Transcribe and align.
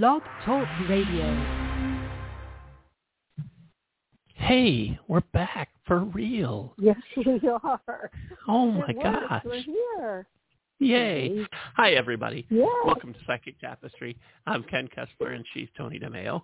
Blog 0.00 0.22
Talk 0.46 0.66
Radio. 0.88 1.36
Hey, 4.36 4.98
we're 5.06 5.20
back 5.34 5.68
for 5.86 5.98
real. 5.98 6.72
Yes, 6.78 6.96
we 7.18 7.38
are. 7.62 8.10
Oh 8.48 8.70
my 8.70 8.86
It 8.88 9.02
gosh. 9.02 9.42
We're 9.44 9.60
here. 9.60 10.26
Yay. 10.78 11.46
Hi, 11.76 11.90
everybody. 11.90 12.46
Yeah. 12.48 12.64
Welcome 12.86 13.12
to 13.12 13.18
Psychic 13.26 13.60
Tapestry. 13.60 14.16
I'm 14.46 14.62
Ken 14.62 14.88
Kessler, 14.88 15.32
and 15.32 15.44
she's 15.52 15.68
Toni 15.76 15.98
DeMaio. 15.98 16.40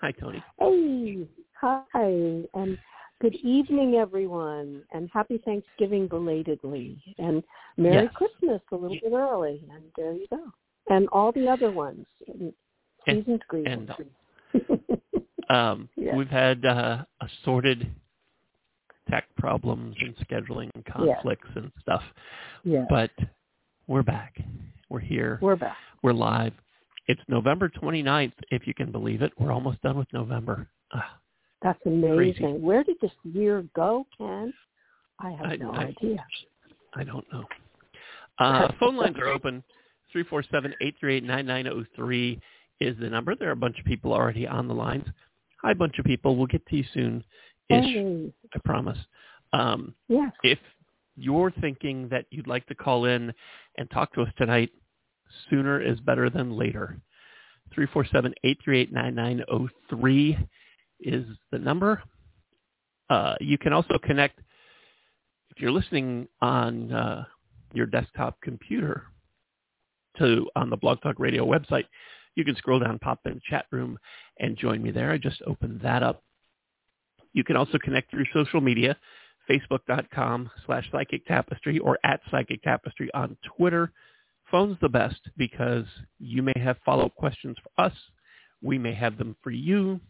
Hi, 0.00 0.12
Toni. 0.12 0.40
Hey, 0.60 1.26
hi, 1.60 2.48
and 2.54 2.78
good 3.20 3.34
evening, 3.42 3.96
everyone, 3.96 4.84
and 4.92 5.10
happy 5.12 5.42
Thanksgiving 5.44 6.06
belatedly, 6.06 7.02
and 7.18 7.42
Merry 7.76 8.04
Yes. 8.04 8.12
Christmas 8.14 8.62
a 8.70 8.76
little 8.76 8.96
bit 9.02 9.12
early, 9.12 9.64
and 9.72 9.82
there 9.96 10.12
you 10.12 10.28
go, 10.30 10.44
and 10.88 11.08
all 11.08 11.32
the 11.32 11.48
other 11.48 11.70
ones, 11.70 12.06
season's 13.06 13.40
greetings. 13.48 13.90
Um, 15.48 15.88
Yeah. 15.96 16.16
We've 16.16 16.28
had 16.28 16.64
uh, 16.64 17.04
assorted 17.20 17.86
tech 19.08 19.26
problems 19.36 19.94
and 20.00 20.16
scheduling 20.28 20.70
conflicts 20.84 21.48
and 21.54 21.70
stuff, 21.80 22.02
yeah, 22.64 22.84
but 22.90 23.12
we're 23.86 24.02
back. 24.02 24.36
We're 24.90 24.98
here. 24.98 25.38
we're 25.40 25.54
back. 25.54 25.76
We're 26.02 26.14
live. 26.14 26.52
It's 27.06 27.20
November 27.28 27.68
29th, 27.68 28.32
if 28.50 28.66
you 28.66 28.74
can 28.74 28.90
believe 28.90 29.22
it. 29.22 29.32
We're 29.38 29.52
almost 29.52 29.80
done 29.82 29.96
with 29.96 30.12
November. 30.12 30.66
That's 31.62 31.78
amazing. 31.86 32.16
Crazy. 32.16 32.42
Where 32.58 32.82
did 32.82 32.96
this 33.00 33.12
year 33.22 33.64
go, 33.76 34.04
Ken? 34.18 34.52
I 35.20 35.30
have 35.30 35.46
I- 35.46 35.56
no 35.56 35.70
I- 35.70 35.84
idea. 35.84 36.26
I 36.94 37.04
don't 37.04 37.24
know. 37.32 37.44
Uh, 38.38 38.72
phone 38.80 38.96
lines 38.96 39.16
are 39.18 39.28
open. 39.28 39.62
347-838-9903 40.16 42.40
is 42.80 42.96
the 42.98 43.08
number. 43.08 43.34
There 43.34 43.48
are 43.48 43.52
a 43.52 43.56
bunch 43.56 43.78
of 43.78 43.84
people 43.84 44.12
already 44.12 44.46
on 44.46 44.68
the 44.68 44.74
lines. 44.74 45.04
Hi, 45.62 45.74
bunch 45.74 45.98
of 45.98 46.04
people. 46.04 46.36
We'll 46.36 46.46
get 46.46 46.64
to 46.66 46.76
you 46.76 46.84
soon-ish, 46.94 47.84
Hey, 47.84 48.32
I 48.54 48.58
promise. 48.64 48.98
Um, 49.52 49.94
yes, 50.08 50.32
if 50.42 50.58
you're 51.16 51.50
thinking 51.60 52.08
that 52.10 52.26
you'd 52.30 52.46
like 52.46 52.64
to 52.66 52.74
call 52.74 53.06
in 53.06 53.32
and 53.78 53.90
talk 53.90 54.12
to 54.14 54.22
us 54.22 54.28
tonight, 54.36 54.70
sooner 55.50 55.80
is 55.80 55.98
better 56.00 56.30
than 56.30 56.56
later. 56.56 56.98
347-838-9903 57.76 60.48
is 61.00 61.26
the 61.50 61.58
number. 61.58 62.00
Uh, 63.10 63.34
you 63.40 63.58
can 63.58 63.72
also 63.72 63.98
connect, 64.02 64.38
if 65.50 65.60
you're 65.60 65.72
listening 65.72 66.28
on 66.40 66.92
uh, 66.92 67.24
your 67.72 67.86
desktop 67.86 68.40
computer, 68.40 69.04
to 70.18 70.46
on 70.56 70.70
the 70.70 70.76
Blog 70.76 71.00
Talk 71.02 71.18
Radio 71.18 71.44
website, 71.44 71.86
you 72.34 72.44
can 72.44 72.56
scroll 72.56 72.78
down, 72.78 72.98
pop 72.98 73.20
in 73.24 73.34
the 73.34 73.40
chat 73.48 73.66
room, 73.72 73.98
and 74.38 74.56
join 74.56 74.82
me 74.82 74.90
there. 74.90 75.10
I 75.10 75.18
just 75.18 75.42
opened 75.46 75.80
that 75.82 76.02
up. 76.02 76.22
You 77.32 77.44
can 77.44 77.56
also 77.56 77.78
connect 77.78 78.10
through 78.10 78.26
social 78.32 78.60
media, 78.60 78.96
facebook.com 79.48 80.50
slash 80.64 80.88
psychic 80.90 81.26
tapestry 81.26 81.78
or 81.78 81.98
at 82.04 82.20
psychic 82.30 82.62
tapestry 82.62 83.10
on 83.14 83.36
Twitter. 83.56 83.92
Phone's 84.50 84.78
the 84.80 84.88
best 84.88 85.20
because 85.36 85.84
you 86.18 86.42
may 86.42 86.54
have 86.56 86.76
follow-up 86.84 87.14
questions 87.14 87.56
for 87.62 87.84
us. 87.84 87.92
We 88.62 88.78
may 88.78 88.94
have 88.94 89.18
them 89.18 89.36
for 89.42 89.50
you. 89.50 90.00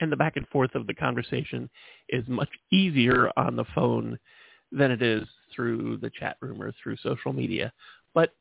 And 0.00 0.12
the 0.12 0.16
back 0.16 0.36
and 0.36 0.46
forth 0.48 0.74
of 0.74 0.86
the 0.86 0.94
conversation 0.94 1.70
is 2.08 2.24
much 2.28 2.50
easier 2.70 3.30
on 3.36 3.56
the 3.56 3.64
phone 3.74 4.18
than 4.72 4.90
it 4.90 5.00
is 5.00 5.26
through 5.54 5.98
the 5.98 6.10
chat 6.10 6.36
room 6.42 6.60
or 6.60 6.72
through 6.82 6.96
social 6.98 7.32
media. 7.32 7.72
But 8.12 8.32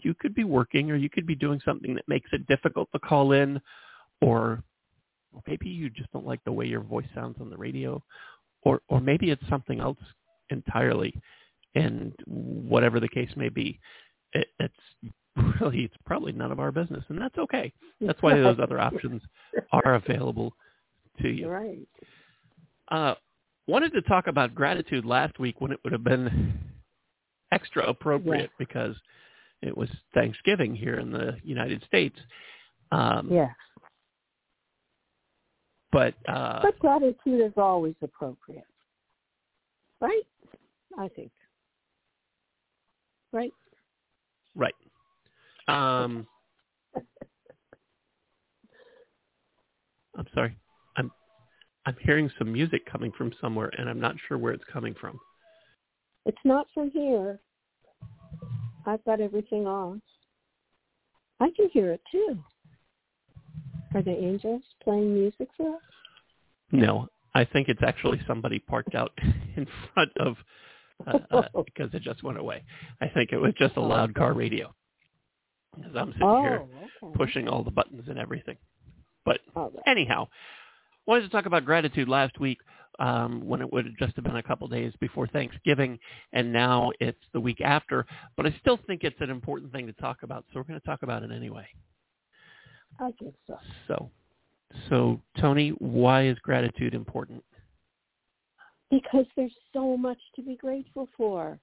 you 0.00 0.14
could 0.14 0.34
be 0.34 0.44
working 0.44 0.90
or 0.90 0.96
you 0.96 1.10
could 1.10 1.26
be 1.26 1.34
doing 1.34 1.60
something 1.64 1.94
that 1.94 2.08
makes 2.08 2.30
it 2.32 2.46
difficult 2.46 2.88
to 2.92 2.98
call 2.98 3.32
in 3.32 3.60
or 4.20 4.62
maybe 5.46 5.68
you 5.68 5.90
just 5.90 6.10
don't 6.12 6.26
like 6.26 6.42
the 6.44 6.52
way 6.52 6.66
your 6.66 6.80
voice 6.80 7.06
sounds 7.14 7.36
on 7.40 7.50
the 7.50 7.56
radio 7.56 8.02
or 8.62 8.80
or 8.88 9.00
maybe 9.00 9.30
it's 9.30 9.48
something 9.48 9.80
else 9.80 9.98
entirely. 10.50 11.14
And 11.74 12.12
whatever 12.26 13.00
the 13.00 13.08
case 13.08 13.30
may 13.36 13.48
be 13.48 13.78
it, 14.32 14.48
it's 14.58 14.74
really 15.60 15.84
it's 15.84 15.96
probably 16.04 16.32
none 16.32 16.52
of 16.52 16.60
our 16.60 16.72
business 16.72 17.04
and 17.08 17.20
that's 17.20 17.38
okay. 17.38 17.72
That's 18.00 18.20
why 18.22 18.34
those 18.34 18.58
other 18.62 18.80
options 18.80 19.22
are 19.72 19.94
available 19.94 20.54
to 21.20 21.28
you. 21.28 21.48
Right. 21.48 21.86
uh 22.90 23.14
wanted 23.66 23.92
to 23.92 24.02
talk 24.02 24.26
about 24.26 24.54
gratitude 24.54 25.04
last 25.04 25.38
week 25.38 25.60
when 25.60 25.70
it 25.70 25.78
would 25.84 25.92
have 25.92 26.04
been 26.04 26.58
extra 27.52 27.84
appropriate 27.84 28.50
because 28.58 28.96
it 29.62 29.76
was 29.76 29.88
Thanksgiving 30.12 30.74
here 30.74 30.98
in 30.98 31.12
the 31.12 31.36
United 31.42 31.82
States. 31.84 32.18
Um, 32.90 33.28
Yes, 33.30 33.54
But 35.92 36.14
uh, 36.28 36.60
but 36.62 36.78
gratitude 36.78 37.40
is 37.40 37.52
always 37.56 37.94
appropriate, 38.02 38.64
right? 40.00 40.22
I 40.98 41.08
think. 41.08 41.32
Right. 43.32 43.52
right. 44.54 44.74
Um, 45.68 46.26
I'm 50.18 50.26
sorry. 50.34 50.56
I'm 50.96 51.10
I'm 51.86 51.96
hearing 52.02 52.30
some 52.38 52.52
music 52.52 52.84
coming 52.84 53.12
from 53.16 53.32
somewhere, 53.40 53.70
and 53.78 53.88
I'm 53.88 54.00
not 54.00 54.16
sure 54.28 54.36
where 54.36 54.52
it's 54.52 54.64
coming 54.70 54.94
from. 55.00 55.18
It's 56.26 56.38
not 56.44 56.66
from 56.74 56.90
here. 56.90 57.40
I've 58.86 59.04
got 59.04 59.20
everything 59.20 59.66
off. 59.66 59.98
I 61.40 61.50
can 61.56 61.68
hear 61.72 61.92
it 61.92 62.00
too. 62.10 62.38
Are 63.94 64.02
the 64.02 64.10
angels 64.10 64.62
playing 64.82 65.12
music 65.14 65.48
for 65.56 65.76
us? 65.76 65.82
No, 66.70 67.08
I 67.34 67.44
think 67.44 67.68
it's 67.68 67.82
actually 67.86 68.20
somebody 68.26 68.58
parked 68.58 68.94
out 68.94 69.12
in 69.56 69.66
front 69.92 70.10
of 70.18 70.36
uh, 71.06 71.18
uh, 71.30 71.42
because 71.64 71.92
it 71.92 72.02
just 72.02 72.22
went 72.22 72.38
away. 72.38 72.64
I 73.00 73.08
think 73.08 73.32
it 73.32 73.38
was 73.38 73.52
just 73.58 73.76
a 73.76 73.80
loud 73.80 74.14
car 74.14 74.32
radio. 74.32 74.74
Because 75.76 75.96
I'm 75.96 76.12
sitting 76.12 76.28
Oh, 76.28 76.40
here 76.40 76.62
okay. 77.02 77.14
pushing 77.16 77.48
all 77.48 77.64
the 77.64 77.70
buttons 77.70 78.04
and 78.08 78.18
everything. 78.18 78.56
But 79.24 79.40
right. 79.54 79.70
anyhow, 79.86 80.28
wanted 81.06 81.22
to 81.22 81.28
talk 81.28 81.46
about 81.46 81.64
gratitude 81.64 82.08
last 82.08 82.38
week 82.38 82.58
um, 82.98 83.44
when 83.44 83.60
it 83.60 83.72
would 83.72 83.86
have 83.86 83.96
just 83.96 84.16
have 84.16 84.24
been 84.24 84.36
a 84.36 84.42
couple 84.42 84.68
days 84.68 84.92
before 85.00 85.26
Thanksgiving, 85.26 85.98
and 86.32 86.52
now 86.52 86.90
it's 87.00 87.22
the 87.32 87.40
week 87.40 87.60
after. 87.60 88.06
But 88.36 88.46
I 88.46 88.54
still 88.60 88.78
think 88.86 89.04
it's 89.04 89.20
an 89.20 89.30
important 89.30 89.72
thing 89.72 89.86
to 89.86 89.92
talk 89.94 90.22
about, 90.22 90.44
so 90.48 90.60
we're 90.60 90.64
going 90.64 90.80
to 90.80 90.86
talk 90.86 91.02
about 91.02 91.22
it 91.22 91.30
anyway. 91.30 91.66
I 93.00 93.10
think 93.18 93.34
so. 93.46 93.56
So, 93.88 94.10
so 94.88 95.20
Toni, 95.40 95.70
why 95.78 96.26
is 96.26 96.38
gratitude 96.40 96.94
important? 96.94 97.42
Because 98.90 99.24
there's 99.36 99.54
so 99.72 99.96
much 99.96 100.18
to 100.36 100.42
be 100.42 100.56
grateful 100.56 101.08
for. 101.16 101.58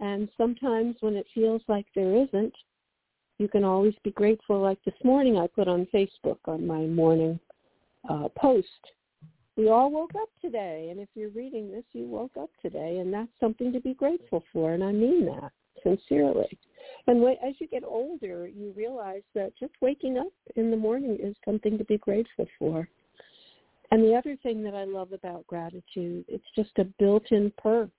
And 0.00 0.28
sometimes 0.36 0.96
when 1.00 1.14
it 1.14 1.26
feels 1.34 1.62
like 1.68 1.86
there 1.94 2.14
isn't, 2.14 2.54
you 3.38 3.48
can 3.48 3.64
always 3.64 3.94
be 4.02 4.10
grateful. 4.12 4.60
Like 4.60 4.82
this 4.84 4.94
morning 5.04 5.36
I 5.36 5.46
put 5.46 5.68
on 5.68 5.86
Facebook 5.92 6.38
on 6.46 6.66
my 6.66 6.80
morning 6.86 7.38
uh, 8.08 8.28
post. 8.36 8.66
We 9.56 9.70
all 9.70 9.90
woke 9.90 10.14
up 10.20 10.28
today, 10.42 10.88
and 10.90 11.00
if 11.00 11.08
you're 11.14 11.30
reading 11.30 11.70
this, 11.70 11.84
you 11.92 12.06
woke 12.06 12.36
up 12.38 12.50
today, 12.60 12.98
and 12.98 13.12
that's 13.12 13.30
something 13.40 13.72
to 13.72 13.80
be 13.80 13.94
grateful 13.94 14.44
for, 14.52 14.74
and 14.74 14.84
I 14.84 14.92
mean 14.92 15.24
that 15.26 15.50
sincerely. 15.82 16.58
And 17.06 17.24
as 17.24 17.54
you 17.58 17.66
get 17.68 17.84
older, 17.84 18.46
you 18.46 18.72
realize 18.76 19.22
that 19.34 19.56
just 19.58 19.72
waking 19.80 20.18
up 20.18 20.32
in 20.56 20.70
the 20.70 20.76
morning 20.76 21.18
is 21.22 21.34
something 21.44 21.78
to 21.78 21.84
be 21.84 21.98
grateful 21.98 22.46
for. 22.58 22.88
And 23.90 24.02
the 24.02 24.14
other 24.14 24.36
thing 24.42 24.62
that 24.64 24.74
I 24.74 24.84
love 24.84 25.12
about 25.12 25.46
gratitude, 25.46 26.24
it's 26.28 26.44
just 26.54 26.72
a 26.78 26.84
built-in 26.98 27.52
perk 27.56 27.90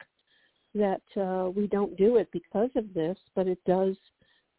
that 0.76 1.02
uh, 1.16 1.50
we 1.50 1.68
don't 1.68 1.98
do 1.98 2.18
it 2.18 2.30
because 2.32 2.70
of 2.76 2.94
this, 2.94 3.18
but 3.36 3.48
it 3.48 3.60
does 3.66 3.96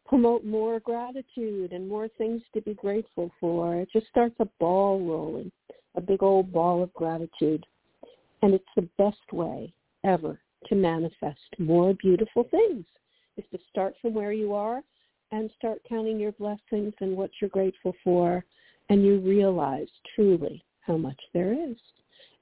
promote 0.09 0.43
more 0.43 0.79
gratitude 0.79 1.71
and 1.71 1.87
more 1.87 2.07
things 2.17 2.41
to 2.53 2.61
be 2.61 2.73
grateful 2.73 3.31
for. 3.39 3.75
It 3.75 3.89
just 3.93 4.07
starts 4.07 4.35
a 4.39 4.49
ball 4.59 4.99
rolling, 4.99 5.51
a 5.95 6.01
big 6.01 6.23
old 6.23 6.51
ball 6.51 6.81
of 6.81 6.91
gratitude. 6.93 7.63
And 8.41 8.55
it's 8.55 8.65
the 8.75 8.89
best 8.97 9.31
way 9.31 9.71
ever 10.03 10.39
to 10.67 10.75
manifest 10.75 11.39
more 11.59 11.93
beautiful 11.93 12.45
things 12.49 12.85
is 13.37 13.45
to 13.51 13.59
start 13.69 13.93
from 14.01 14.15
where 14.15 14.31
you 14.31 14.53
are 14.53 14.81
and 15.31 15.51
start 15.55 15.79
counting 15.87 16.19
your 16.19 16.31
blessings 16.33 16.93
and 17.01 17.15
what 17.15 17.29
you're 17.39 17.49
grateful 17.51 17.93
for 18.03 18.43
and 18.89 19.05
you 19.05 19.19
realize 19.19 19.87
truly 20.15 20.63
how 20.81 20.97
much 20.97 21.19
there 21.33 21.53
is. 21.53 21.77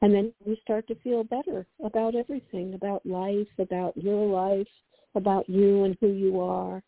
And 0.01 0.13
then 0.13 0.31
you 0.45 0.56
start 0.62 0.88
to 0.88 0.95
feel 0.95 1.25
better 1.25 1.65
about 1.83 2.15
everything, 2.15 2.75
about 2.75 3.06
life, 3.06 3.47
about 3.59 3.97
your 3.97 4.25
life, 4.25 4.68
about 5.15 5.50
you 5.50 5.83
and 5.83 5.97
who 6.00 6.07
you 6.07 6.39
are. 6.39 6.81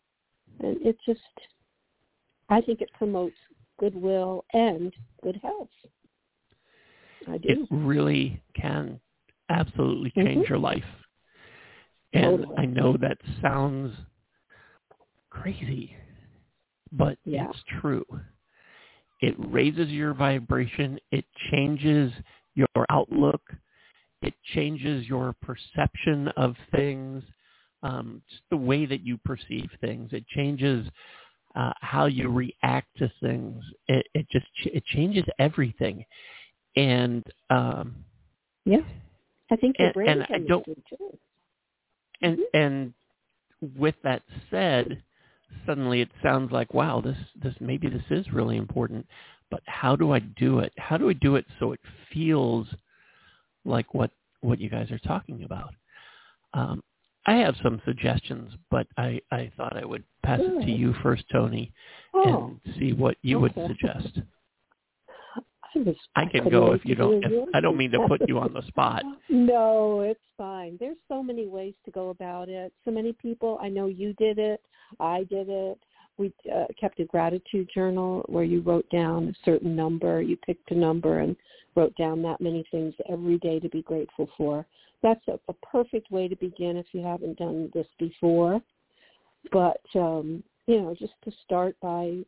And 0.60 0.76
it 0.82 0.96
just, 1.06 1.20
I 2.48 2.60
think 2.60 2.80
it 2.80 2.90
promotes 2.92 3.36
goodwill 3.78 4.44
and 4.52 4.92
good 5.22 5.36
health. 5.42 5.68
I 7.28 7.38
do. 7.38 7.48
It 7.50 7.68
really 7.70 8.42
can 8.54 9.00
absolutely 9.48 10.10
Mhm. 10.10 10.24
change 10.24 10.48
your 10.48 10.58
life. 10.58 10.84
And 12.12 12.40
Totally. 12.40 12.58
I 12.58 12.66
know 12.66 12.96
that 12.96 13.18
sounds 13.40 13.96
crazy, 15.30 15.96
but 16.92 17.18
Yeah. 17.24 17.48
it's 17.50 17.62
true. 17.80 18.04
it 19.22 19.34
raises 19.38 19.90
your 19.90 20.14
vibration. 20.14 20.98
It 21.10 21.26
changes 21.50 22.10
your 22.54 22.86
outlook. 22.88 23.42
It 24.22 24.32
changes 24.54 25.06
your 25.06 25.34
perception 25.42 26.28
of 26.38 26.56
things, 26.74 27.22
um, 27.82 28.22
just 28.28 28.42
the 28.50 28.56
way 28.56 28.86
that 28.86 29.04
you 29.04 29.18
perceive 29.24 29.70
things. 29.80 30.10
It 30.12 30.26
changes 30.28 30.86
uh, 31.54 31.72
how 31.80 32.06
you 32.06 32.28
react 32.28 32.88
to 32.98 33.10
things. 33.22 33.62
It, 33.88 34.06
it 34.14 34.26
just 34.30 34.46
it 34.64 34.84
changes 34.86 35.24
everything. 35.38 36.04
And 36.76 37.24
um, 37.48 37.96
yeah, 38.64 38.80
I 39.50 39.56
think 39.56 39.76
and, 39.78 39.94
and 39.96 40.22
I 40.24 40.38
don't. 40.46 40.64
Too. 40.64 41.18
And 42.22 42.38
mm-hmm. 42.38 42.56
and 42.56 42.94
with 43.76 43.96
that 44.04 44.22
said, 44.50 45.02
suddenly 45.66 46.00
it 46.00 46.10
sounds 46.22 46.52
like 46.52 46.72
wow, 46.72 47.00
this 47.00 47.16
this 47.42 47.54
maybe 47.60 47.88
this 47.88 48.04
is 48.10 48.32
really 48.32 48.56
important. 48.56 49.06
But 49.50 49.62
how 49.66 49.96
do 49.96 50.12
I 50.12 50.20
do 50.20 50.60
it? 50.60 50.72
How 50.78 50.96
do 50.96 51.10
I 51.10 51.14
do 51.14 51.34
it 51.34 51.44
so 51.58 51.72
it 51.72 51.80
feels 52.12 52.68
like 53.64 53.92
what 53.94 54.12
what 54.40 54.60
you 54.60 54.70
guys 54.70 54.90
are 54.90 54.98
talking 54.98 55.42
about? 55.42 55.74
Um, 56.54 56.82
I 57.26 57.34
have 57.34 57.54
some 57.62 57.80
suggestions, 57.84 58.52
but 58.70 58.86
I, 58.96 59.20
I 59.30 59.52
thought 59.56 59.76
I 59.76 59.84
would 59.84 60.04
pass 60.22 60.40
it 60.42 60.64
to 60.64 60.70
you 60.70 60.94
first, 61.02 61.24
Toni, 61.30 61.72
oh. 62.14 62.58
and 62.64 62.74
see 62.78 62.92
what 62.92 63.16
you 63.22 63.36
okay. 63.36 63.52
would 63.60 63.68
suggest. 63.68 64.20
I, 65.76 66.22
I 66.22 66.26
can 66.26 66.48
go 66.48 66.72
if 66.72 66.84
you 66.84 66.94
don't. 66.94 67.22
If, 67.24 67.48
I 67.54 67.60
don't 67.60 67.76
mean 67.76 67.90
to 67.92 68.06
put 68.08 68.28
you 68.28 68.38
on 68.38 68.52
the 68.52 68.62
spot. 68.66 69.04
No, 69.28 70.00
it's 70.00 70.18
fine. 70.36 70.76
There's 70.80 70.96
so 71.08 71.22
many 71.22 71.46
ways 71.46 71.74
to 71.84 71.90
go 71.90 72.08
about 72.08 72.48
it. 72.48 72.72
So 72.84 72.90
many 72.90 73.12
people. 73.12 73.58
I 73.62 73.68
know 73.68 73.86
you 73.86 74.12
did 74.14 74.38
it. 74.38 74.60
I 74.98 75.24
did 75.30 75.48
it. 75.48 75.78
We 76.20 76.32
uh, 76.54 76.66
kept 76.78 77.00
a 77.00 77.04
gratitude 77.04 77.68
journal 77.74 78.22
where 78.28 78.44
you 78.44 78.60
wrote 78.60 78.88
down 78.90 79.28
a 79.28 79.44
certain 79.44 79.74
number. 79.74 80.20
You 80.20 80.36
picked 80.36 80.70
a 80.70 80.74
number 80.74 81.20
and 81.20 81.34
wrote 81.74 81.96
down 81.96 82.20
that 82.22 82.42
many 82.42 82.62
things 82.70 82.92
every 83.10 83.38
day 83.38 83.58
to 83.58 83.70
be 83.70 83.80
grateful 83.80 84.28
for. 84.36 84.66
That's 85.02 85.26
a, 85.28 85.40
a 85.48 85.54
perfect 85.54 86.10
way 86.10 86.28
to 86.28 86.36
begin 86.36 86.76
if 86.76 86.86
you 86.92 87.02
haven't 87.02 87.38
done 87.38 87.70
this 87.72 87.86
before. 87.98 88.60
But 89.50 89.80
um, 89.94 90.44
you 90.66 90.82
know, 90.82 90.94
just 90.94 91.14
to 91.24 91.32
start 91.44 91.74
by 91.80 92.18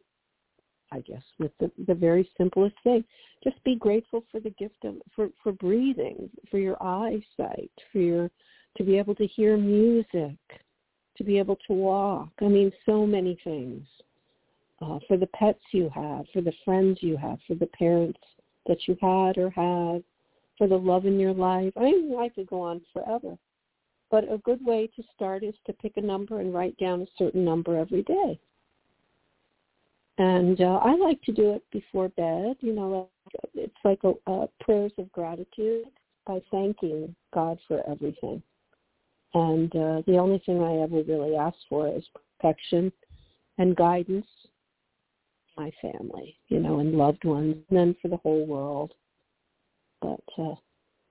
I 0.91 1.00
guess, 1.00 1.23
with 1.39 1.53
the, 1.59 1.71
the 1.87 1.94
very 1.94 2.29
simplest 2.37 2.75
thing. 2.85 3.03
Just 3.43 3.62
be 3.65 3.77
grateful 3.77 4.25
for 4.31 4.41
the 4.41 4.50
gift 4.50 4.85
of 4.85 4.97
for, 5.17 5.29
for 5.43 5.53
breathing, 5.53 6.29
for 6.50 6.59
your 6.59 6.83
eyesight, 6.83 7.71
for 7.91 7.99
your 7.99 8.31
to 8.77 8.85
be 8.85 8.99
able 8.99 9.15
to 9.17 9.27
hear 9.27 9.56
music, 9.56 10.37
to 11.17 11.25
be 11.25 11.38
able 11.38 11.56
to 11.67 11.73
walk. 11.73 12.31
I 12.41 12.49
mean, 12.49 12.73
so 12.87 13.06
many 13.06 13.38
things. 13.44 13.87
Uh, 14.81 14.99
for 15.06 15.17
the 15.17 15.29
pets 15.29 15.62
you 15.70 15.88
have, 15.94 16.25
for 16.32 16.41
the 16.41 16.53
friends 16.64 16.99
you 17.03 17.17
have, 17.17 17.38
for 17.47 17.55
the 17.55 17.69
parents 17.69 18.19
that 18.67 18.79
you 18.88 18.97
had 19.00 19.38
or 19.38 19.49
have, 19.50 20.03
for 20.59 20.67
the 20.67 20.76
love 20.76 21.06
in 21.06 21.20
your 21.20 21.32
life. 21.35 21.73
I 21.76 21.81
mean, 21.81 22.12
life 22.12 22.32
could 22.35 22.49
go 22.49 22.61
on 22.61 22.81
forever. 22.93 23.37
But 24.11 24.31
a 24.31 24.38
good 24.38 24.64
way 24.64 24.88
to 24.94 25.03
start 25.14 25.43
is 25.43 25.55
to 25.67 25.73
pick 25.73 25.97
a 25.97 26.00
number 26.00 26.41
and 26.41 26.53
write 26.53 26.76
down 26.79 27.00
a 27.00 27.06
certain 27.17 27.44
number 27.44 27.79
every 27.79 28.03
day. 28.03 28.38
And 30.19 30.61
uh, 30.61 30.81
I 30.82 30.94
like 30.97 31.23
to 31.23 31.32
do 31.32 31.53
it 31.53 31.62
before 31.73 32.08
bed. 32.11 32.56
You 32.61 32.75
know, 32.75 33.08
it's 33.55 33.73
like 33.85 34.00
a, 34.05 34.12
a 34.31 34.49
prayers 34.61 34.93
of 34.99 35.11
gratitude 35.12 35.85
by 36.26 36.41
thanking 36.50 37.15
God 37.32 37.58
for 37.67 37.82
everything. 37.88 38.43
And 39.34 39.75
uh, 39.75 40.02
the 40.06 40.19
only 40.19 40.43
thing 40.44 40.62
I 40.62 40.82
ever 40.82 41.02
really 41.02 41.37
ask 41.37 41.56
for 41.69 41.88
is 41.94 42.05
protection 42.38 42.93
and 43.58 43.75
guidance, 43.76 44.26
my 45.56 45.70
family, 45.81 46.37
you 46.49 46.61
know, 46.61 46.81
and 46.81 46.94
loved 46.94 47.25
ones, 47.25 47.56
and 47.70 47.79
then 47.79 47.96
for 48.02 48.08
the 48.08 48.19
whole 48.19 48.46
world. 48.46 48.93
But 50.00 50.20
uh, 50.38 50.55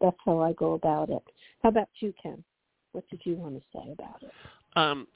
that's 0.02 0.18
how 0.26 0.40
I 0.40 0.54
go 0.54 0.74
about 0.74 1.10
it. 1.10 1.24
How 1.64 1.70
about 1.70 1.90
you, 2.00 2.14
Ken? 2.22 2.44
What 2.92 3.08
did 3.10 3.22
you 3.24 3.36
want 3.36 3.56
to 3.56 3.62
say 3.74 3.92
about 3.92 4.22
it? 4.22 4.32
Um, 4.76 5.08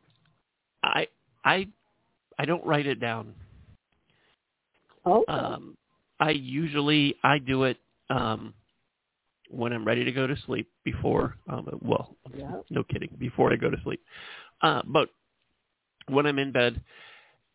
I 0.84 1.08
I 1.44 1.68
I 2.40 2.46
don't 2.46 2.66
write 2.66 2.86
it 2.86 3.00
down. 3.00 3.34
Okay. 5.06 5.32
Um, 5.32 5.78
I 6.20 6.32
usually 6.32 7.16
I 7.24 7.38
do 7.40 7.64
it 7.64 7.78
um, 8.10 8.54
when 9.50 9.74
I'm 9.74 9.86
ready 9.86 10.04
to 10.04 10.12
go 10.12 10.28
to 10.28 10.36
sleep. 10.46 10.70
Before, 10.84 11.36
um, 11.50 11.68
well, 11.82 12.16
yeah. 12.36 12.62
no 12.70 12.84
kidding, 12.84 13.10
before 13.18 13.52
I 13.52 13.56
go 13.56 13.70
to 13.70 13.78
sleep. 13.84 14.02
Uh, 14.62 14.82
but 14.86 15.10
when 16.08 16.26
I'm 16.26 16.40
in 16.40 16.52
bed, 16.52 16.82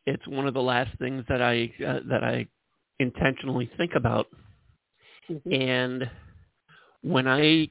it's 0.07 0.27
one 0.27 0.47
of 0.47 0.55
the 0.55 0.63
last 0.63 0.97
things 0.99 1.25
that 1.29 1.43
I 1.43 1.73
uh, 1.87 2.01
that 2.09 2.25
I 2.25 2.47
intentionally 2.99 3.71
think 3.77 3.93
about. 3.95 4.29
Mm-hmm. 5.31 5.53
And 5.53 6.11
when 7.03 7.27
I 7.29 7.69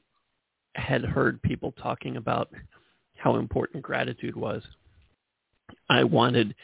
had 0.76 1.04
heard 1.04 1.42
people 1.42 1.74
talking 1.74 2.18
about 2.18 2.50
how 3.16 3.36
important 3.36 3.84
gratitude 3.84 4.36
was, 4.36 4.64
I 5.90 6.04
wanted 6.04 6.56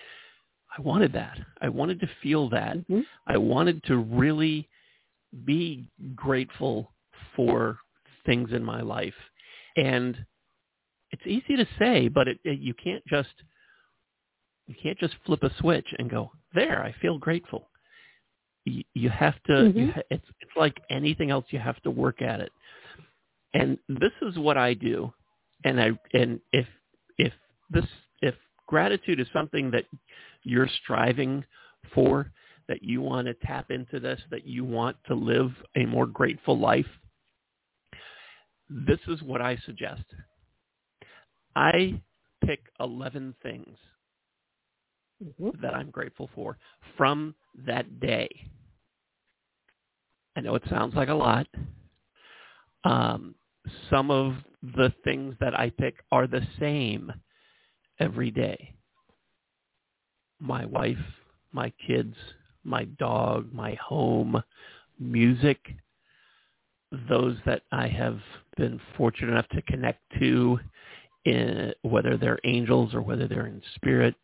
I 0.78 0.81
wanted 0.81 1.13
that. 1.13 1.38
I 1.62 1.69
wanted 1.69 2.00
to 2.01 2.10
feel 2.22 2.50
that. 2.50 2.78
Mm-hmm. 2.78 3.01
I 3.28 3.38
wanted 3.38 3.84
to 3.86 3.98
really 3.98 4.68
be 5.46 5.90
grateful 6.16 6.92
for 7.36 7.78
things 8.26 8.52
in 8.54 8.64
my 8.64 8.82
life. 8.82 9.14
And 9.78 10.18
it's 11.12 11.26
easy 11.26 11.56
to 11.58 11.68
say, 11.80 12.08
but 12.08 12.28
it, 12.28 12.40
it, 12.44 12.60
you 12.60 12.74
can't 12.74 13.06
just 13.08 13.30
you 14.68 14.76
can't 14.82 14.98
just 14.98 15.16
flip 15.26 15.44
a 15.44 15.52
switch 15.60 15.88
and 16.00 16.10
go 16.10 16.32
there. 16.54 16.84
I 16.84 16.94
feel 17.02 17.20
grateful. 17.20 17.70
You, 18.66 18.84
you 18.94 19.10
have 19.10 19.36
to. 19.44 19.54
Mm-hmm. 19.54 19.80
You 19.80 19.92
ha- 19.92 20.02
it's 20.10 20.26
it's 20.42 20.52
like 20.56 20.82
anything 20.90 21.30
else. 21.30 21.46
You 21.50 21.60
have 21.60 21.82
to 21.84 21.92
work 21.92 22.22
at 22.22 22.40
it. 22.40 22.52
And 23.54 23.78
this 23.88 24.12
is 24.22 24.38
what 24.38 24.58
I 24.58 24.74
do. 24.74 25.14
And 25.64 25.80
I 25.80 25.92
and 26.14 26.40
if 26.52 26.68
if 27.18 27.34
this 27.70 27.86
if 28.22 28.36
gratitude 28.68 29.20
is 29.20 29.28
something 29.32 29.72
that 29.72 29.86
you're 30.44 30.70
striving 30.84 31.44
for, 31.94 32.32
that 32.68 32.84
you 32.84 33.02
want 33.02 33.28
to 33.28 33.34
tap 33.46 33.70
into 33.70 34.00
this, 34.00 34.20
that 34.32 34.46
you 34.46 34.64
want 34.64 34.98
to 35.08 35.16
live 35.16 35.52
a 35.76 35.86
more 35.86 36.08
grateful 36.08 36.58
life, 36.58 36.88
this 38.69 39.00
is 39.07 39.21
what 39.21 39.41
I 39.41 39.57
suggest. 39.65 40.03
I 41.56 42.01
pick 42.45 42.59
11 42.79 43.35
things 43.41 43.77
mm-hmm. 45.23 45.50
that 45.62 45.73
I'm 45.73 45.89
grateful 45.89 46.29
for 46.35 46.57
from 46.97 47.35
that 47.65 48.00
day. 48.00 48.29
I 50.36 50.41
know 50.41 50.55
it 50.55 50.63
sounds 50.69 50.95
like 50.95 51.10
a 51.10 51.13
lot. 51.13 51.48
Um, 52.84 53.36
some 53.89 54.12
of 54.12 54.34
the 54.62 54.93
things 55.03 55.36
that 55.39 55.57
I 55.57 55.69
pick 55.69 55.95
are 56.12 56.27
the 56.27 56.45
same 56.60 57.12
every 58.00 58.31
day 58.31 58.75
my 60.39 60.65
wife, 60.65 60.98
my 61.53 61.72
kids, 61.88 62.15
my 62.65 62.84
dog, 63.00 63.51
my 63.53 63.74
home, 63.75 64.41
music, 65.00 65.60
those 67.10 67.38
that 67.46 67.64
I 67.72 67.88
have 67.88 68.20
been 68.58 68.80
fortunate 68.98 69.32
enough 69.32 69.50
to 69.50 69.62
connect 69.64 70.02
to, 70.20 70.60
in, 71.25 71.74
whether 71.82 72.18
they're 72.18 72.40
angels 72.44 72.94
or 72.94 73.02
whether 73.02 73.28
they're 73.28 73.48
in 73.48 73.62
spirit, 73.75 74.16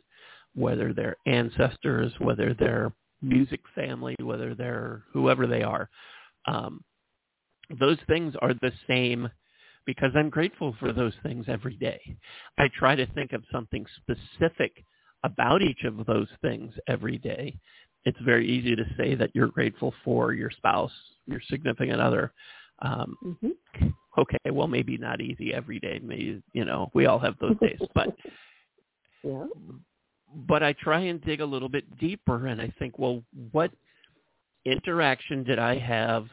whether 0.56 0.94
they're 0.94 1.18
ancestors, 1.25 2.13
whether 2.20 2.54
they're 2.54 2.92
music 3.22 3.62
family, 3.75 4.16
whether 4.22 4.56
they're 4.56 5.04
whoever 5.13 5.48
they 5.48 5.63
are. 5.63 5.90
Um, 6.46 6.84
those 7.80 7.98
things 8.08 8.34
are 8.42 8.54
the 8.54 8.72
same 8.88 9.30
because 9.86 10.12
I'm 10.16 10.30
grateful 10.30 10.75
for 10.80 10.94
those 10.94 11.13
things 11.24 11.46
every 11.48 11.75
day. 11.75 12.00
I 12.58 12.70
try 12.78 12.96
to 12.96 13.08
think 13.13 13.34
of 13.34 13.44
something 13.51 13.86
specific 13.98 14.84
about 15.24 15.62
each 15.62 15.84
of 15.86 16.06
those 16.06 16.28
things 16.42 16.74
every 16.88 17.18
day. 17.18 17.58
It's 18.04 18.20
very 18.25 18.50
easy 18.50 18.75
to 18.75 18.84
say 18.98 19.16
that 19.16 19.32
you're 19.34 19.48
grateful 19.48 19.94
for 20.04 20.34
your 20.34 20.50
spouse, 20.50 20.92
your 21.28 21.42
significant 21.50 22.01
other. 22.01 22.34
Um, 22.81 23.17
mm-hmm. 23.23 23.88
Okay, 24.17 24.51
well, 24.51 24.67
maybe 24.67 24.97
not 24.97 25.21
easy 25.21 25.53
every 25.53 25.79
day. 25.79 26.00
Maybe 26.03 26.41
you 26.53 26.65
know 26.65 26.91
we 26.93 27.05
all 27.05 27.19
have 27.19 27.35
those 27.39 27.57
days, 27.61 27.79
but 27.95 28.15
yeah. 29.23 29.45
But 30.33 30.63
I 30.63 30.73
try 30.73 31.01
and 31.01 31.21
dig 31.21 31.41
a 31.41 31.45
little 31.45 31.69
bit 31.69 32.00
deeper, 32.00 32.47
and 32.47 32.61
I 32.61 32.73
think, 32.79 32.97
well, 32.97 33.23
what 33.51 33.71
interaction 34.65 35.43
did 35.43 35.59
I 35.59 35.77
have 35.77 36.27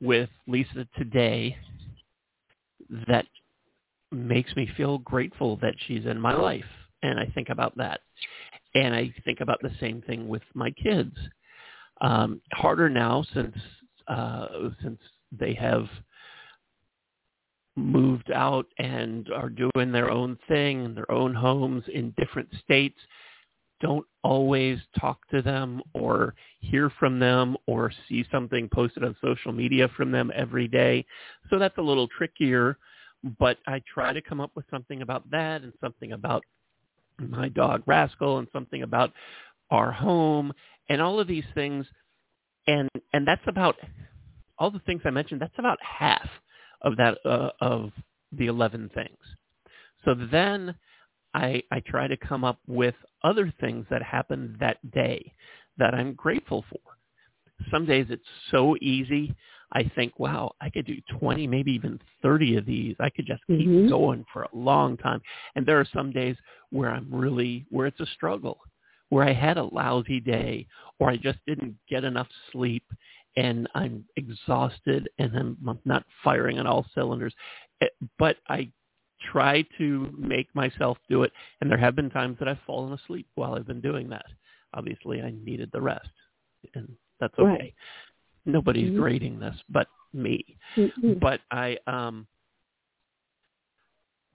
with 0.00 0.28
Lisa 0.46 0.86
today 0.96 1.56
that 3.06 3.26
makes 4.10 4.54
me 4.56 4.68
feel 4.76 4.98
grateful 4.98 5.56
that 5.56 5.74
she's 5.86 6.06
in 6.06 6.20
my 6.20 6.34
life? 6.34 6.64
and 7.02 7.18
I 7.18 7.26
think 7.34 7.48
about 7.48 7.76
that. 7.76 8.00
And 8.74 8.94
I 8.94 9.12
think 9.24 9.40
about 9.40 9.60
the 9.62 9.70
same 9.80 10.02
thing 10.02 10.28
with 10.28 10.42
my 10.54 10.70
kids. 10.70 11.16
Um, 12.00 12.40
harder 12.52 12.88
now 12.88 13.24
since 13.34 13.56
uh, 14.06 14.46
since 14.82 15.00
they 15.32 15.54
have 15.54 15.86
moved 17.76 18.30
out 18.32 18.66
and 18.78 19.28
are 19.32 19.50
doing 19.50 19.92
their 19.92 20.10
own 20.10 20.38
thing 20.48 20.84
in 20.84 20.94
their 20.94 21.10
own 21.10 21.34
homes 21.34 21.84
in 21.92 22.12
different 22.18 22.48
states. 22.64 22.98
don't 23.80 24.06
always 24.24 24.78
talk 24.98 25.26
to 25.28 25.40
them 25.42 25.80
or 25.94 26.34
hear 26.60 26.90
from 26.98 27.18
them 27.20 27.56
or 27.66 27.92
see 28.08 28.24
something 28.30 28.68
posted 28.72 29.04
on 29.04 29.16
social 29.22 29.52
media 29.52 29.88
from 29.96 30.10
them 30.10 30.32
every 30.34 30.66
day. 30.68 31.04
So 31.50 31.58
that's 31.58 31.78
a 31.78 31.82
little 31.82 32.08
trickier, 32.08 32.76
but 33.38 33.58
I 33.66 33.82
try 33.92 34.12
to 34.12 34.22
come 34.22 34.40
up 34.40 34.50
with 34.56 34.64
something 34.70 35.02
about 35.02 35.30
that 35.30 35.62
and 35.62 35.72
something 35.80 36.12
about 36.12 36.44
my 37.18 37.48
dog 37.48 37.82
Rascal 37.86 38.38
and 38.38 38.48
something 38.52 38.82
about 38.82 39.12
our 39.70 39.92
home 39.92 40.52
and 40.88 41.00
all 41.02 41.20
of 41.20 41.28
these 41.28 41.44
things 41.54 41.86
and 42.66 42.88
and 43.12 43.26
that's 43.26 43.42
about 43.46 43.76
all 44.58 44.70
the 44.70 44.80
things 44.80 45.02
I 45.04 45.10
mentioned 45.10 45.40
that's 45.40 45.58
about 45.58 45.78
half 45.82 46.28
of 46.82 46.96
that 46.96 47.18
uh, 47.24 47.50
of 47.60 47.90
the 48.32 48.46
11 48.46 48.90
things. 48.94 49.18
So 50.04 50.14
then 50.30 50.74
I, 51.34 51.62
I 51.70 51.80
try 51.80 52.06
to 52.08 52.16
come 52.16 52.44
up 52.44 52.58
with 52.66 52.94
other 53.24 53.52
things 53.60 53.86
that 53.90 54.02
happened 54.02 54.56
that 54.60 54.78
day 54.92 55.32
that 55.78 55.94
I'm 55.94 56.14
grateful 56.14 56.64
for. 56.70 56.80
Some 57.70 57.86
days 57.86 58.06
it's 58.08 58.22
so 58.50 58.76
easy. 58.80 59.34
I 59.72 59.82
think, 59.94 60.18
wow, 60.18 60.52
I 60.60 60.70
could 60.70 60.86
do 60.86 60.96
20, 61.18 61.46
maybe 61.46 61.72
even 61.72 62.00
30 62.22 62.56
of 62.56 62.66
these. 62.66 62.96
I 63.00 63.10
could 63.10 63.26
just 63.26 63.42
keep 63.48 63.68
Mhm. 63.68 63.88
going 63.88 64.24
for 64.32 64.42
a 64.44 64.56
long 64.56 64.96
time. 64.96 65.20
And 65.56 65.66
there 65.66 65.78
are 65.80 65.84
some 65.84 66.10
days 66.12 66.36
where 66.70 66.90
I'm 66.90 67.08
really, 67.12 67.66
where 67.68 67.86
it's 67.86 68.00
a 68.00 68.06
struggle, 68.06 68.60
where 69.10 69.24
I 69.26 69.32
had 69.32 69.58
a 69.58 69.64
lousy 69.64 70.20
day 70.20 70.66
or 70.98 71.10
I 71.10 71.16
just 71.16 71.38
didn't 71.46 71.76
get 71.88 72.04
enough 72.04 72.28
sleep 72.52 72.84
and 73.38 73.68
I'm 73.74 74.04
exhausted 74.16 75.08
and 75.18 75.30
I'm, 75.40 75.56
I'm 75.68 75.78
not 75.84 76.04
firing 76.24 76.58
on 76.58 76.66
all 76.66 76.84
cylinders. 76.94 77.34
Eh, 77.80 77.86
But 78.18 78.36
I 78.48 78.60
try 79.32 79.54
to 79.78 80.12
make 80.18 80.48
myself 80.54 80.96
do 81.08 81.22
it. 81.22 81.32
And 81.60 81.70
there 81.70 81.78
have 81.86 81.94
been 81.96 82.10
times 82.10 82.36
that 82.38 82.48
I've 82.48 82.66
fallen 82.66 82.92
asleep 82.92 83.26
while 83.36 83.54
I've 83.54 83.66
been 83.66 83.80
doing 83.80 84.08
that. 84.10 84.26
Obviously, 84.74 85.22
I 85.22 85.30
needed 85.44 85.70
the 85.72 85.80
rest, 85.80 86.14
and 86.74 86.86
that's 87.20 87.38
okay. 87.38 87.48
Right. 87.64 87.74
Nobody's 88.44 88.90
Mhm. 88.90 88.96
grading 89.02 89.38
this 89.40 89.56
but 89.68 89.88
me. 90.12 90.36
Mm-mm. 90.76 91.20
But 91.20 91.40
I, 91.50 91.78
um, 91.86 92.26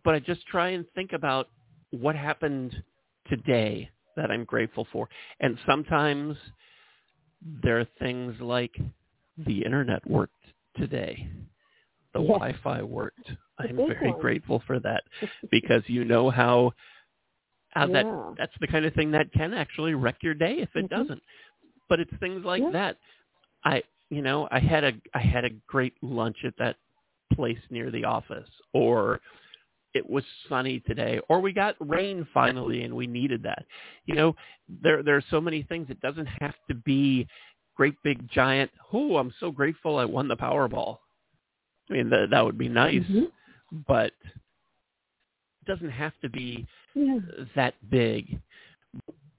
but 0.03 0.15
I 0.15 0.19
just 0.19 0.45
try 0.47 0.69
and 0.69 0.85
think 0.95 1.13
about 1.13 1.49
what 1.91 2.15
happened 2.15 2.71
today 3.27 3.89
that 4.15 4.31
I'm 4.31 4.43
grateful 4.45 4.85
for. 4.91 5.09
And 5.39 5.57
sometimes 5.65 6.37
there 7.63 7.79
are 7.79 7.87
things 7.99 8.35
like 8.39 8.75
the 9.37 9.63
internet 9.63 10.05
worked 10.09 10.45
today. 10.77 11.27
The 12.13 12.21
Yeah. 12.21 12.27
Wi-Fi 12.33 12.83
worked. 12.83 13.31
I'm 13.59 13.77
very 13.77 14.11
one. 14.11 14.21
grateful 14.21 14.61
for 14.67 14.79
that 14.79 15.03
because 15.51 15.83
you 15.87 16.05
know 16.05 16.29
how 16.29 16.73
how 17.69 17.87
Yeah. 17.87 17.93
that 17.93 18.35
that's 18.37 18.53
the 18.59 18.67
kind 18.67 18.85
of 18.85 18.93
thing 18.93 19.11
that 19.11 19.31
can 19.33 19.53
actually 19.53 19.93
wreck 19.93 20.17
your 20.21 20.33
day 20.35 20.59
if 20.59 20.75
it 20.75 20.85
Mhm. 20.85 20.89
doesn't. 20.89 21.23
But 21.89 21.99
it's 21.99 22.13
things 22.19 22.45
like 22.45 22.61
Yeah. 22.63 22.71
that. 22.71 22.97
I 23.63 23.83
you 24.09 24.21
know, 24.21 24.47
I 24.51 24.59
had 24.59 24.83
a 24.83 24.93
I 25.13 25.19
had 25.19 25.45
a 25.45 25.49
great 25.67 25.95
lunch 26.01 26.37
at 26.45 26.55
that 26.57 26.77
place 27.33 27.59
near 27.69 27.89
the 27.91 28.05
office 28.05 28.49
or 28.73 29.19
it 29.93 30.07
was 30.09 30.23
sunny 30.49 30.79
today 30.81 31.19
or 31.29 31.39
we 31.39 31.53
got 31.53 31.75
rain 31.79 32.27
finally 32.33 32.83
and 32.83 32.93
we 32.95 33.07
needed 33.07 33.43
that. 33.43 33.65
You 34.05 34.15
know, 34.15 34.35
there 34.81 35.03
there 35.03 35.15
are 35.15 35.23
so 35.29 35.39
many 35.41 35.63
things 35.63 35.87
it 35.89 36.01
doesn't 36.01 36.27
have 36.41 36.55
to 36.69 36.75
be 36.75 37.27
great 37.75 37.95
big 38.03 38.29
giant, 38.29 38.71
"Oh, 38.91 39.17
I'm 39.17 39.33
so 39.39 39.51
grateful 39.51 39.97
I 39.97 40.05
won 40.05 40.27
the 40.27 40.37
Powerball." 40.37 40.99
I 41.89 41.93
mean, 41.93 42.09
that 42.09 42.29
that 42.31 42.45
would 42.45 42.57
be 42.57 42.69
nice, 42.69 43.03
Mhm. 43.03 43.31
but 43.87 44.13
it 44.23 45.65
doesn't 45.65 45.89
have 45.89 46.17
to 46.21 46.29
be 46.29 46.65
Yeah. 46.93 47.19
that 47.55 47.75
big. 47.89 48.39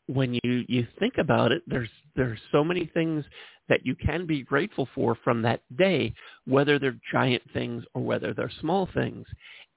When 0.06 0.34
you 0.42 0.64
you 0.68 0.86
think 0.98 1.18
about 1.18 1.52
it, 1.52 1.62
there's 1.66 1.90
there's 2.14 2.40
so 2.52 2.62
many 2.62 2.86
things 2.86 3.24
that 3.68 3.86
you 3.86 3.94
can 3.94 4.26
be 4.26 4.42
grateful 4.42 4.86
for 4.94 5.14
from 5.14 5.40
that 5.42 5.62
day, 5.76 6.12
whether 6.44 6.78
they're 6.78 6.98
giant 7.10 7.42
things 7.52 7.84
or 7.94 8.02
whether 8.02 8.34
they're 8.34 8.50
small 8.60 8.86
things. 8.86 9.26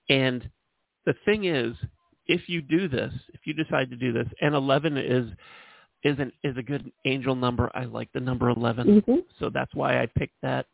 And 0.10 0.50
the 1.08 1.16
thing 1.26 1.46
is, 1.46 1.74
if 2.28 2.50
you 2.50 2.62
do 2.62 2.90
this, 2.90 3.14
if 3.34 3.40
you 3.46 3.54
decide 3.54 3.90
to 3.90 3.96
do 3.96 4.12
this, 4.12 4.28
and 4.42 4.54
11 4.54 4.98
is 4.98 5.32
is 6.04 6.20
an 6.20 6.32
is 6.44 6.56
a 6.58 6.62
good 6.62 6.92
angel 7.06 7.34
number. 7.34 7.72
I 7.74 7.86
like 7.86 8.12
the 8.14 8.20
number 8.20 8.50
11, 8.50 9.02
Mhm. 9.02 9.24
so 9.40 9.50
that's 9.50 9.74
why 9.74 10.02
I 10.02 10.06
picked 10.06 10.40
that. 10.42 10.68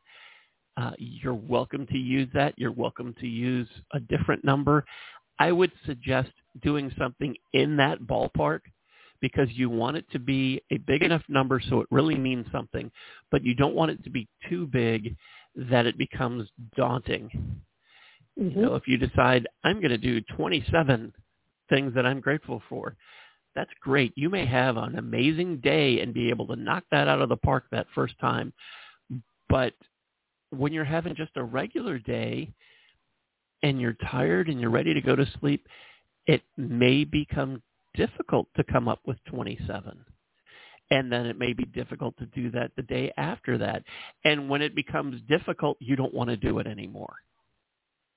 Uh, 0.75 0.91
you're 0.97 1.35
welcome 1.35 1.85
to 1.85 1.97
use 1.97 2.27
that. 2.33 2.57
You're 2.57 2.71
welcome 2.71 3.13
to 3.19 3.27
use 3.27 3.69
a 3.91 3.99
different 3.99 4.43
number. 4.43 4.83
I 5.37 5.51
would 5.51 5.71
suggest 5.85 6.31
doing 6.61 6.91
something 6.97 7.37
in 7.53 7.77
that 7.77 7.99
ballpark 8.01 8.61
because 9.21 9.49
you 9.51 9.69
want 9.69 9.97
it 9.97 10.09
to 10.11 10.19
be 10.19 10.61
a 10.71 10.77
big 10.79 11.03
enough 11.03 11.23
number 11.29 11.59
so 11.59 11.79
it 11.81 11.87
really 11.91 12.17
means 12.17 12.45
something, 12.51 12.91
but 13.29 13.43
you 13.43 13.53
don't 13.53 13.75
want 13.75 13.91
it 13.91 14.03
to 14.03 14.09
be 14.09 14.27
too 14.49 14.65
big 14.65 15.15
that 15.55 15.85
it 15.85 15.97
becomes 15.97 16.49
daunting. 16.75 17.29
Mhm. 18.39 18.55
You 18.55 18.61
know, 18.63 18.75
if 18.75 18.87
you 18.87 18.97
decide 18.97 19.47
I'm 19.63 19.79
going 19.79 19.91
to 19.91 19.97
do 19.97 20.21
27 20.21 21.13
things 21.69 21.93
that 21.95 22.05
I'm 22.05 22.19
grateful 22.19 22.61
for, 22.69 22.95
that's 23.55 23.71
great. 23.81 24.13
You 24.17 24.29
may 24.29 24.45
have 24.45 24.77
an 24.77 24.97
amazing 24.97 25.59
day 25.59 26.01
and 26.01 26.13
be 26.13 26.29
able 26.29 26.47
to 26.47 26.55
knock 26.55 26.83
that 26.91 27.07
out 27.07 27.21
of 27.21 27.29
the 27.29 27.37
park 27.37 27.65
that 27.71 27.87
first 27.95 28.17
time. 28.19 28.53
But 29.49 29.73
when 30.51 30.73
you're 30.73 30.83
having 30.85 31.15
just 31.15 31.37
a 31.37 31.43
regular 31.43 31.99
day 31.99 32.53
and 33.63 33.79
you're 33.81 33.97
tired 34.11 34.49
and 34.49 34.59
you're 34.59 34.71
ready 34.71 34.93
to 34.93 35.01
go 35.01 35.15
to 35.15 35.25
sleep, 35.39 35.67
it 36.27 36.43
may 36.57 37.03
become 37.05 37.61
difficult 37.95 38.47
to 38.55 38.63
come 38.63 38.87
up 38.87 39.01
with 39.05 39.17
27. 39.25 40.05
And 40.91 41.11
then 41.11 41.25
it 41.25 41.39
may 41.39 41.53
be 41.53 41.65
difficult 41.65 42.17
to 42.17 42.25
do 42.27 42.51
that 42.51 42.71
the 42.75 42.83
day 42.83 43.11
after 43.17 43.57
that. 43.59 43.83
And 44.25 44.49
when 44.49 44.61
it 44.61 44.75
becomes 44.75 45.21
difficult, 45.29 45.77
you 45.79 45.95
don't 45.95 46.13
want 46.13 46.29
to 46.29 46.37
do 46.37 46.59
it 46.59 46.67
anymore. 46.67 47.15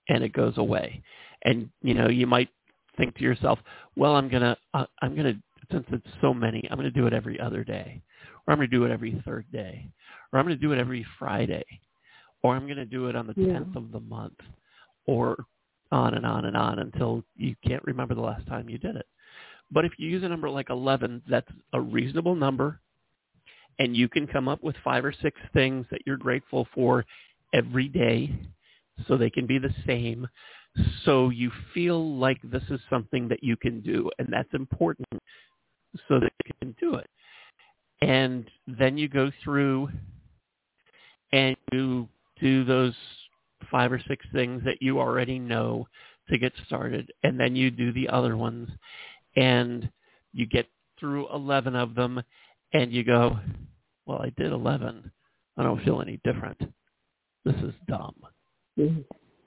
And 0.08 0.22
it 0.22 0.32
goes 0.32 0.56
away. 0.58 1.02
And, 1.42 1.68
you 1.82 1.94
know, 1.94 2.08
you 2.08 2.26
might 2.26 2.48
think 2.96 3.16
to 3.16 3.22
yourself, 3.22 3.58
well, 3.96 4.14
I'm 4.16 4.28
going 4.28 4.42
to, 4.42 4.56
uh, 4.75 4.86
I'm 5.02 5.14
to, 5.16 5.34
since 5.70 5.86
it's 5.92 6.06
so 6.20 6.32
many, 6.32 6.66
I'm 6.70 6.78
going 6.78 6.90
to 6.92 6.98
do 7.00 7.06
it 7.06 7.12
every 7.12 7.38
other 7.40 7.64
day. 7.64 8.00
Or 8.46 8.52
I'm 8.52 8.58
going 8.58 8.70
to 8.70 8.76
do 8.76 8.84
it 8.84 8.92
every 8.92 9.20
third 9.25 9.44
day. 9.52 9.88
Or 10.32 10.38
I'm 10.38 10.46
going 10.46 10.56
to 10.56 10.62
do 10.62 10.72
it 10.72 10.78
every 10.78 11.04
Friday. 11.18 11.64
Or 12.42 12.54
I'm 12.54 12.64
going 12.66 12.76
to 12.76 12.84
do 12.86 13.08
it 13.08 13.16
on 13.16 13.26
the 13.26 13.34
Yeah. 13.36 13.58
10th 13.58 13.76
of 13.76 13.92
the 13.92 14.00
month. 14.00 14.38
Or 15.06 15.44
on 15.92 16.14
and 16.14 16.26
on 16.26 16.44
and 16.46 16.56
on 16.56 16.78
until 16.80 17.22
you 17.36 17.54
can't 17.66 17.84
remember 17.84 18.14
the 18.14 18.20
last 18.20 18.46
time 18.46 18.68
you 18.68 18.78
did 18.78 18.96
it. 18.96 19.06
But 19.70 19.84
if 19.84 19.92
you 19.98 20.08
use 20.08 20.22
a 20.22 20.28
number 20.28 20.48
like 20.48 20.70
11, 20.70 21.22
that's 21.28 21.50
a 21.72 21.80
reasonable 21.80 22.34
number, 22.34 22.80
and 23.78 23.96
you 23.96 24.08
can 24.08 24.26
come 24.26 24.48
up 24.48 24.62
with 24.62 24.76
five 24.84 25.04
or 25.04 25.12
six 25.22 25.38
things 25.52 25.86
that 25.90 26.02
you're 26.06 26.16
grateful 26.16 26.66
for 26.75 27.04
every 27.52 27.88
day 27.88 28.32
so 29.06 29.16
they 29.16 29.30
can 29.30 29.46
be 29.46 29.58
the 29.58 29.74
same, 29.86 30.26
so 31.04 31.30
you 31.30 31.50
feel 31.72 32.16
like 32.18 32.38
this 32.42 32.62
is 32.70 32.80
something 32.90 33.28
that 33.28 33.42
you 33.42 33.56
can 33.56 33.80
do, 33.80 34.10
and 34.18 34.28
that's 34.30 34.52
important 34.52 35.08
so 36.08 36.20
that 36.20 36.32
you 36.44 36.52
can 36.60 36.76
do 36.80 36.96
it. 36.96 37.08
And 38.02 38.50
then 38.66 38.98
you 38.98 39.08
go 39.08 39.30
through 39.42 39.88
and 41.32 41.56
you 41.72 42.08
do 42.40 42.64
those 42.64 42.94
five 43.70 43.90
or 43.92 44.00
six 44.06 44.24
things 44.32 44.62
that 44.64 44.82
you 44.82 45.00
already 45.00 45.38
know 45.38 45.86
to 46.28 46.38
get 46.38 46.52
started, 46.66 47.12
and 47.22 47.38
then 47.38 47.54
you 47.56 47.70
do 47.70 47.92
the 47.92 48.08
other 48.08 48.36
ones, 48.36 48.68
and 49.36 49.88
you 50.32 50.46
get 50.46 50.66
through 50.98 51.32
11 51.32 51.76
of 51.76 51.94
them, 51.94 52.22
and 52.72 52.92
you 52.92 53.04
go, 53.04 53.38
well, 54.06 54.20
I 54.20 54.32
did 54.36 54.52
11. 54.52 55.10
I 55.56 55.62
don't 55.62 55.82
feel 55.84 56.02
any 56.02 56.20
different. 56.24 56.60
This 57.44 57.54
is 57.56 57.74
dumb. 57.88 58.14
Mhm. 58.78 59.04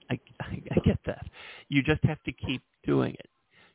I, 0.10 0.20
I, 0.40 0.62
I 0.72 0.80
get 0.84 1.00
that. 1.06 1.26
You 1.70 1.84
just 1.84 2.04
have 2.04 2.22
to 2.24 2.32
keep 2.32 2.62
doing 2.86 3.14
it. 3.14 3.30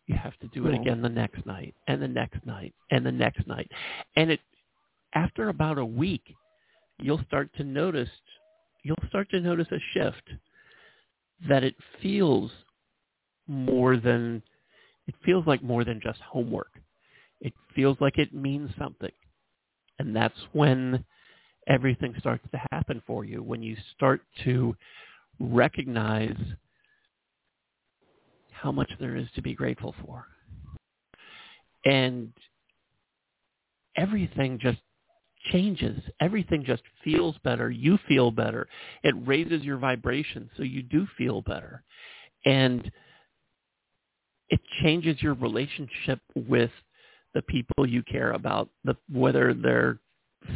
You 0.06 0.16
have 0.16 0.36
to 0.40 0.48
do 0.48 0.66
it 0.66 0.70
Right. 0.70 0.80
again 0.80 1.00
the 1.00 1.08
next 1.08 1.46
night, 1.46 1.74
and 1.86 2.02
the 2.02 2.08
next 2.08 2.44
night, 2.44 2.74
and 2.90 3.06
the 3.06 3.12
next 3.12 3.46
night. 3.46 3.70
And 4.16 4.30
it, 4.30 4.40
after 5.14 5.48
about 5.48 5.78
a 5.78 5.84
week, 5.84 6.34
you'll 7.00 7.22
start 7.26 7.50
to 7.56 7.64
notice, 7.64 8.10
you'll 8.82 8.96
start 9.08 9.30
to 9.30 9.40
notice 9.40 9.68
a 9.70 9.78
shift 9.92 10.30
that 11.48 11.64
it 11.64 11.74
feels 12.02 12.50
more 13.46 13.96
than, 13.96 14.42
it 15.06 15.14
feels 15.24 15.46
like 15.46 15.62
more 15.62 15.84
than 15.84 16.00
just 16.02 16.20
homework. 16.20 16.72
It 17.40 17.54
feels 17.74 17.96
like 18.00 18.18
it 18.18 18.34
means 18.34 18.70
something. 18.78 19.12
And 19.98 20.14
that's 20.14 20.38
when 20.52 21.04
everything 21.66 22.14
starts 22.18 22.44
to 22.52 22.60
happen 22.72 23.02
for 23.06 23.24
you, 23.24 23.42
when 23.42 23.62
you 23.62 23.76
start 23.96 24.22
to 24.44 24.76
recognize 25.40 26.36
how 28.52 28.72
much 28.72 28.90
there 28.98 29.16
is 29.16 29.26
to 29.34 29.42
be 29.42 29.54
grateful 29.54 29.94
for. 30.04 30.26
And 31.84 32.32
everything 33.96 34.58
just 34.58 34.78
changes. 35.52 36.00
Everything 36.20 36.64
just 36.64 36.82
feels 37.02 37.36
better. 37.44 37.70
You 37.70 37.98
feel 38.08 38.30
better. 38.30 38.66
It 39.02 39.14
raises 39.26 39.62
your 39.62 39.76
vibration 39.76 40.48
so 40.56 40.62
you 40.62 40.82
do 40.82 41.06
feel 41.18 41.42
better. 41.42 41.82
And 42.46 42.90
it 44.48 44.60
changes 44.82 45.20
your 45.22 45.34
relationship 45.34 46.20
with 46.34 46.70
the 47.34 47.42
people 47.42 47.86
you 47.86 48.02
care 48.02 48.32
about, 48.32 48.68
the 48.84 48.96
whether 49.12 49.52
they're 49.52 49.98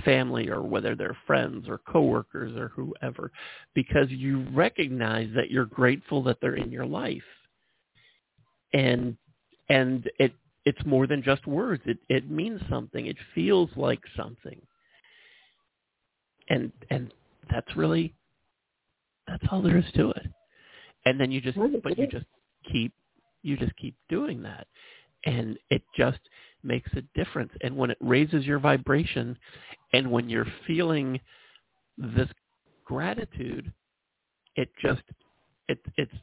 family 0.04 0.48
or 0.48 0.62
whether 0.62 0.94
they're 0.94 1.16
friends 1.26 1.68
or 1.68 1.78
coworkers 1.78 2.56
or 2.56 2.68
whoever, 2.68 3.30
because 3.74 4.10
you 4.10 4.46
recognize 4.52 5.28
that 5.34 5.50
you're 5.50 5.66
grateful 5.66 6.22
that 6.24 6.38
they're 6.40 6.56
in 6.56 6.70
your 6.70 6.86
life. 6.86 7.22
And 8.72 9.16
and 9.68 10.10
it 10.18 10.32
it's 10.64 10.84
more 10.84 11.06
than 11.06 11.22
just 11.22 11.46
words. 11.46 11.82
It 11.86 11.98
it 12.08 12.30
means 12.30 12.60
something. 12.68 13.06
It 13.06 13.16
feels 13.34 13.70
like 13.76 14.00
something. 14.16 14.60
And 16.48 16.72
and 16.90 17.12
that's 17.50 17.76
really 17.76 18.14
that's 19.26 19.44
all 19.50 19.62
there 19.62 19.78
is 19.78 19.92
to 19.96 20.10
it. 20.10 20.26
And 21.04 21.20
then 21.20 21.30
you 21.30 21.40
just 21.40 21.58
but 21.82 21.98
you 21.98 22.06
just 22.06 22.26
keep 22.70 22.92
you 23.42 23.56
just 23.56 23.76
keep 23.76 23.94
doing 24.08 24.42
that. 24.42 24.66
And 25.24 25.58
it 25.70 25.82
just 25.96 26.20
makes 26.62 26.90
a 26.94 27.02
difference. 27.14 27.52
And 27.62 27.76
when 27.76 27.90
it 27.90 27.98
raises 28.00 28.44
your 28.44 28.58
vibration 28.58 29.36
and 29.92 30.10
when 30.10 30.28
you're 30.28 30.46
feeling 30.66 31.20
this 31.96 32.28
gratitude, 32.84 33.72
it 34.56 34.70
just 34.82 35.02
it 35.68 35.78
it's 35.96 36.14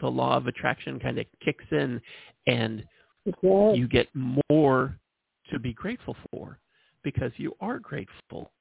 the 0.00 0.08
law 0.08 0.36
of 0.36 0.46
attraction 0.46 0.98
kind 0.98 1.18
of 1.18 1.26
kicks 1.44 1.64
in 1.70 2.00
and 2.46 2.84
you 3.76 3.86
get 3.86 4.08
more 4.50 4.96
to 5.50 5.58
be 5.58 5.72
grateful 5.72 6.16
for 6.30 6.58
because 7.04 7.30
you 7.36 7.54
are 7.60 7.78
grateful 7.78 8.52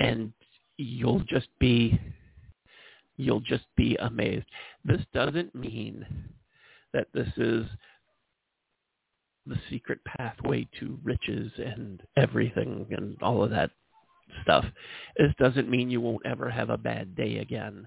and 0.00 0.32
you'll 0.78 1.22
just 1.28 1.48
be 1.58 2.00
you'll 3.16 3.40
just 3.40 3.64
be 3.76 3.96
amazed. 3.96 4.46
This 4.84 5.00
doesn't 5.12 5.54
mean 5.54 6.06
that 6.92 7.08
this 7.12 7.28
is 7.36 7.66
the 9.46 9.56
secret 9.70 9.98
pathway 10.04 10.68
to 10.78 10.98
riches 11.02 11.50
and 11.58 12.02
everything 12.16 12.86
and 12.90 13.16
all 13.22 13.42
of 13.42 13.50
that 13.50 13.70
stuff. 14.42 14.64
This 15.16 15.32
doesn't 15.38 15.68
mean 15.68 15.90
you 15.90 16.00
won't 16.00 16.24
ever 16.24 16.48
have 16.50 16.70
a 16.70 16.78
bad 16.78 17.14
day 17.16 17.38
again. 17.38 17.86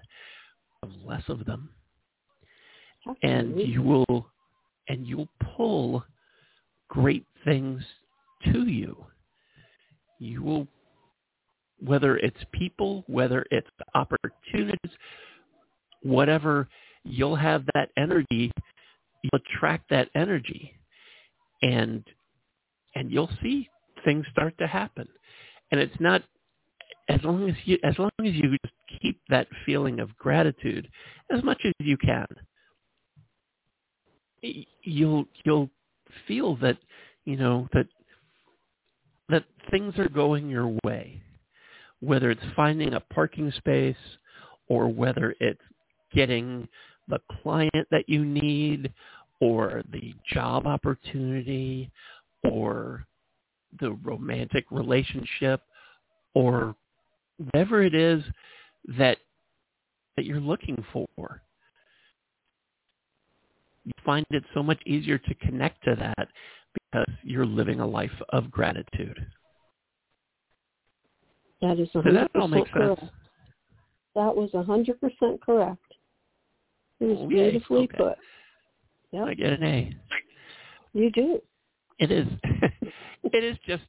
Less 1.04 1.22
of 1.28 1.44
them. 1.46 1.70
And 3.22 3.58
you 3.60 3.82
will 3.82 4.30
and 4.88 5.06
you'll 5.06 5.28
pull 5.56 6.04
great 6.88 7.24
things 7.44 7.82
to 8.52 8.68
you. 8.68 9.04
You 10.18 10.42
will 10.42 10.68
whether 11.84 12.16
it's 12.16 12.40
people, 12.52 13.04
whether 13.06 13.44
it's 13.50 13.68
opportunities, 13.94 14.92
whatever, 16.02 16.68
you'll 17.04 17.36
have 17.36 17.64
that 17.74 17.90
energy, 17.98 18.50
you'll 19.22 19.40
attract 19.54 19.90
that 19.90 20.08
energy 20.14 20.72
and 21.62 22.04
and 22.94 23.10
you'll 23.10 23.30
see 23.42 23.68
things 24.04 24.24
start 24.32 24.56
to 24.58 24.66
happen. 24.66 25.08
And 25.70 25.80
it's 25.80 26.00
not 26.00 26.22
as 27.08 27.20
long 27.22 27.48
as 27.48 27.56
you 27.64 27.78
as 27.84 27.98
long 27.98 28.10
as 28.20 28.34
you 28.34 28.50
just 28.50 28.74
keep 29.00 29.20
that 29.28 29.48
feeling 29.64 30.00
of 30.00 30.16
gratitude 30.16 30.88
as 31.30 31.42
much 31.42 31.60
as 31.64 31.72
you 31.78 31.96
can. 31.96 32.26
You'll 34.82 35.26
you'll 35.44 35.70
feel 36.26 36.56
that 36.56 36.78
you 37.24 37.36
know 37.36 37.68
that 37.72 37.86
that 39.28 39.44
things 39.70 39.98
are 39.98 40.08
going 40.08 40.48
your 40.48 40.76
way, 40.84 41.20
whether 42.00 42.30
it's 42.30 42.40
finding 42.54 42.94
a 42.94 43.00
parking 43.00 43.52
space 43.56 43.96
or 44.68 44.88
whether 44.88 45.34
it's 45.40 45.60
getting 46.14 46.68
the 47.08 47.20
client 47.42 47.86
that 47.90 48.08
you 48.08 48.24
need 48.24 48.92
or 49.40 49.82
the 49.92 50.14
job 50.32 50.66
opportunity 50.66 51.90
or 52.50 53.06
the 53.80 53.92
romantic 54.02 54.64
relationship 54.70 55.62
or 56.34 56.74
whatever 57.38 57.82
it 57.82 57.94
is 57.94 58.22
that 58.96 59.18
that 60.16 60.24
you're 60.24 60.40
looking 60.40 60.82
for. 60.92 61.42
You 63.84 63.92
find 64.04 64.24
it 64.30 64.42
so 64.54 64.62
much 64.62 64.80
easier 64.86 65.18
to 65.18 65.34
connect 65.34 65.84
to 65.84 65.94
that 65.96 66.28
because 66.74 67.14
you're 67.22 67.46
living 67.46 67.80
a 67.80 67.86
life 67.86 68.10
of 68.30 68.50
gratitude. 68.50 69.26
That 71.60 71.78
is 71.78 71.88
100% 71.90 72.04
Does 72.04 72.14
that 72.14 72.30
all 72.40 72.48
make 72.48 72.70
correct. 72.72 73.00
sense? 73.00 73.10
That 74.14 74.34
was 74.34 74.50
100% 74.52 75.40
correct. 75.40 75.78
It 77.00 77.04
was 77.04 77.28
beautifully 77.28 77.84
Okay. 77.84 77.96
put. 77.96 78.18
Yep. 79.12 79.24
I 79.26 79.34
get 79.34 79.52
an 79.52 79.62
A. 79.62 79.96
You 80.92 81.10
do. 81.10 81.40
It 81.98 82.10
is. 82.10 82.26
it 83.32 83.44
is 83.44 83.56
just. 83.66 83.84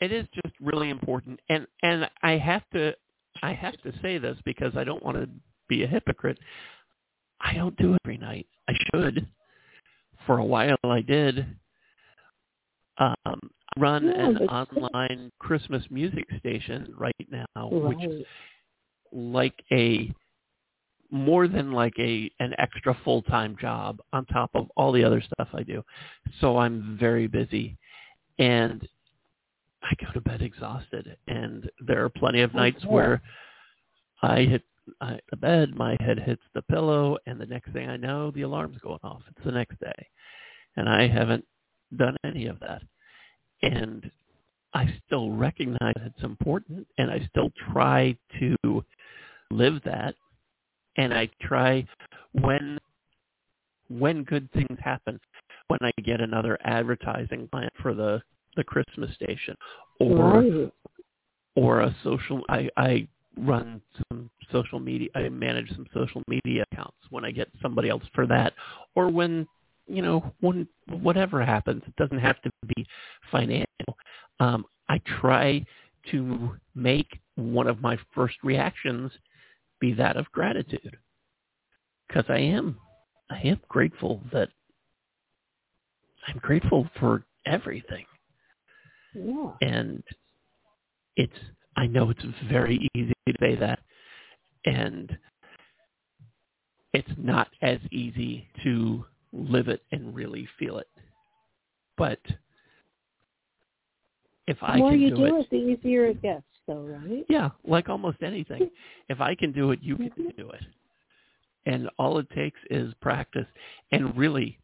It 0.00 0.12
is 0.12 0.26
just 0.32 0.54
really 0.60 0.90
important, 0.90 1.40
and 1.48 1.66
and 1.82 2.08
I 2.22 2.32
have 2.32 2.62
to, 2.72 2.94
I 3.42 3.52
have 3.52 3.80
to 3.82 3.92
say 4.00 4.18
this 4.18 4.36
because 4.44 4.76
I 4.76 4.84
don't 4.84 5.02
want 5.02 5.16
to 5.16 5.28
be 5.68 5.82
a 5.82 5.86
hypocrite. 5.86 6.38
I 7.40 7.54
don't 7.54 7.76
do 7.76 7.94
it 7.94 8.00
every 8.04 8.16
night. 8.18 8.46
I 8.68 8.74
should. 8.90 9.26
For 10.26 10.38
a 10.38 10.44
while, 10.44 10.76
I 10.84 11.00
did. 11.00 11.46
Um, 12.98 13.50
run 13.76 14.06
Yeah, 14.06 14.28
an 14.28 14.36
online 14.48 15.30
Christmas 15.38 15.82
music 15.90 16.24
station 16.38 16.92
right 16.96 17.14
now, 17.30 17.68
which 17.68 17.98
Right. 17.98 18.26
like 19.12 19.64
a 19.72 20.12
more 21.10 21.48
than 21.48 21.72
like 21.72 21.94
a 21.98 22.30
an 22.40 22.54
extra 22.58 22.96
full 23.04 23.22
time 23.22 23.56
job 23.60 23.98
on 24.12 24.26
top 24.26 24.50
of 24.54 24.68
all 24.76 24.92
the 24.92 25.04
other 25.04 25.22
stuff 25.22 25.48
I 25.54 25.62
do. 25.62 25.82
So 26.40 26.58
I'm 26.58 26.96
very 27.00 27.26
busy 27.26 27.76
and 28.38 28.86
I 29.82 29.94
go 30.04 30.12
to 30.12 30.20
bed 30.20 30.42
exhausted 30.42 31.16
and 31.26 31.70
there 31.86 32.04
are 32.04 32.08
plenty 32.10 32.42
of 32.42 32.50
Oh, 32.54 32.58
nights 32.58 32.80
yeah. 32.82 32.90
where 32.90 33.22
I 34.22 34.42
hit 34.42 34.62
I, 35.02 35.18
the 35.30 35.36
bed, 35.36 35.74
my 35.76 35.96
head 36.00 36.18
hits 36.18 36.42
the 36.54 36.62
pillow 36.62 37.18
and 37.26 37.38
the 37.38 37.46
next 37.46 37.72
thing 37.72 37.88
I 37.88 37.96
know 37.96 38.30
the 38.30 38.42
alarm's 38.42 38.78
going 38.78 39.00
off. 39.02 39.20
It's 39.28 39.44
the 39.44 39.52
next 39.52 39.78
day. 39.80 40.06
And 40.76 40.88
I 40.88 41.06
haven't 41.06 41.44
done 41.96 42.16
any 42.24 42.46
of 42.46 42.58
that. 42.60 42.82
And 43.62 44.10
I 44.74 44.94
still 45.06 45.30
recognize 45.32 45.94
it's 45.96 46.22
important 46.22 46.86
and 46.98 47.10
I 47.10 47.26
still 47.30 47.50
try 47.72 48.16
to 48.40 48.56
live 49.50 49.80
that 49.84 50.14
and 50.98 51.14
I 51.14 51.30
try 51.40 51.86
when 52.32 52.78
when 53.88 54.24
good 54.24 54.52
things 54.52 54.78
happen 54.82 55.18
when 55.68 55.78
I 55.82 55.90
get 56.02 56.20
another 56.20 56.58
advertising 56.64 57.48
client 57.50 57.72
for 57.80 57.94
the 57.94 58.20
the 58.56 58.64
Christmas 58.64 59.14
station 59.14 59.56
or 59.98 60.40
right. 60.40 60.72
or 61.54 61.80
a 61.80 61.96
social 62.04 62.42
I 62.50 62.68
I 62.76 63.08
run 63.38 63.80
some 64.10 64.28
social 64.52 64.80
media 64.80 65.08
I 65.14 65.28
manage 65.28 65.70
some 65.70 65.86
social 65.94 66.22
media 66.28 66.64
accounts 66.72 66.98
when 67.10 67.24
I 67.24 67.30
get 67.30 67.48
somebody 67.62 67.88
else 67.88 68.02
for 68.14 68.26
that 68.26 68.52
or 68.94 69.08
when 69.08 69.46
you 69.86 70.02
know 70.02 70.32
when 70.40 70.68
whatever 70.88 71.42
happens 71.44 71.82
it 71.86 71.96
doesn't 71.96 72.18
have 72.18 72.42
to 72.42 72.50
be 72.76 72.86
financial 73.30 73.96
um 74.40 74.64
I 74.88 75.00
try 75.20 75.64
to 76.10 76.56
make 76.74 77.20
one 77.36 77.66
of 77.66 77.80
my 77.80 77.96
first 78.14 78.36
reactions 78.42 79.12
be 79.80 79.92
that 79.94 80.16
of 80.16 80.30
gratitude. 80.32 80.96
Because 82.06 82.24
I 82.28 82.38
am 82.38 82.78
I 83.30 83.40
am 83.40 83.60
grateful 83.68 84.22
that 84.32 84.48
I'm 86.26 86.38
grateful 86.38 86.88
for 86.98 87.24
everything. 87.46 88.04
Yeah. 89.14 89.52
and 89.62 90.02
it's 91.16 91.32
I 91.76 91.86
know 91.86 92.10
it's 92.10 92.24
very 92.48 92.88
easy 92.94 93.14
to 93.26 93.34
say 93.40 93.56
that 93.56 93.80
and 94.64 95.16
it's 96.92 97.10
not 97.16 97.48
as 97.62 97.78
easy 97.90 98.48
to 98.64 99.04
live 99.32 99.68
it 99.68 99.82
and 99.92 100.14
really 100.14 100.48
feel 100.58 100.78
it. 100.78 100.88
But 101.96 102.20
if 104.46 104.58
The 104.60 104.66
I 104.66 104.76
more 104.78 104.94
you 104.94 105.10
do, 105.10 105.16
do 105.16 105.24
it, 105.24 105.40
it, 105.40 105.50
the 105.50 105.56
easier 105.56 106.06
it 106.06 106.22
gets, 106.22 106.44
though, 106.68 106.82
right? 106.82 107.24
yeah 107.28 107.50
like 107.66 107.88
almost 107.88 108.18
anything. 108.22 108.70
If 109.08 109.20
I 109.20 109.34
can 109.34 109.52
do 109.52 109.70
it 109.72 109.80
you 109.82 109.96
can 109.96 110.10
do 110.36 110.50
it. 110.50 110.62
And 111.66 111.90
all 111.98 112.18
it 112.18 112.28
takes 112.30 112.60
is 112.70 112.94
practice. 113.00 113.46
And 113.90 114.16
really 114.16 114.58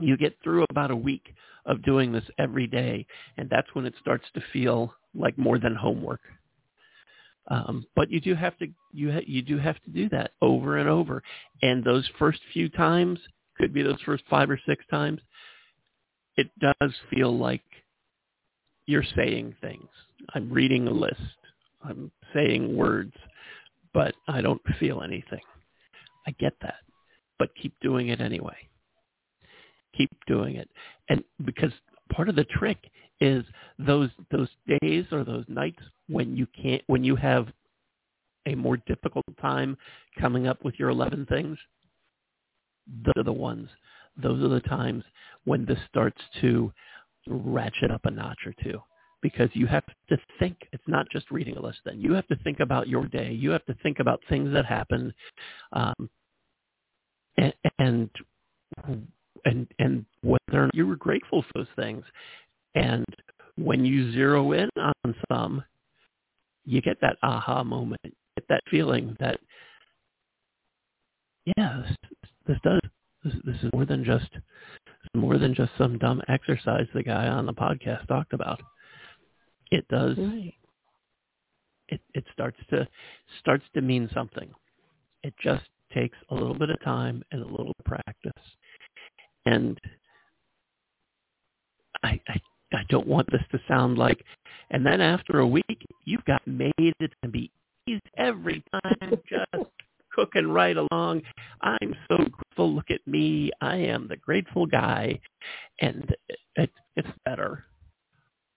you 0.00 0.16
get 0.16 0.36
through 0.42 0.64
about 0.70 0.90
a 0.90 0.96
week 0.96 1.34
of 1.66 1.82
doing 1.82 2.12
this 2.12 2.24
every 2.38 2.66
day 2.66 3.06
and 3.36 3.50
that's 3.50 3.68
when 3.74 3.86
it 3.86 3.94
starts 4.00 4.24
to 4.34 4.40
feel 4.52 4.94
like 5.14 5.36
more 5.36 5.58
than 5.58 5.74
homework. 5.74 6.20
Um, 7.48 7.86
but 7.94 8.10
you 8.10 8.20
do 8.20 8.34
have 8.34 8.56
to 8.58 8.68
you 8.92 9.12
ha- 9.12 9.26
you 9.26 9.42
do 9.42 9.58
have 9.58 9.82
to 9.84 9.90
do 9.90 10.08
that 10.10 10.32
over 10.40 10.78
and 10.78 10.88
over. 10.88 11.22
And 11.60 11.84
those 11.84 12.08
first 12.18 12.40
few 12.52 12.68
times 12.68 13.18
could 13.58 13.74
be 13.74 13.82
those 13.82 14.00
first 14.04 14.24
five 14.30 14.50
or 14.50 14.60
six 14.66 14.84
times 14.90 15.20
it 16.36 16.50
does 16.60 16.92
feel 17.10 17.36
like 17.36 17.62
you're 18.86 19.04
saying 19.16 19.54
things 19.60 19.88
i'm 20.34 20.52
reading 20.52 20.88
a 20.88 20.92
list. 20.92 21.20
I'm 21.82 22.10
saying 22.34 22.76
words 22.76 23.14
but 23.94 24.14
i 24.28 24.40
don't 24.40 24.62
feel 24.78 25.02
anything. 25.02 25.42
I 26.26 26.32
get 26.32 26.54
that 26.62 26.76
but 27.38 27.50
keep 27.60 27.74
doing 27.80 28.08
it 28.08 28.20
anyway. 28.20 28.56
Keep 29.96 30.10
doing 30.26 30.56
it. 30.56 30.68
And 31.08 31.22
because 31.44 31.72
part 32.12 32.28
of 32.28 32.36
the 32.36 32.44
trick 32.44 32.78
is 33.20 33.44
those 33.78 34.10
those 34.30 34.48
days 34.80 35.06
or 35.10 35.24
those 35.24 35.44
nights 35.48 35.82
when 36.08 36.36
you 36.36 36.46
can't 36.60 36.82
when 36.86 37.02
you 37.02 37.16
have 37.16 37.48
a 38.46 38.54
more 38.54 38.76
difficult 38.86 39.24
time 39.40 39.76
coming 40.20 40.46
up 40.46 40.62
with 40.64 40.74
your 40.78 40.90
11 40.90 41.24
things 41.26 41.58
those 43.04 43.14
are 43.16 43.24
the 43.24 43.32
ones 43.32 43.68
those 44.22 44.42
are 44.44 44.48
the 44.48 44.60
times 44.60 45.02
when 45.44 45.64
this 45.64 45.78
starts 45.88 46.20
to 46.42 46.70
ratchet 47.26 47.90
up 47.90 48.04
a 48.04 48.10
notch 48.10 48.38
or 48.44 48.54
two 48.62 48.78
because 49.22 49.48
you 49.54 49.66
have 49.66 49.84
to 50.08 50.18
think 50.38 50.56
it's 50.72 50.86
not 50.86 51.06
just 51.10 51.30
reading 51.30 51.56
a 51.56 51.62
list 51.62 51.78
then. 51.84 52.00
You 52.00 52.12
have 52.12 52.26
to 52.28 52.36
think 52.36 52.60
about 52.60 52.88
your 52.88 53.06
day. 53.06 53.32
You 53.32 53.50
have 53.50 53.64
to 53.66 53.74
think 53.82 53.98
about 53.98 54.20
things 54.28 54.52
that 54.52 54.66
happened 54.66 55.12
um, 55.72 56.08
and, 57.36 57.52
and 57.78 58.10
and 59.78 60.04
whether 60.22 60.70
you 60.74 60.86
were 60.86 60.96
grateful 60.96 61.42
for 61.42 61.60
those 61.60 61.66
things. 61.76 62.04
And 62.74 63.04
when 63.56 63.84
you 63.84 64.12
zero 64.12 64.52
in 64.52 64.68
on 64.76 65.14
some 65.30 65.64
you 66.64 66.82
get 66.82 67.00
that 67.00 67.16
aha 67.22 67.62
moment 67.62 68.00
get 68.04 68.46
that 68.48 68.62
feeling 68.70 69.16
that 69.18 69.38
yeah 71.56 71.82
this, 71.82 71.96
this 72.46 72.58
does 72.62 72.80
this, 73.24 73.34
this 73.44 73.56
is 73.62 73.70
more 73.72 73.86
than 73.86 74.04
just 74.04 74.28
more 75.14 75.38
than 75.38 75.54
just 75.54 75.72
some 75.78 75.96
dumb 75.98 76.20
exercise 76.28 76.86
the 76.92 77.02
guy 77.02 77.28
on 77.28 77.46
the 77.46 77.54
podcast 77.54 78.06
talked 78.08 78.32
about 78.34 78.60
it 79.70 79.86
does. 79.88 80.16
Right. 80.18 80.54
It 81.88 82.00
it 82.14 82.24
starts 82.32 82.58
to 82.70 82.86
starts 83.40 83.64
to 83.74 83.80
mean 83.80 84.08
something. 84.12 84.50
It 85.22 85.34
just 85.42 85.64
takes 85.92 86.16
a 86.30 86.34
little 86.34 86.54
bit 86.54 86.70
of 86.70 86.82
time 86.82 87.22
and 87.30 87.42
a 87.42 87.46
little 87.46 87.74
practice. 87.84 88.32
And 89.44 89.78
I, 92.02 92.20
I 92.28 92.40
I 92.72 92.82
don't 92.88 93.06
want 93.06 93.30
this 93.30 93.42
to 93.52 93.60
sound 93.68 93.98
like 93.98 94.22
and 94.70 94.84
then 94.84 95.00
after 95.00 95.38
a 95.38 95.46
week 95.46 95.86
you've 96.04 96.24
got 96.24 96.44
made 96.46 96.72
it 96.76 97.12
to 97.22 97.28
be 97.28 97.50
easy 97.86 98.00
every 98.16 98.64
time 98.72 99.18
just 99.28 99.70
cooking 100.12 100.48
right 100.48 100.76
along. 100.76 101.22
I'm 101.60 101.94
so 102.08 102.16
grateful. 102.16 102.74
Look 102.74 102.90
at 102.90 103.06
me. 103.06 103.50
I 103.60 103.76
am 103.76 104.08
the 104.08 104.16
grateful 104.16 104.66
guy. 104.66 105.20
And 105.80 106.14
it, 106.56 106.70
it's 106.96 107.08
better 107.24 107.66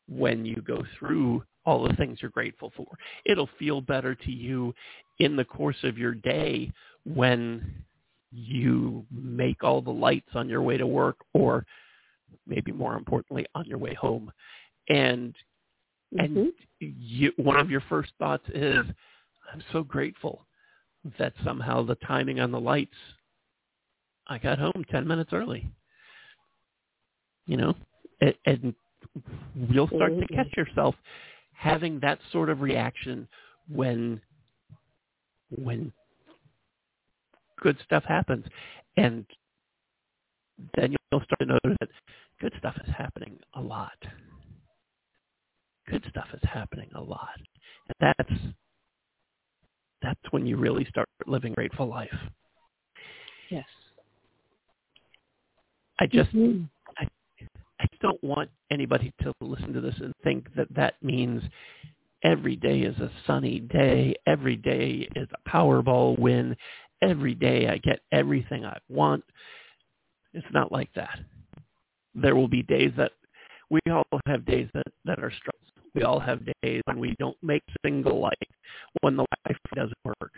when 0.10 0.46
you 0.46 0.62
go 0.66 0.84
through 0.98 1.44
all 1.66 1.88
the 1.88 1.96
things 1.96 2.20
you're 2.22 2.32
grateful 2.32 2.72
for. 2.76 2.88
It'll 3.26 3.50
feel 3.60 3.82
better 3.82 4.16
to 4.16 4.32
you 4.32 4.74
in 5.20 5.36
the 5.36 5.46
course 5.46 5.78
of 5.84 5.98
your 5.98 6.14
day 6.14 6.72
when 7.04 7.84
you 8.32 9.06
make 9.12 9.64
all 9.64 9.82
the 9.82 9.92
lights 9.92 10.30
on 10.34 10.50
your 10.50 10.62
way 10.62 10.78
to 10.78 10.88
work 10.88 11.18
or 11.34 11.66
maybe 12.48 12.72
more 12.72 12.96
importantly 12.96 13.46
on 13.56 13.66
your 13.66 13.78
way 13.78 13.94
home. 13.94 14.32
And 14.88 15.36
Mm-hmm. 16.18 16.40
and 16.40 16.54
you, 16.80 17.32
one 17.38 17.60
of 17.60 17.70
your 17.70 17.84
first 17.88 18.12
thoughts 18.18 18.48
is 18.54 18.86
I'm 19.54 19.64
so 19.72 19.84
grateful 19.84 20.46
that 21.18 21.34
somehow 21.44 21.84
the 21.84 21.96
timing 21.96 22.40
on 22.40 22.52
the 22.52 22.60
lights 22.60 22.96
I 24.28 24.38
got 24.38 24.60
home 24.60 24.86
10 24.90 25.08
minutes 25.08 25.32
early. 25.34 25.70
You 27.46 27.58
know, 27.58 27.76
and, 28.22 28.34
and 28.46 28.76
you'll 29.56 29.88
start 29.88 30.18
to 30.20 30.28
catch 30.28 30.56
yourself 30.56 30.96
having 31.54 32.00
that 32.00 32.20
sort 32.32 32.50
of 32.50 32.62
reaction 32.62 33.28
when 33.68 34.22
when 35.50 35.92
good 37.62 37.78
stuff 37.84 38.04
happens. 38.08 38.46
And 38.98 39.26
then 40.76 40.96
you'll 41.12 41.22
start 41.22 41.40
to 41.40 41.46
notice 41.46 41.78
that 41.80 41.90
good 42.40 42.54
stuff 42.58 42.76
is 42.86 42.94
happening 42.96 43.38
a 43.56 43.62
lot. 43.62 43.98
Good 45.88 46.06
stuff 46.10 46.28
is 46.34 46.42
happening 46.44 46.90
a 46.96 47.02
lot. 47.02 47.30
And 47.88 48.14
that's 48.18 48.42
that's 50.02 50.32
when 50.32 50.46
you 50.46 50.56
really 50.56 50.86
start 50.86 51.08
living 51.28 51.52
a 51.52 51.56
grateful 51.56 51.88
life. 51.88 52.16
Yes. 53.50 53.66
i 56.02 56.06
just 56.06 56.32
Mhm. 56.32 56.70
I 57.80 57.86
don't 58.02 58.22
want 58.24 58.50
anybody 58.72 59.14
to 59.24 59.34
listen 59.42 59.74
to 59.74 59.82
this 59.82 59.96
and 60.00 60.14
think 60.24 60.54
that 60.56 60.68
that 60.76 60.96
means 61.02 61.42
every 62.24 62.56
day 62.56 62.82
is 62.82 62.98
a 63.00 63.12
sunny 63.26 63.60
day, 63.60 64.16
every 64.28 64.56
day 64.56 65.08
is 65.16 65.28
a 65.34 65.50
Powerball 65.50 66.20
win, 66.20 66.56
every 67.02 67.34
day 67.36 67.68
I 67.68 67.78
get 67.78 68.02
everything 68.12 68.66
I 68.66 68.78
want. 68.90 69.24
It's 70.34 70.46
not 70.52 70.72
like 70.72 70.90
that. 70.96 71.20
There 72.14 72.36
will 72.36 72.48
be 72.48 72.64
days 72.64 72.92
that 72.98 73.14
we 73.70 73.80
all 73.90 74.04
have 74.26 74.46
days 74.46 74.68
that, 74.74 74.88
that 75.06 75.20
are 75.20 75.32
struggles. 75.32 75.64
We 75.96 76.04
all 76.04 76.20
have 76.20 76.42
days 76.62 76.82
when 76.86 77.00
we 77.00 77.16
don't 77.20 77.38
make 77.42 77.64
single 77.86 78.20
light, 78.20 78.34
when 79.02 79.16
the 79.16 79.26
Wi-Fi 79.46 79.76
doesn't 79.76 79.98
work, 80.06 80.34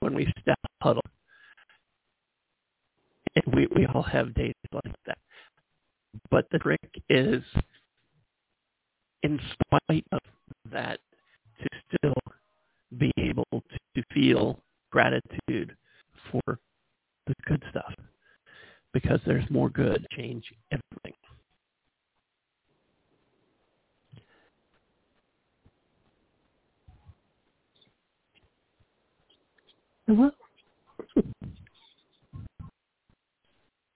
when 0.00 0.14
we 0.14 0.32
step 0.40 0.58
huddle. 0.80 1.02
And 3.34 3.54
we, 3.54 3.66
we 3.74 3.86
all 3.86 4.02
have 4.02 4.34
days 4.34 4.54
like 4.72 4.94
that. 5.06 5.18
But 6.30 6.46
the 6.50 6.58
trick 6.58 7.02
is, 7.08 7.42
in 9.22 9.40
spite 9.52 10.06
of 10.12 10.20
that, 10.70 11.00
to 11.60 11.68
still 11.96 12.14
be 12.98 13.10
able 13.18 13.46
to 13.94 14.02
feel 14.12 14.60
gratitude 14.90 15.76
for 16.30 16.58
the 17.26 17.34
good 17.46 17.62
stuff. 17.70 17.94
Because 18.92 19.20
there's 19.26 19.48
more 19.50 19.70
good. 19.70 20.06
Change 20.12 20.44
everything. 20.70 21.14
Hello? 30.06 30.30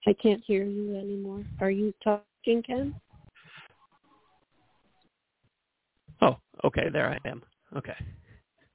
I 0.07 0.13
can't 0.13 0.41
hear 0.47 0.63
you 0.63 0.95
anymore. 0.95 1.43
Are 1.59 1.69
you 1.69 1.93
talking, 2.01 2.63
Ken? 2.65 2.95
Oh, 6.21 6.37
okay, 6.63 6.87
there 6.91 7.09
I 7.09 7.27
am. 7.27 7.43
Okay. 7.75 7.93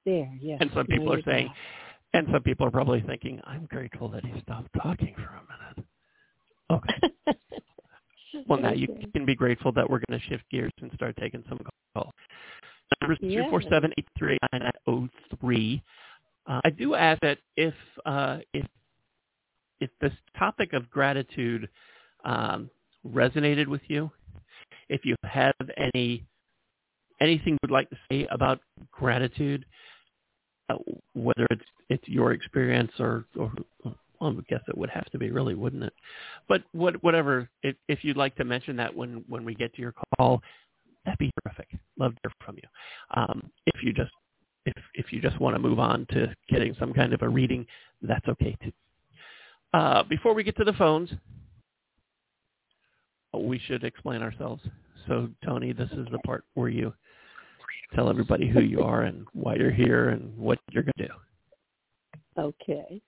There, 0.04 0.30
yes. 0.38 0.58
And 0.60 0.70
some 0.74 0.86
people 0.86 1.10
are 1.10 1.22
saying, 1.22 1.48
and 2.12 2.26
some 2.30 2.42
people 2.42 2.66
are 2.66 2.70
probably 2.70 3.00
thinking, 3.00 3.40
I'm 3.44 3.64
grateful 3.64 4.08
that 4.10 4.26
he 4.26 4.38
stopped 4.42 4.68
talking 4.82 5.14
for 5.16 5.22
a 5.22 5.42
minute. 5.48 5.88
Okay. 6.70 7.36
Well, 8.46 8.58
now 8.58 8.72
you 8.72 8.88
can 9.14 9.26
be 9.26 9.34
grateful 9.34 9.72
that 9.72 9.88
we're 9.88 10.00
going 10.08 10.18
to 10.18 10.26
shift 10.26 10.44
gears 10.50 10.72
and 10.80 10.90
start 10.94 11.14
taking 11.20 11.44
some 11.50 11.60
calls. 11.94 12.12
Number 13.02 13.16
Yeah. 13.20 13.44
two 13.44 13.50
four 13.50 13.60
seven 13.70 13.92
eight 13.98 14.08
three 14.18 14.38
nine 14.52 14.62
nine 14.62 14.72
zero 14.86 15.08
three. 15.38 15.82
Uh, 16.46 16.62
I 16.64 16.70
do 16.70 16.94
ask 16.94 17.20
that 17.20 17.38
if 17.58 17.74
uh, 18.06 18.38
if 18.54 18.64
if 19.82 19.90
this 20.00 20.12
topic 20.38 20.72
of 20.72 20.88
gratitude 20.90 21.68
um, 22.24 22.70
resonated 23.06 23.66
with 23.66 23.82
you, 23.88 24.10
if 24.88 25.04
you 25.04 25.16
have 25.24 25.54
any 25.94 26.24
anything 27.20 27.54
you 27.54 27.58
would 27.62 27.70
like 27.70 27.90
to 27.90 27.96
say 28.10 28.26
about 28.30 28.60
gratitude, 28.90 29.64
uh, 30.68 30.76
whether 31.14 31.46
it's 31.50 31.64
it's 31.88 32.08
your 32.08 32.32
experience 32.32 32.92
or 32.98 33.24
or 33.36 33.52
well, 33.84 34.36
I 34.38 34.42
guess 34.48 34.62
it 34.68 34.78
would 34.78 34.90
have 34.90 35.10
to 35.10 35.18
be 35.18 35.30
really, 35.32 35.54
wouldn't 35.56 35.82
it? 35.82 35.92
But 36.48 36.62
what, 36.70 37.02
whatever, 37.02 37.48
if, 37.64 37.74
if 37.88 38.04
you'd 38.04 38.16
like 38.16 38.36
to 38.36 38.44
mention 38.44 38.76
that 38.76 38.94
when, 38.94 39.24
when 39.28 39.44
we 39.44 39.52
get 39.56 39.74
to 39.74 39.82
your 39.82 39.94
call, 40.16 40.40
that'd 41.04 41.18
be 41.18 41.32
terrific. 41.42 41.66
Love 41.98 42.12
to 42.12 42.18
hear 42.22 42.32
from 42.44 42.56
you. 42.56 42.68
Um, 43.20 43.50
if 43.66 43.82
you 43.82 43.92
just 43.92 44.12
if 44.64 44.74
if 44.94 45.12
you 45.12 45.20
just 45.20 45.40
want 45.40 45.56
to 45.56 45.58
move 45.58 45.80
on 45.80 46.06
to 46.10 46.32
getting 46.48 46.76
some 46.78 46.92
kind 46.92 47.12
of 47.12 47.22
a 47.22 47.28
reading, 47.28 47.66
that's 48.00 48.28
okay 48.28 48.56
too. 48.62 48.72
Uh, 49.72 50.02
before 50.02 50.34
we 50.34 50.42
get 50.44 50.56
to 50.56 50.64
the 50.64 50.72
phones, 50.74 51.10
we 53.32 53.58
should 53.58 53.84
explain 53.84 54.22
ourselves. 54.22 54.62
So 55.06 55.28
Toni, 55.44 55.72
this 55.72 55.90
is 55.92 56.06
the 56.10 56.18
part 56.18 56.44
where 56.54 56.68
you 56.68 56.92
tell 57.94 58.10
everybody 58.10 58.48
who 58.48 58.60
you 58.60 58.82
are 58.82 59.02
and 59.02 59.26
why 59.32 59.56
you're 59.56 59.70
here 59.70 60.10
and 60.10 60.36
what 60.36 60.58
you're 60.70 60.82
going 60.82 60.92
to 60.98 61.06
do. 61.08 61.12
Okay. 62.38 63.00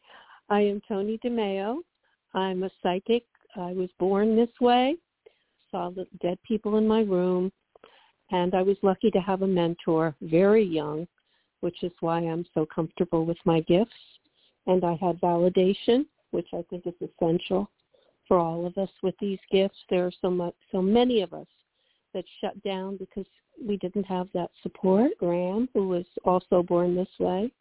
I 0.50 0.60
am 0.60 0.80
Toni 0.88 1.18
DeMaio. 1.24 1.78
I'm 2.34 2.64
a 2.64 2.70
psychic. 2.82 3.24
I 3.56 3.72
was 3.72 3.88
born 3.98 4.34
this 4.34 4.48
way, 4.60 4.96
saw 5.70 5.92
dead 6.20 6.38
people 6.42 6.76
in 6.76 6.88
my 6.88 7.00
room, 7.02 7.52
and 8.32 8.54
I 8.54 8.62
was 8.62 8.76
lucky 8.82 9.10
to 9.12 9.20
have 9.20 9.42
a 9.42 9.46
mentor 9.46 10.14
very 10.22 10.64
young, 10.64 11.06
which 11.60 11.82
is 11.84 11.92
why 12.00 12.18
I'm 12.18 12.44
so 12.52 12.66
comfortable 12.66 13.24
with 13.24 13.38
my 13.44 13.60
gifts. 13.60 13.92
And 14.66 14.84
I 14.84 14.98
had 15.00 15.20
validation, 15.20 16.06
which 16.34 16.48
I 16.52 16.64
think 16.68 16.84
is 16.86 16.94
essential 17.00 17.70
for 18.26 18.38
all 18.38 18.66
of 18.66 18.76
us 18.76 18.90
with 19.04 19.14
these 19.20 19.38
gifts. 19.52 19.78
There 19.88 20.04
are 20.04 20.12
so 20.20 20.30
much, 20.30 20.54
so 20.72 20.82
many 20.82 21.22
of 21.22 21.32
us 21.32 21.46
that 22.12 22.24
shut 22.40 22.60
down 22.64 22.96
because 22.96 23.26
we 23.64 23.76
didn't 23.76 24.04
have 24.04 24.28
that 24.34 24.50
support. 24.62 25.12
Graham, 25.18 25.68
who 25.74 25.86
was 25.86 26.04
also 26.24 26.62
born 26.62 26.96
this 26.96 27.08
way, 27.20 27.52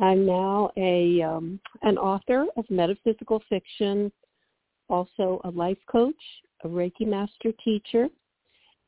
I'm 0.00 0.26
now 0.26 0.70
a 0.76 1.22
um, 1.22 1.58
an 1.82 1.96
author 1.96 2.44
of 2.58 2.64
metaphysical 2.68 3.42
fiction, 3.48 4.12
also 4.90 5.40
a 5.44 5.50
life 5.50 5.78
coach, 5.90 6.22
a 6.64 6.68
Reiki 6.68 7.06
Master 7.06 7.52
teacher. 7.64 8.08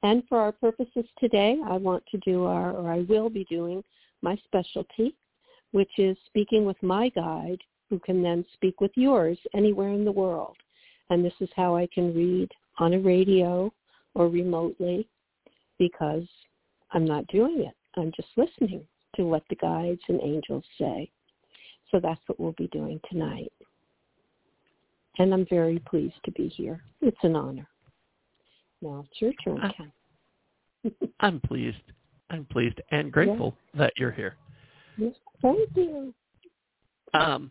And 0.02 0.22
for 0.28 0.38
our 0.38 0.52
purposes 0.52 1.04
today, 1.18 1.56
I 1.66 1.76
want 1.76 2.04
to 2.10 2.18
do 2.18 2.44
our, 2.44 2.72
or 2.72 2.90
I 2.90 3.00
will 3.00 3.28
be 3.28 3.44
doing 3.44 3.82
my 4.22 4.38
specialty, 4.44 5.14
which 5.72 5.90
is 5.98 6.16
speaking 6.26 6.64
with 6.64 6.80
my 6.82 7.08
guide 7.10 7.60
who 7.90 7.98
can 7.98 8.22
then 8.22 8.44
speak 8.54 8.80
with 8.80 8.92
yours 8.94 9.36
anywhere 9.52 9.90
in 9.90 10.04
the 10.04 10.12
world. 10.12 10.56
And 11.10 11.24
this 11.24 11.34
is 11.40 11.48
how 11.56 11.76
I 11.76 11.88
can 11.92 12.14
read 12.14 12.48
on 12.78 12.94
a 12.94 13.00
radio 13.00 13.72
or 14.14 14.28
remotely 14.28 15.08
because 15.78 16.24
I'm 16.92 17.04
not 17.04 17.26
doing 17.26 17.64
it. 17.64 17.74
I'm 17.98 18.12
just 18.14 18.28
listening 18.36 18.86
to 19.16 19.24
what 19.24 19.42
the 19.50 19.56
guides 19.56 20.00
and 20.08 20.20
angels 20.22 20.64
say. 20.78 21.10
So 21.90 21.98
that's 21.98 22.20
what 22.26 22.38
we'll 22.38 22.52
be 22.52 22.68
doing 22.68 23.00
tonight. 23.10 23.52
And 25.18 25.34
I'm 25.34 25.46
very 25.50 25.80
pleased 25.80 26.14
to 26.24 26.30
be 26.30 26.48
here. 26.48 26.80
It's 27.00 27.18
an 27.24 27.34
honor. 27.34 27.66
Now 28.80 29.04
it's 29.10 29.20
your 29.20 29.32
turn, 29.44 29.60
Uh, 29.60 29.72
Ken. 29.72 29.92
I'm 31.20 31.40
pleased. 31.40 31.76
I'm 32.30 32.44
pleased 32.44 32.80
and 32.92 33.12
grateful 33.12 33.56
that 33.74 33.92
you're 33.98 34.12
here. 34.12 34.36
Yes, 34.96 35.14
thank 35.42 35.68
you. 35.74 36.14
Um. 37.12 37.50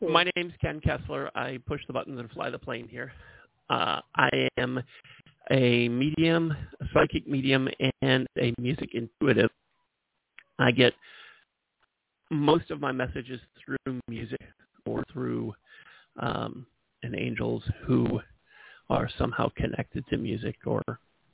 My 0.00 0.30
name's 0.36 0.52
Ken 0.60 0.80
Kessler. 0.80 1.30
I 1.34 1.58
push 1.66 1.80
the 1.86 1.92
buttons 1.92 2.18
and 2.18 2.30
fly 2.30 2.50
the 2.50 2.58
plane 2.58 2.88
here. 2.88 3.12
Uh, 3.68 4.00
I 4.16 4.48
am 4.58 4.82
a 5.50 5.88
medium, 5.88 6.52
a 6.80 6.84
psychic 6.92 7.28
medium, 7.28 7.68
and 8.02 8.26
a 8.38 8.52
music 8.58 8.90
intuitive. 8.94 9.50
I 10.58 10.70
get 10.72 10.92
most 12.30 12.70
of 12.70 12.80
my 12.80 12.92
messages 12.92 13.40
through 13.64 14.00
music 14.08 14.40
or 14.86 15.04
through 15.12 15.54
um, 16.20 16.66
an 17.02 17.14
angels 17.16 17.62
who 17.86 18.20
are 18.88 19.08
somehow 19.18 19.50
connected 19.56 20.04
to 20.08 20.16
music 20.16 20.56
or 20.66 20.82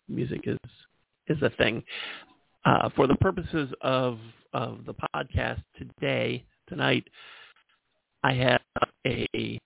music 0.08 0.42
is 0.44 0.58
is 1.28 1.40
a 1.42 1.50
thing. 1.50 1.82
Uh, 2.64 2.88
for 2.94 3.06
the 3.06 3.16
purposes 3.16 3.70
of 3.80 4.18
of 4.52 4.84
the 4.86 4.94
podcast 4.94 5.62
today, 5.76 6.44
tonight, 6.68 7.04
I 8.26 8.32
have 8.32 8.60
a 9.06 9.60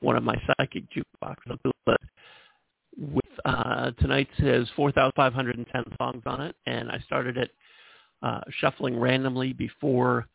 one 0.00 0.14
of 0.14 0.22
my 0.22 0.40
psychic 0.46 0.84
jukeboxes 0.92 1.58
with 2.96 3.24
uh, 3.44 3.90
tonight's 3.98 4.30
has 4.38 4.68
4,510 4.76 5.84
songs 5.98 6.22
on 6.26 6.42
it, 6.42 6.54
and 6.66 6.88
I 6.88 7.00
started 7.00 7.36
it 7.36 7.50
uh, 8.22 8.40
shuffling 8.60 8.96
randomly 8.96 9.52
before 9.52 10.28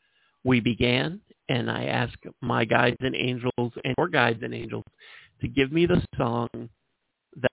we 0.44 0.60
began, 0.60 1.22
and 1.48 1.72
I 1.72 1.86
asked 1.86 2.18
my 2.42 2.66
guides 2.66 2.98
and 3.00 3.16
angels 3.16 3.72
and 3.86 3.96
your 3.98 4.10
guides 4.10 4.44
and 4.44 4.54
angels 4.54 4.84
to 5.40 5.48
give 5.48 5.72
me 5.72 5.86
the 5.86 6.04
song 6.18 6.50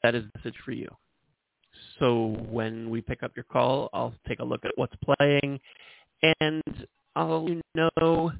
that 0.02 0.16
is 0.16 0.24
message 0.34 0.56
for 0.64 0.72
you. 0.72 0.88
So 2.00 2.36
when 2.50 2.90
we 2.90 3.00
pick 3.00 3.22
up 3.22 3.30
your 3.36 3.44
call, 3.44 3.90
I'll 3.92 4.14
take 4.26 4.40
a 4.40 4.44
look 4.44 4.64
at 4.64 4.72
what's 4.74 4.96
playing, 5.04 5.60
and 6.40 6.86
I'll 7.14 7.44
let 7.44 7.52
you 7.52 7.62
know 7.76 8.32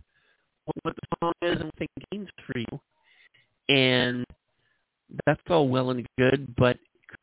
what 0.83 0.95
the 0.97 1.17
song 1.21 1.33
is 1.43 1.61
and 1.61 1.71
what 1.77 1.89
it 1.97 2.05
means 2.13 2.29
for 2.47 2.59
you. 2.59 2.81
And 3.75 4.25
that's 5.27 5.41
all 5.49 5.69
well 5.69 5.91
and 5.91 6.07
good, 6.19 6.55
but 6.57 6.77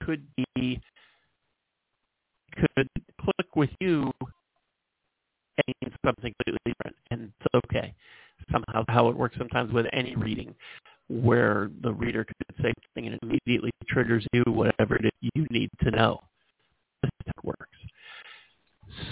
could 0.04 0.26
be 0.56 0.82
could 2.56 2.90
click 3.22 3.56
with 3.56 3.70
you 3.80 4.12
and 5.68 5.92
something 6.06 6.34
completely 6.46 6.60
different, 6.66 6.96
and 7.12 7.32
it's 7.40 7.66
okay. 7.66 7.94
Somehow, 8.52 8.84
how 8.90 9.10
it 9.10 9.16
works 9.16 9.36
sometimes 9.38 9.72
with 9.72 9.86
any 9.94 10.16
reading, 10.16 10.54
where 11.10 11.70
the 11.82 11.92
reader 11.94 12.26
could 12.26 12.36
say 12.62 12.74
something 12.84 13.12
and 13.12 13.16
it 13.16 13.20
immediately 13.24 13.72
triggers 13.88 14.26
you 14.34 14.44
whatever 14.48 14.96
it 14.96 15.06
is 15.06 15.30
you 15.34 15.48
need 15.50 15.70
to 15.84 15.92
know. 15.92 16.22
It 17.04 17.12
works. 17.44 17.78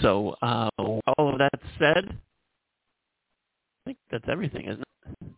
So, 0.02 0.36
uh, 0.42 0.68
all 0.78 1.32
of 1.32 1.38
that 1.38 1.58
said, 1.78 2.16
think 3.84 3.98
that's 4.10 4.24
everything, 4.28 4.66
isn't 4.66 4.82
it? 4.82 5.28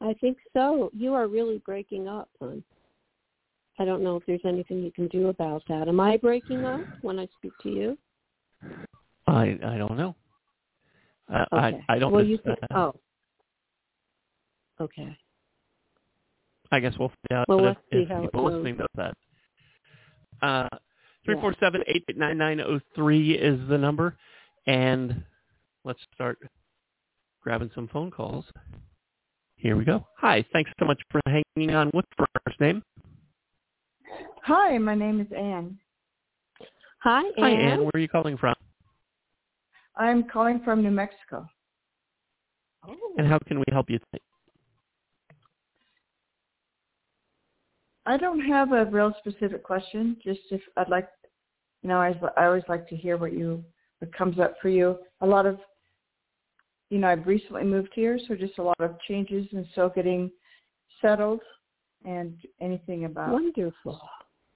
I 0.00 0.14
think 0.20 0.38
so. 0.52 0.90
You 0.94 1.14
are 1.14 1.26
really 1.26 1.58
breaking 1.64 2.08
up, 2.08 2.28
hon. 2.40 2.62
I 3.78 3.84
don't 3.84 4.02
know 4.02 4.16
if 4.16 4.24
there's 4.26 4.40
anything 4.44 4.82
you 4.82 4.90
can 4.92 5.06
do 5.08 5.28
about 5.28 5.62
that. 5.68 5.88
Am 5.88 6.00
I 6.00 6.16
breaking 6.16 6.64
up 6.64 6.80
when 7.02 7.18
I 7.18 7.28
speak 7.38 7.52
to 7.62 7.68
you? 7.70 7.98
I 9.26 9.58
I 9.64 9.76
don't 9.78 9.96
know. 9.96 10.14
Uh, 11.32 11.44
Okay. 11.52 11.80
I 11.88 11.94
I 11.96 11.98
don't. 11.98 12.12
Well, 12.12 12.24
you 12.24 12.38
can. 12.38 12.52
uh, 12.70 12.76
Oh. 12.78 12.94
Okay. 14.80 15.16
I 16.72 16.80
guess 16.80 16.94
we'll 16.98 17.08
find 17.30 17.40
out 17.40 17.48
Well, 17.48 17.66
if, 17.68 17.76
see 17.92 17.98
if 18.02 18.08
how 18.08 18.18
it 18.18 18.22
people 18.22 18.42
goes. 18.42 18.54
listening 18.54 18.76
know 18.78 18.86
that. 18.96 19.14
Uh, 20.42 20.68
three 21.24 21.40
four 21.40 21.54
seven 21.60 21.82
eight 21.86 22.04
eight 22.08 22.16
nine 22.18 22.36
nine 22.38 22.58
zero 22.58 22.80
three 22.94 23.32
is 23.32 23.58
the 23.68 23.78
number, 23.78 24.16
and 24.66 25.22
let's 25.84 26.00
start 26.14 26.38
grabbing 27.46 27.70
some 27.76 27.86
phone 27.92 28.10
calls. 28.10 28.44
Here 29.54 29.76
we 29.76 29.84
go. 29.84 30.04
Hi, 30.18 30.44
thanks 30.52 30.68
so 30.80 30.84
much 30.84 31.00
for 31.12 31.20
hanging 31.26 31.76
on. 31.76 31.90
What's 31.90 32.08
your 32.18 32.26
first 32.44 32.60
name? 32.60 32.82
Hi, 34.42 34.76
my 34.78 34.96
name 34.96 35.20
is 35.20 35.28
Anne. 35.30 35.78
Hi, 37.04 37.20
Anne. 37.20 37.32
Hi, 37.38 37.50
Anne. 37.50 37.80
Where 37.82 37.92
are 37.94 38.00
you 38.00 38.08
calling 38.08 38.36
from? 38.36 38.56
I'm 39.94 40.24
calling 40.24 40.60
from 40.64 40.82
New 40.82 40.90
Mexico. 40.90 41.46
Oh. 42.84 42.96
And 43.16 43.28
how 43.28 43.38
can 43.46 43.58
we 43.60 43.64
help 43.70 43.88
you 43.90 44.00
today? 44.00 44.22
I 48.06 48.16
don't 48.16 48.40
have 48.40 48.72
a 48.72 48.86
real 48.86 49.14
specific 49.20 49.62
question. 49.62 50.16
Just 50.24 50.40
if 50.50 50.62
I'd 50.76 50.88
like, 50.88 51.08
you 51.82 51.90
know, 51.90 51.98
I, 51.98 52.12
I 52.36 52.46
always 52.46 52.64
like 52.68 52.88
to 52.88 52.96
hear 52.96 53.16
what 53.16 53.32
you 53.32 53.64
what 54.00 54.12
comes 54.12 54.40
up 54.40 54.56
for 54.60 54.68
you. 54.68 54.98
A 55.20 55.26
lot 55.26 55.46
of, 55.46 55.60
you 56.90 56.98
know, 56.98 57.08
I've 57.08 57.26
recently 57.26 57.64
moved 57.64 57.90
here, 57.94 58.18
so 58.26 58.34
just 58.34 58.58
a 58.58 58.62
lot 58.62 58.80
of 58.80 58.96
changes 59.08 59.46
and 59.52 59.66
still 59.72 59.88
getting 59.88 60.30
settled. 61.00 61.40
And 62.04 62.36
anything 62.60 63.04
about 63.04 63.32
Wonderful. 63.32 64.00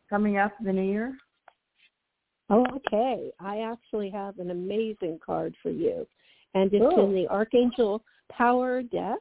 coming 0.09 0.37
up 0.37 0.53
in 0.61 0.67
the 0.67 0.73
new 0.73 0.89
year? 0.89 1.17
Oh, 2.49 2.65
okay. 2.77 3.31
I 3.41 3.61
actually 3.61 4.11
have 4.11 4.39
an 4.39 4.51
amazing 4.51 5.19
card 5.25 5.55
for 5.63 5.71
you. 5.71 6.07
And 6.55 6.73
it's 6.73 6.97
in 6.97 7.15
the 7.15 7.27
Archangel 7.29 8.03
Power 8.31 8.83
deck 8.83 9.19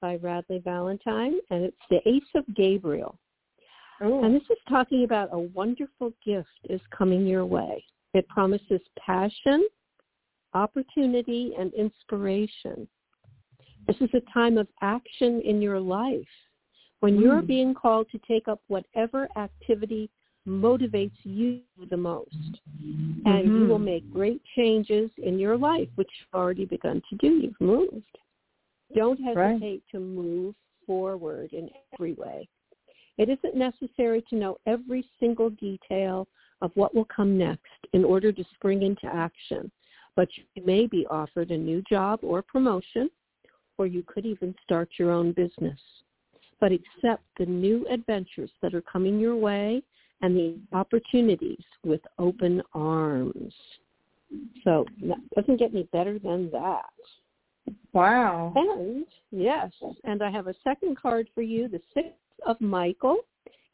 by 0.00 0.16
Radleigh 0.18 0.62
Valentine, 0.62 1.34
and 1.50 1.64
it's 1.64 1.76
the 1.90 2.00
Ace 2.08 2.22
of 2.34 2.44
Gabriel. 2.54 3.18
Oh, 4.00 4.24
And 4.24 4.34
this 4.34 4.42
is 4.50 4.58
talking 4.68 5.04
about 5.04 5.30
a 5.32 5.38
wonderful 5.38 6.12
gift 6.24 6.48
is 6.68 6.80
coming 6.96 7.26
your 7.26 7.46
way. 7.46 7.84
It 8.14 8.28
promises 8.28 8.80
passion, 8.98 9.66
opportunity, 10.56 11.52
and 11.58 11.72
inspiration. 11.74 12.88
This 13.86 13.96
is 14.00 14.10
a 14.14 14.32
time 14.32 14.58
of 14.58 14.66
action 14.80 15.40
in 15.42 15.62
your 15.62 15.78
life 15.78 16.34
when 17.00 17.20
you're 17.20 17.42
Mm. 17.42 17.46
being 17.46 17.74
called 17.74 18.08
to 18.10 18.18
take 18.26 18.48
up 18.48 18.60
whatever 18.68 19.28
activity 19.36 20.10
motivates 20.46 21.20
you 21.24 21.62
the 21.94 21.96
most. 21.96 22.60
And 23.24 23.44
you 23.54 23.62
Mhm. 23.64 23.68
will 23.68 23.78
make 23.78 24.08
great 24.10 24.42
changes 24.56 25.10
in 25.18 25.38
your 25.38 25.56
life, 25.56 25.90
which 25.96 26.10
you've 26.18 26.34
already 26.40 26.64
begun 26.64 27.02
to 27.08 27.16
do. 27.16 27.30
You've 27.42 27.60
moved. 27.60 28.18
Don't 28.94 29.20
hesitate 29.20 29.82
to 29.92 29.98
move 30.00 30.54
forward 30.86 31.52
in 31.52 31.70
every 31.92 32.14
way. 32.14 32.48
It 33.18 33.28
isn't 33.28 33.56
necessary 33.56 34.22
to 34.28 34.36
know 34.36 34.58
every 34.66 35.02
single 35.18 35.50
detail 35.50 36.28
of 36.60 36.70
what 36.76 36.94
will 36.94 37.06
come 37.06 37.36
next 37.36 37.80
in 37.92 38.04
order 38.04 38.30
to 38.32 38.44
spring 38.54 38.82
into 38.82 39.06
action, 39.06 39.70
but 40.16 40.28
you 40.54 40.64
may 40.64 40.86
be 40.86 41.06
offered 41.08 41.50
a 41.50 41.56
new 41.56 41.82
job 41.88 42.18
or 42.22 42.42
promotion, 42.42 43.10
or 43.78 43.86
you 43.86 44.02
could 44.02 44.26
even 44.26 44.54
start 44.64 44.88
your 44.98 45.10
own 45.10 45.32
business. 45.32 45.78
But 46.58 46.72
accept 46.72 47.22
the 47.38 47.44
new 47.44 47.86
adventures 47.88 48.50
that 48.62 48.74
are 48.74 48.80
coming 48.80 49.20
your 49.20 49.36
way 49.36 49.82
and 50.22 50.34
the 50.34 50.58
opportunities 50.72 51.62
with 51.84 52.00
open 52.18 52.62
arms. 52.72 53.54
So 54.64 54.86
that 55.02 55.18
doesn't 55.36 55.58
get 55.58 55.70
any 55.70 55.84
better 55.92 56.18
than 56.18 56.50
that. 56.52 57.74
wow. 57.92 58.52
And 58.56 59.04
yes, 59.30 59.70
and 60.04 60.22
I 60.22 60.30
have 60.30 60.46
a 60.46 60.54
second 60.64 60.96
card 60.98 61.28
for 61.34 61.42
you, 61.42 61.68
the 61.68 61.80
Six 61.92 62.08
of 62.46 62.60
Michael, 62.60 63.18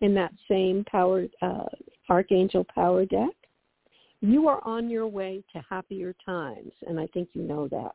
in 0.00 0.14
that 0.14 0.32
same 0.48 0.84
power 0.90 1.26
uh, 1.40 1.64
Archangel 2.10 2.66
Power 2.74 3.06
deck. 3.06 3.30
You 4.22 4.48
are 4.48 4.66
on 4.66 4.88
your 4.88 5.06
way 5.06 5.44
to 5.52 5.62
happier 5.68 6.14
times, 6.24 6.72
and 6.86 6.98
I 6.98 7.06
think 7.08 7.28
you 7.34 7.42
know 7.42 7.68
that. 7.68 7.92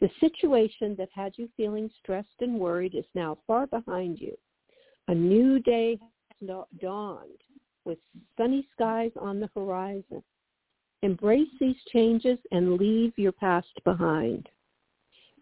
The 0.00 0.10
situation 0.20 0.94
that 0.98 1.08
had 1.14 1.32
you 1.36 1.48
feeling 1.56 1.88
stressed 2.02 2.40
and 2.40 2.58
worried 2.58 2.94
is 2.94 3.06
now 3.14 3.38
far 3.46 3.66
behind 3.66 4.20
you. 4.20 4.36
A 5.08 5.14
new 5.14 5.60
day 5.60 5.98
has 6.40 6.50
dawned 6.80 7.40
with 7.86 7.98
sunny 8.36 8.68
skies 8.74 9.12
on 9.18 9.40
the 9.40 9.48
horizon. 9.54 10.22
Embrace 11.02 11.48
these 11.58 11.76
changes 11.92 12.38
and 12.50 12.76
leave 12.76 13.12
your 13.16 13.32
past 13.32 13.72
behind 13.84 14.48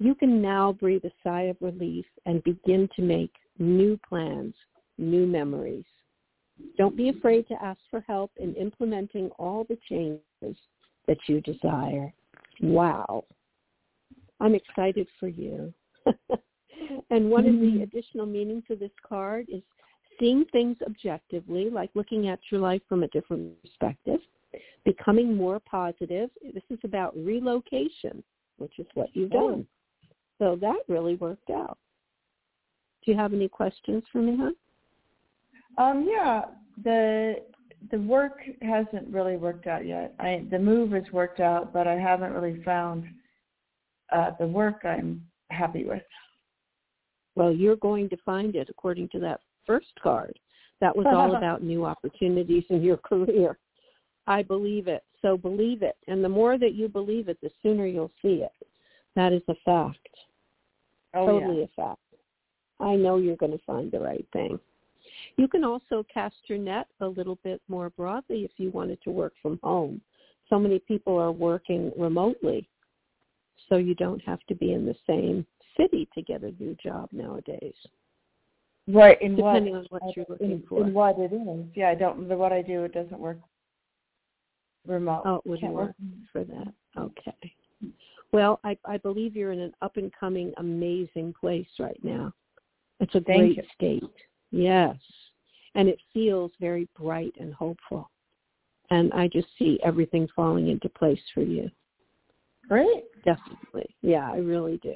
you 0.02 0.16
can 0.16 0.42
now 0.42 0.72
breathe 0.72 1.04
a 1.04 1.12
sigh 1.22 1.42
of 1.42 1.56
relief 1.60 2.06
and 2.26 2.42
begin 2.42 2.88
to 2.96 3.02
make 3.02 3.32
new 3.58 3.98
plans, 4.08 4.54
new 4.98 5.26
memories. 5.26 5.84
Don't 6.78 6.96
be 6.96 7.08
afraid 7.08 7.46
to 7.48 7.62
ask 7.62 7.80
for 7.90 8.00
help 8.06 8.30
in 8.36 8.54
implementing 8.54 9.30
all 9.38 9.64
the 9.68 9.78
changes 9.88 10.56
that 11.06 11.18
you 11.26 11.40
desire. 11.40 12.12
Wow. 12.60 13.24
I'm 14.40 14.54
excited 14.54 15.06
for 15.20 15.28
you. 15.28 15.72
and 17.10 17.30
one 17.30 17.46
of 17.46 17.52
the 17.52 17.66
mm-hmm. 17.66 17.82
additional 17.82 18.26
meanings 18.26 18.64
of 18.70 18.78
this 18.78 18.90
card 19.06 19.46
is 19.48 19.62
seeing 20.18 20.44
things 20.52 20.76
objectively, 20.84 21.70
like 21.70 21.90
looking 21.94 22.28
at 22.28 22.40
your 22.50 22.60
life 22.60 22.82
from 22.88 23.02
a 23.02 23.08
different 23.08 23.60
perspective, 23.62 24.20
becoming 24.84 25.36
more 25.36 25.60
positive. 25.60 26.30
This 26.54 26.62
is 26.70 26.78
about 26.84 27.16
relocation, 27.16 28.22
which 28.58 28.78
is 28.78 28.86
what 28.94 29.08
you've 29.14 29.32
oh. 29.34 29.50
done. 29.50 29.66
So 30.38 30.56
that 30.60 30.78
really 30.88 31.14
worked 31.16 31.50
out. 31.50 31.78
Do 33.04 33.12
you 33.12 33.16
have 33.16 33.32
any 33.32 33.48
questions 33.48 34.02
for 34.12 34.18
me, 34.18 34.36
hon? 34.36 34.54
Um, 35.78 36.08
yeah, 36.08 36.42
the 36.82 37.36
the 37.90 37.98
work 37.98 38.40
hasn't 38.60 39.08
really 39.08 39.36
worked 39.36 39.66
out 39.66 39.86
yet. 39.86 40.14
I 40.18 40.44
the 40.50 40.58
move 40.58 40.92
has 40.92 41.04
worked 41.12 41.40
out, 41.40 41.72
but 41.72 41.86
I 41.86 41.94
haven't 41.94 42.32
really 42.32 42.62
found 42.62 43.04
uh, 44.12 44.30
the 44.38 44.46
work 44.46 44.84
I'm 44.84 45.22
happy 45.50 45.84
with. 45.84 46.02
Well, 47.34 47.52
you're 47.52 47.76
going 47.76 48.08
to 48.10 48.16
find 48.24 48.54
it 48.54 48.68
according 48.68 49.08
to 49.10 49.18
that 49.20 49.40
first 49.66 49.92
card. 50.02 50.38
That 50.80 50.94
was 50.94 51.06
all 51.08 51.36
about 51.36 51.62
new 51.62 51.84
opportunities 51.84 52.64
in 52.68 52.82
your 52.82 52.96
career. 53.08 53.58
I 54.26 54.42
believe 54.42 54.86
it. 54.86 55.02
So 55.20 55.36
believe 55.36 55.82
it. 55.82 55.96
And 56.08 56.22
the 56.22 56.28
more 56.28 56.58
that 56.58 56.74
you 56.74 56.88
believe 56.88 57.28
it, 57.28 57.38
the 57.42 57.50
sooner 57.62 57.86
you'll 57.86 58.12
see 58.20 58.42
it. 58.44 58.52
That 59.16 59.32
is 59.32 59.42
a 59.48 59.54
fact. 59.64 60.08
Oh, 61.14 61.26
totally 61.26 61.58
yeah. 61.60 61.64
a 61.64 61.88
fact. 61.88 61.98
I 62.80 62.96
know 62.96 63.16
you're 63.18 63.36
going 63.36 63.52
to 63.52 63.64
find 63.64 63.90
the 63.90 64.00
right 64.00 64.26
thing. 64.32 64.58
You 65.36 65.48
can 65.48 65.64
also 65.64 66.04
cast 66.12 66.36
your 66.46 66.58
net 66.58 66.86
a 67.00 67.06
little 67.06 67.38
bit 67.42 67.60
more 67.68 67.90
broadly 67.90 68.44
if 68.44 68.52
you 68.56 68.70
wanted 68.70 69.00
to 69.02 69.10
work 69.10 69.34
from 69.40 69.58
home. 69.62 70.00
So 70.48 70.58
many 70.58 70.78
people 70.78 71.16
are 71.18 71.32
working 71.32 71.92
remotely, 71.96 72.68
so 73.68 73.76
you 73.76 73.94
don't 73.94 74.22
have 74.24 74.40
to 74.48 74.54
be 74.54 74.72
in 74.72 74.84
the 74.84 74.96
same 75.06 75.46
city 75.76 76.08
to 76.14 76.22
get 76.22 76.42
a 76.42 76.52
new 76.62 76.76
job 76.82 77.08
nowadays. 77.12 77.74
Right, 78.88 79.20
in 79.22 79.36
Depending 79.36 79.74
what, 79.74 79.78
on 79.92 80.00
what 80.00 80.16
you're 80.16 80.26
in, 80.40 80.50
looking 80.50 80.62
for. 80.68 80.86
in 80.86 80.92
what 80.92 81.18
it 81.18 81.32
is. 81.32 81.66
Yeah, 81.74 81.90
I 81.90 81.94
don't. 81.94 82.28
What 82.28 82.52
I 82.52 82.62
do, 82.62 82.84
it 82.84 82.92
doesn't 82.92 83.18
work 83.18 83.38
remote. 84.86 85.22
Oh, 85.24 85.36
it 85.36 85.42
wouldn't 85.46 85.60
Can't 85.60 85.74
work 85.74 85.94
for 86.32 86.44
that. 86.44 86.72
Okay. 86.98 87.54
Well, 88.32 88.60
I, 88.64 88.76
I 88.84 88.96
believe 88.96 89.36
you're 89.36 89.52
in 89.52 89.60
an 89.60 89.72
up 89.82 89.96
and 89.98 90.10
coming, 90.18 90.52
amazing 90.56 91.34
place 91.38 91.66
right 91.78 92.00
now. 92.02 92.32
It's 92.98 93.14
a 93.14 93.20
Thank 93.20 93.26
great 93.26 93.56
you. 93.56 93.62
state. 93.74 94.14
Yes. 94.52 94.96
And 95.74 95.88
it 95.88 95.98
feels 96.12 96.52
very 96.60 96.86
bright 96.96 97.32
and 97.40 97.52
hopeful. 97.52 98.10
And 98.90 99.12
I 99.14 99.26
just 99.28 99.48
see 99.58 99.80
everything 99.82 100.28
falling 100.36 100.68
into 100.68 100.88
place 100.90 101.20
for 101.34 101.40
you. 101.40 101.70
Great. 102.68 103.04
Definitely. 103.24 103.86
Yeah, 104.02 104.30
I 104.30 104.36
really 104.36 104.76
do. 104.82 104.94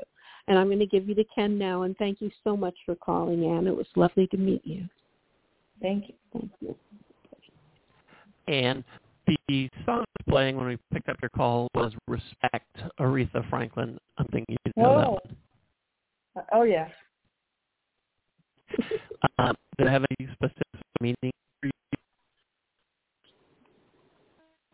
And 0.48 0.58
I'm 0.58 0.66
going 0.66 0.78
to 0.78 0.86
give 0.86 1.08
you 1.08 1.14
to 1.16 1.24
Ken 1.34 1.58
now. 1.58 1.82
And 1.82 1.96
thank 1.96 2.20
you 2.20 2.30
so 2.44 2.56
much 2.56 2.74
for 2.84 2.94
calling, 2.94 3.44
Anne. 3.44 3.66
It 3.66 3.76
was 3.76 3.86
lovely 3.96 4.26
to 4.28 4.36
meet 4.36 4.64
you. 4.64 4.86
Thank 5.80 6.08
you. 6.08 6.14
Thank 6.32 6.50
you. 6.60 6.76
And 8.48 8.84
the 9.48 9.68
song 9.84 10.04
that's 10.14 10.28
playing 10.28 10.56
when 10.56 10.66
we 10.66 10.78
picked 10.92 11.08
up 11.08 11.16
your 11.20 11.30
call 11.30 11.68
was 11.74 11.92
Respect, 12.06 12.76
Aretha 13.00 13.48
Franklin. 13.50 13.98
I'm 14.18 14.26
thinking 14.26 14.56
you 14.64 14.72
know 14.76 14.98
that 14.98 15.08
Oh. 15.08 15.12
one. 15.12 15.36
Uh, 16.36 16.42
Oh 16.52 16.62
yeah. 16.62 16.88
Um, 19.38 19.54
did 19.78 19.86
it 19.86 19.90
have 19.90 20.04
any 20.18 20.28
specific 20.32 20.64
meaning 21.00 21.32
for 21.60 21.66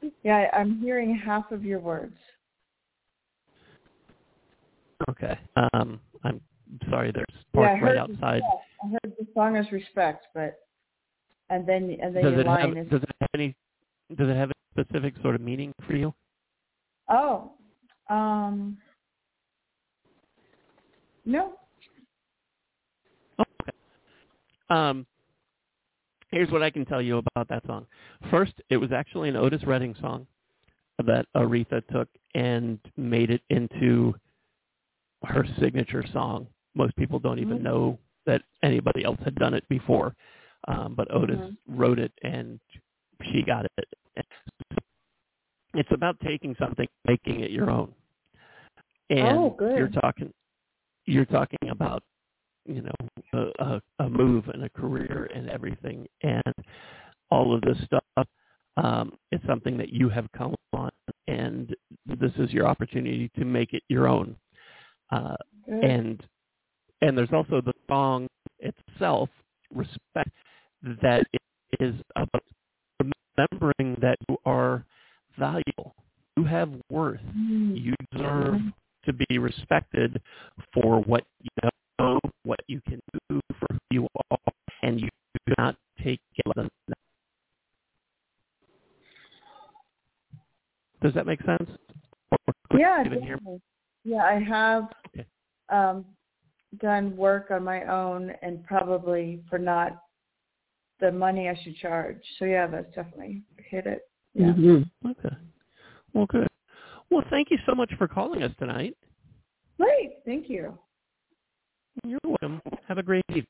you? 0.03 0.13
Yeah, 0.25 0.49
I, 0.53 0.59
I'm 0.61 0.81
hearing 0.81 1.15
half 1.17 1.51
of 1.53 1.65
your 1.65 1.81
words. 1.81 2.17
Okay. 5.09 5.39
Um, 5.75 6.01
I'm 6.25 6.41
sorry, 6.91 7.13
there's 7.13 7.27
yeah, 7.33 7.43
parked 7.55 7.81
heard 7.81 7.87
right 7.87 7.99
outside. 7.99 8.43
Respect. 8.43 8.63
I 8.85 8.89
heard 8.89 9.17
the 9.19 9.27
song 9.35 9.57
is 9.57 9.71
respect, 9.73 10.27
but 10.35 10.61
and 11.51 11.67
then 11.69 11.97
and 12.03 12.15
then 12.15 12.23
Does 12.23 12.33
your 12.33 12.41
it 12.41 12.47
have 12.47 12.61
line 12.71 12.77
is 12.77 12.91
does 12.91 13.03
it 13.03 13.11
have 13.21 13.31
any 13.35 13.57
does 14.17 14.29
it 14.29 14.37
have 14.37 14.51
a 14.51 14.55
specific 14.83 15.15
sort 15.23 15.35
of 15.35 15.41
meaning 15.41 15.73
for 15.87 15.97
you? 15.97 16.15
oh, 17.11 17.53
um, 18.11 18.79
no. 21.25 21.55
Okay. 23.41 23.73
Um, 24.73 25.07
here's 26.31 26.51
what 26.51 26.63
I 26.63 26.71
can 26.71 26.87
tell 26.87 27.03
you 27.03 27.19
about 27.19 27.49
that 27.49 27.63
song. 27.67 27.87
First, 28.31 28.55
it 28.71 28.79
was 28.79 28.91
actually 28.91 29.29
an 29.29 29.37
Otis 29.37 29.65
Redding 29.65 29.95
song 30.01 30.27
that 31.05 31.27
Aretha 31.37 31.87
took 31.89 32.09
and 32.35 32.79
made 32.97 33.31
it 33.31 33.43
into 33.51 34.15
her 35.25 35.45
signature 35.61 36.05
song. 36.13 36.47
Most 36.75 36.97
people 36.97 37.19
don't 37.19 37.39
even 37.39 37.59
Mhm. 37.59 37.63
know 37.63 37.99
that 38.25 38.43
anybody 38.63 39.05
else 39.05 39.19
had 39.25 39.35
done 39.35 39.53
it 39.53 39.69
before, 39.69 40.15
um, 40.69 40.95
but 40.95 41.13
Otis 41.13 41.39
Mhm. 41.39 41.57
wrote 41.69 41.99
it 41.99 42.13
and 42.23 42.59
she 43.25 43.43
got 43.43 43.67
it. 43.67 43.89
It's 45.75 45.91
about 45.93 46.19
taking 46.21 46.55
something, 46.57 46.89
making 47.05 47.41
it 47.41 47.51
your 47.51 47.71
own. 47.71 47.95
And 49.11 49.39
Oh, 49.39 49.51
good. 49.51 49.77
you're 49.77 49.89
talking, 49.89 50.33
you're 51.05 51.27
talking 51.27 51.69
about 51.69 52.03
you 52.67 52.83
know 52.83 53.09
a, 53.35 53.65
a, 53.65 53.83
a 54.01 54.11
move 54.11 54.49
and 54.49 54.65
a 54.65 54.71
career 54.71 55.31
and 55.35 55.49
everything. 55.51 56.07
And 56.23 56.55
all 57.31 57.55
of 57.55 57.63
this 57.63 57.79
stuff 57.85 58.27
um, 58.77 59.13
is 59.31 59.41
something 59.47 59.77
that 59.79 59.91
you 59.91 60.09
have 60.09 60.27
come 60.37 60.55
on 60.73 60.91
and 61.29 61.75
this 62.07 62.33
is 62.39 62.51
your 62.53 62.67
opportunity 62.67 63.31
to 63.37 63.45
make 63.45 63.73
it 63.73 63.83
your 63.89 64.09
own. 64.09 64.37
Uh, 65.11 65.37
and 65.67 66.23
and 67.01 67.17
there's 67.17 67.33
also 67.33 67.61
the 67.61 67.73
song 67.89 68.27
itself 68.61 69.29
respect 69.75 70.31
that 71.03 71.27
is 71.81 71.95
about 72.17 72.45
remembering 73.01 73.97
that 74.01 74.17
you 74.29 74.37
are 74.45 74.85
valuable. 75.39 75.95
You 76.37 76.45
have 76.45 76.71
worth. 76.91 77.21
Mm. 77.37 77.81
you 77.81 77.95
deserve 78.13 78.61
to 79.05 79.13
be 79.13 79.39
respected 79.39 80.21
for 80.73 81.01
what 81.01 81.25
you 81.41 81.49
know, 81.99 82.21
what 82.45 82.61
you 82.69 82.81
can 82.89 83.01
do, 83.29 83.41
for 83.59 83.67
who 83.71 83.79
you 83.91 84.09
are, 84.31 84.39
and 84.83 85.01
you 85.01 85.09
do 85.47 85.55
not 85.59 85.77
take 86.03 86.21
it 86.37 86.47
less 86.57 86.57
than 86.57 86.69
that. 86.89 86.99
Does 91.03 91.15
that 91.15 91.27
make 91.27 91.41
sense? 91.43 91.71
Yeah, 92.77 93.01
you 93.01 93.07
even 93.07 93.23
hear- 93.23 93.37
definitely. 93.37 93.61
Yeah, 94.05 94.25
I 94.25 94.39
have 94.41 94.89
Okay. 95.09 95.27
um, 95.69 96.05
done 96.79 97.17
work 97.17 97.51
on 97.51 97.63
my 97.65 97.85
own 97.85 98.31
and 98.43 98.65
probably 98.67 99.43
for 99.49 99.59
not 99.59 100.03
the 101.01 101.13
money 101.13 101.49
I 101.49 101.55
should 101.63 101.77
charge. 101.77 102.23
So 102.39 102.45
yeah, 102.45 102.67
that's 102.67 102.93
definitely 102.95 103.43
hit 103.59 103.87
it. 103.87 104.09
Yeah. 104.35 104.53
Mhm. 104.53 104.91
Okay. 105.07 105.37
Well, 106.15 106.27
good. 106.27 106.49
Well, 107.11 107.25
thank 107.31 107.51
you 107.51 107.59
so 107.67 107.75
much 107.75 107.93
for 107.95 108.09
calling 108.09 108.43
us 108.43 108.55
tonight. 108.57 108.97
Great. 109.79 110.25
Thank 110.25 110.49
you. 110.49 110.79
You're 112.43 112.51
welcome. 112.51 112.79
Have 112.89 112.99
a 112.99 113.03
great 113.03 113.25
evening. 113.29 113.47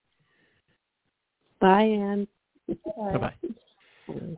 Bye, 1.60 1.82
Anne. 1.82 2.26
Bye-bye. 2.68 3.34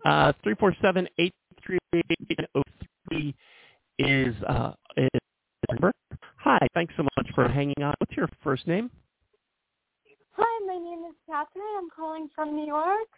Uh, 0.04 0.32
347-838-903 0.46 3.34
is, 3.98 4.34
uh, 4.44 4.72
is 4.96 5.08
the 5.12 5.72
number. 5.72 5.92
Hi, 6.38 6.58
thanks 6.74 6.94
so 6.96 7.02
much 7.16 7.28
for 7.34 7.48
hanging 7.48 7.82
on. 7.82 7.94
What's 7.98 8.16
your 8.16 8.28
first 8.42 8.66
name? 8.66 8.90
Hi, 10.32 10.66
my 10.66 10.78
name 10.78 11.04
is 11.08 11.14
Catherine. 11.26 11.64
I'm 11.78 11.88
calling 11.94 12.28
from 12.34 12.54
New 12.54 12.66
York. 12.66 13.08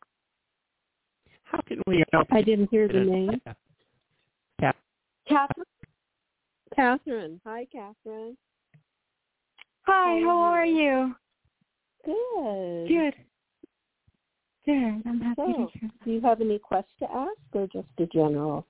How 1.44 1.60
can 1.66 1.80
we 1.86 2.04
help 2.12 2.26
I 2.30 2.42
didn't 2.42 2.68
hear 2.70 2.88
the 2.88 3.00
name. 3.00 3.40
Catherine. 5.28 5.66
Catherine. 6.74 7.40
Hi, 7.44 7.66
Catherine. 7.72 8.36
Hi, 9.82 10.20
how 10.20 10.24
How 10.24 10.40
are 10.40 10.60
are 10.60 10.64
you? 10.64 11.14
Good. 12.06 12.88
Good. 12.88 13.14
Good. 14.64 15.02
I'm 15.06 15.20
happy 15.20 15.42
So, 15.56 15.70
to 15.72 15.78
hear. 15.78 15.90
do 16.04 16.10
you 16.10 16.20
have 16.22 16.40
any 16.40 16.58
questions 16.58 16.96
to 17.00 17.10
ask 17.10 17.38
or 17.52 17.66
just 17.72 17.88
a 17.98 18.06
general 18.06 18.66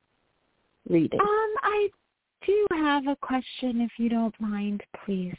reading? 0.88 1.20
Um, 1.20 1.54
I 1.62 1.88
do 2.46 2.66
have 2.72 3.06
a 3.06 3.16
question, 3.16 3.80
if 3.80 3.92
you 3.98 4.08
don't 4.08 4.38
mind, 4.40 4.82
please. 5.04 5.34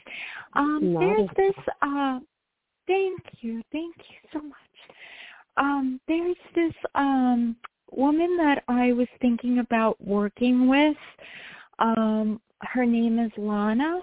Um, 0.54 0.94
Not 0.94 1.00
there's 1.02 1.30
this. 1.36 1.66
Uh, 1.82 2.20
thank 2.88 3.20
you, 3.42 3.62
thank 3.72 3.96
you 3.98 4.30
so 4.34 4.42
much. 4.42 4.58
Um, 5.58 6.00
there's 6.08 6.38
this 6.56 6.74
um 6.96 7.56
woman 7.92 8.38
that 8.38 8.64
I 8.68 8.92
was 8.94 9.08
thinking 9.22 9.60
about 9.60 10.00
working 10.00 10.68
with. 10.68 10.98
Um, 11.80 12.42
her 12.62 12.86
name 12.86 13.20
is 13.20 13.32
Lana, 13.38 14.02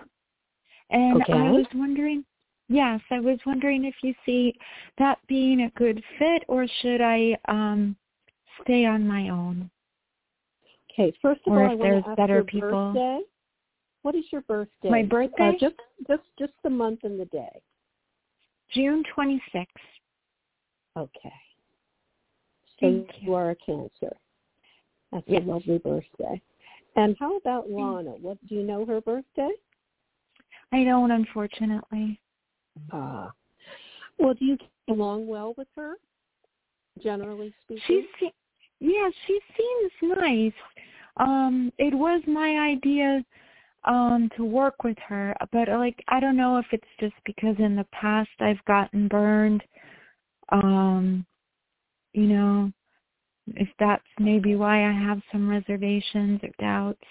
and 0.90 1.22
I 1.28 1.50
was 1.50 1.66
wondering. 1.74 2.24
Yes, 2.68 3.00
I 3.10 3.20
was 3.20 3.38
wondering 3.44 3.84
if 3.84 3.94
you 4.02 4.14
see 4.24 4.54
that 4.98 5.18
being 5.28 5.62
a 5.62 5.70
good 5.78 6.02
fit 6.18 6.44
or 6.48 6.66
should 6.80 7.00
I 7.00 7.36
um 7.48 7.96
stay 8.62 8.86
on 8.86 9.06
my 9.06 9.28
own? 9.28 9.70
Okay, 10.90 11.12
first 11.20 11.40
of 11.46 11.52
Or 11.52 11.64
all, 11.64 11.66
if 11.66 11.72
I 11.72 11.82
there's 11.82 11.94
want 11.94 12.04
to 12.04 12.10
ask 12.10 12.16
better 12.16 12.34
your 12.34 12.44
people. 12.44 12.92
birthday. 12.94 13.20
What 14.02 14.14
is 14.14 14.24
your 14.30 14.42
birthday? 14.42 14.90
My 14.90 15.02
birthday? 15.02 15.56
Uh, 15.56 15.58
just 15.58 15.76
just 16.06 16.22
just 16.38 16.52
the 16.62 16.70
month 16.70 17.00
and 17.04 17.18
the 17.18 17.24
day. 17.26 17.60
June 18.70 19.02
26th. 19.16 19.66
Okay. 20.96 21.32
So 22.80 22.80
Thank 22.80 23.08
you. 23.20 23.28
you. 23.28 23.34
are 23.34 23.50
a 23.50 23.56
Cancer. 23.56 24.16
That's 25.12 25.24
Yes. 25.28 25.42
a 25.44 25.46
lovely 25.50 25.78
birthday. 25.78 26.40
And 26.96 27.16
how 27.18 27.36
about 27.36 27.70
Lana? 27.70 28.10
What 28.10 28.38
do 28.46 28.54
you 28.54 28.62
know 28.62 28.84
her 28.86 29.00
birthday? 29.00 29.50
I 30.72 30.84
don't, 30.84 31.10
unfortunately. 31.10 32.20
Ah. 32.92 33.32
Well, 34.18 34.34
do 34.34 34.44
you 34.44 34.56
get 34.56 34.68
along 34.88 35.26
well 35.26 35.54
with 35.56 35.68
her? 35.76 35.94
Generally 37.02 37.54
speaking. 37.64 37.82
She 37.86 38.06
se- 38.20 38.34
yeah, 38.80 39.10
she 39.26 39.40
seems 39.56 40.16
nice. 40.18 40.52
Um, 41.16 41.72
it 41.78 41.94
was 41.94 42.22
my 42.26 42.70
idea 42.72 43.24
um 43.84 44.30
to 44.36 44.44
work 44.44 44.82
with 44.82 44.96
her, 45.06 45.34
but 45.52 45.68
like 45.68 46.02
I 46.08 46.18
don't 46.20 46.36
know 46.36 46.58
if 46.58 46.66
it's 46.72 46.84
just 47.00 47.14
because 47.26 47.56
in 47.58 47.76
the 47.76 47.86
past 47.92 48.30
I've 48.40 48.64
gotten 48.66 49.08
burned. 49.08 49.62
Um, 50.50 51.26
you 52.12 52.24
know, 52.26 52.72
if 53.48 53.68
that's 53.78 54.02
maybe 54.18 54.54
why 54.54 54.88
I 54.88 54.92
have 54.92 55.20
some 55.32 55.48
reservations 55.48 56.40
or 56.42 56.50
doubts. 56.58 57.02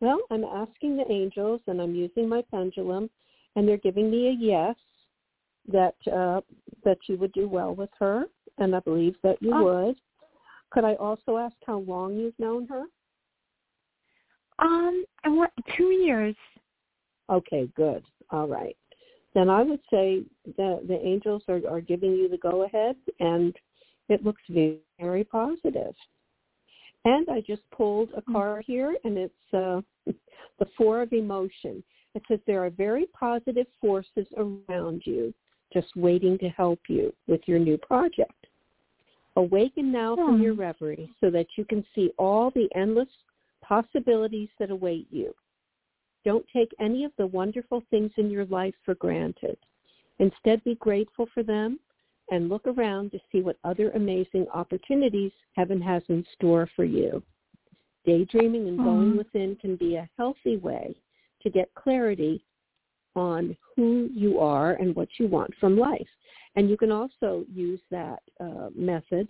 Well, 0.00 0.20
I'm 0.30 0.44
asking 0.44 0.96
the 0.96 1.10
angels, 1.10 1.60
and 1.66 1.80
I'm 1.80 1.94
using 1.94 2.28
my 2.28 2.42
pendulum, 2.52 3.10
and 3.58 3.66
they're 3.66 3.76
giving 3.76 4.08
me 4.08 4.28
a 4.28 4.36
yes 4.38 4.76
that 5.66 5.96
uh, 6.06 6.40
that 6.84 6.98
you 7.08 7.16
would 7.16 7.32
do 7.32 7.48
well 7.48 7.74
with 7.74 7.90
her, 7.98 8.24
and 8.58 8.74
I 8.74 8.78
believe 8.80 9.16
that 9.24 9.42
you 9.42 9.52
Oh. 9.52 9.64
would. 9.64 9.96
Could 10.70 10.84
I 10.84 10.94
also 10.94 11.38
ask 11.38 11.56
how 11.66 11.78
long 11.78 12.16
you've 12.16 12.38
known 12.38 12.66
her? 12.68 12.84
Um, 14.60 15.04
I 15.24 15.28
want 15.30 15.50
two 15.76 15.90
years. 15.90 16.36
Okay, 17.28 17.68
good. 17.74 18.04
All 18.30 18.46
right. 18.46 18.76
Then 19.34 19.50
I 19.50 19.62
would 19.62 19.80
say 19.90 20.22
that 20.56 20.86
the 20.86 21.00
angels 21.04 21.42
are, 21.48 21.60
are 21.68 21.80
giving 21.80 22.12
you 22.12 22.28
the 22.28 22.38
go 22.38 22.62
ahead, 22.62 22.96
and 23.18 23.56
it 24.08 24.24
looks 24.24 24.42
very, 24.48 24.78
very 25.00 25.24
positive. 25.24 25.94
And 27.04 27.28
I 27.28 27.40
just 27.40 27.62
pulled 27.70 28.10
a 28.16 28.22
card 28.22 28.64
here, 28.66 28.96
and 29.04 29.18
it's 29.18 29.54
uh, 29.54 29.80
the 30.58 30.66
Four 30.76 31.02
of 31.02 31.12
Emotion. 31.12 31.82
It 32.14 32.22
says 32.28 32.40
there 32.46 32.64
are 32.64 32.70
very 32.70 33.06
positive 33.06 33.66
forces 33.80 34.26
around 34.36 35.02
you, 35.04 35.32
just 35.72 35.94
waiting 35.96 36.38
to 36.38 36.48
help 36.48 36.80
you 36.88 37.12
with 37.26 37.40
your 37.46 37.58
new 37.58 37.76
project. 37.78 38.46
Awaken 39.36 39.92
now 39.92 40.16
from 40.16 40.38
Hmm. 40.38 40.42
your 40.42 40.54
reverie 40.54 41.12
so 41.20 41.30
that 41.30 41.56
you 41.56 41.64
can 41.64 41.84
see 41.94 42.12
all 42.18 42.50
the 42.50 42.68
endless 42.74 43.08
possibilities 43.60 44.48
that 44.58 44.70
await 44.70 45.06
you. 45.12 45.34
Don't 46.24 46.46
take 46.48 46.74
any 46.80 47.04
of 47.04 47.14
the 47.16 47.26
wonderful 47.26 47.82
things 47.90 48.10
in 48.16 48.30
your 48.30 48.46
life 48.46 48.74
for 48.84 48.94
granted. 48.96 49.58
Instead, 50.18 50.64
be 50.64 50.74
grateful 50.76 51.26
for 51.26 51.42
them 51.42 51.78
and 52.30 52.48
look 52.48 52.66
around 52.66 53.12
to 53.12 53.20
see 53.30 53.40
what 53.40 53.58
other 53.62 53.90
amazing 53.92 54.48
opportunities 54.48 55.32
heaven 55.52 55.80
has 55.80 56.02
in 56.08 56.24
store 56.34 56.66
for 56.74 56.84
you. 56.84 57.22
Daydreaming 58.04 58.68
and 58.68 58.78
going 58.78 59.12
Aw. 59.12 59.18
within 59.18 59.56
can 59.56 59.76
be 59.76 59.96
a 59.96 60.08
healthy 60.16 60.56
way 60.56 60.96
to 61.42 61.50
get 61.50 61.72
clarity 61.74 62.44
on 63.16 63.56
who 63.74 64.08
you 64.12 64.38
are 64.38 64.74
and 64.74 64.94
what 64.94 65.08
you 65.18 65.26
want 65.26 65.52
from 65.58 65.78
life. 65.78 66.08
And 66.56 66.68
you 66.68 66.76
can 66.76 66.90
also 66.90 67.44
use 67.52 67.80
that 67.90 68.20
uh, 68.40 68.68
method 68.74 69.28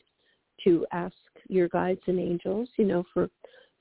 to 0.64 0.86
ask 0.92 1.14
your 1.48 1.68
guides 1.68 2.00
and 2.06 2.18
angels, 2.18 2.68
you 2.76 2.84
know, 2.84 3.04
for 3.12 3.28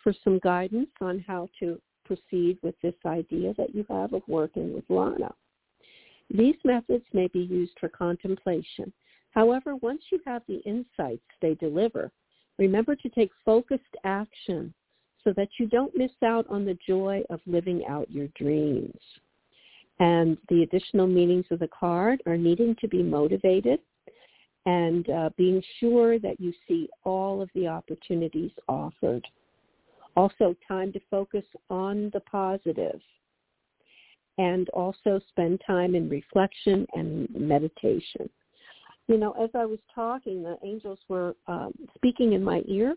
for 0.03 0.13
some 0.23 0.39
guidance 0.39 0.89
on 1.01 1.23
how 1.27 1.49
to 1.59 1.81
proceed 2.05 2.57
with 2.61 2.75
this 2.81 2.93
idea 3.05 3.53
that 3.57 3.75
you 3.75 3.85
have 3.89 4.13
of 4.13 4.21
working 4.27 4.73
with 4.73 4.85
Lana. 4.89 5.33
These 6.29 6.55
methods 6.63 7.03
may 7.13 7.27
be 7.27 7.39
used 7.39 7.73
for 7.79 7.89
contemplation. 7.89 8.93
However, 9.31 9.75
once 9.75 10.01
you 10.11 10.19
have 10.25 10.43
the 10.47 10.61
insights 10.65 11.25
they 11.41 11.55
deliver, 11.55 12.11
remember 12.57 12.95
to 12.95 13.09
take 13.09 13.31
focused 13.43 13.83
action 14.03 14.73
so 15.27 15.33
that 15.33 15.49
you 15.59 15.67
don't 15.67 15.93
miss 15.93 16.11
out 16.23 16.45
on 16.49 16.63
the 16.63 16.77
joy 16.87 17.21
of 17.29 17.41
living 17.45 17.83
out 17.89 18.09
your 18.09 18.27
dreams. 18.39 18.97
And 19.99 20.37
the 20.47 20.63
additional 20.63 21.05
meanings 21.05 21.43
of 21.51 21.59
the 21.59 21.67
card 21.67 22.23
are 22.25 22.37
needing 22.37 22.77
to 22.79 22.87
be 22.87 23.03
motivated 23.03 23.81
and 24.65 25.09
uh, 25.09 25.29
being 25.35 25.61
sure 25.81 26.17
that 26.19 26.39
you 26.39 26.53
see 26.65 26.87
all 27.03 27.41
of 27.41 27.49
the 27.55 27.67
opportunities 27.67 28.51
offered. 28.69 29.27
Also, 30.15 30.55
time 30.65 30.93
to 30.93 30.99
focus 31.11 31.43
on 31.69 32.09
the 32.13 32.21
positive 32.21 33.01
and 34.37 34.69
also 34.69 35.19
spend 35.27 35.59
time 35.67 35.93
in 35.93 36.07
reflection 36.07 36.87
and 36.93 37.27
meditation. 37.35 38.29
You 39.07 39.17
know, 39.17 39.31
as 39.31 39.49
I 39.53 39.65
was 39.65 39.79
talking, 39.93 40.41
the 40.41 40.57
angels 40.63 40.99
were 41.09 41.35
um, 41.47 41.73
speaking 41.95 42.31
in 42.31 42.41
my 42.41 42.61
ear, 42.65 42.95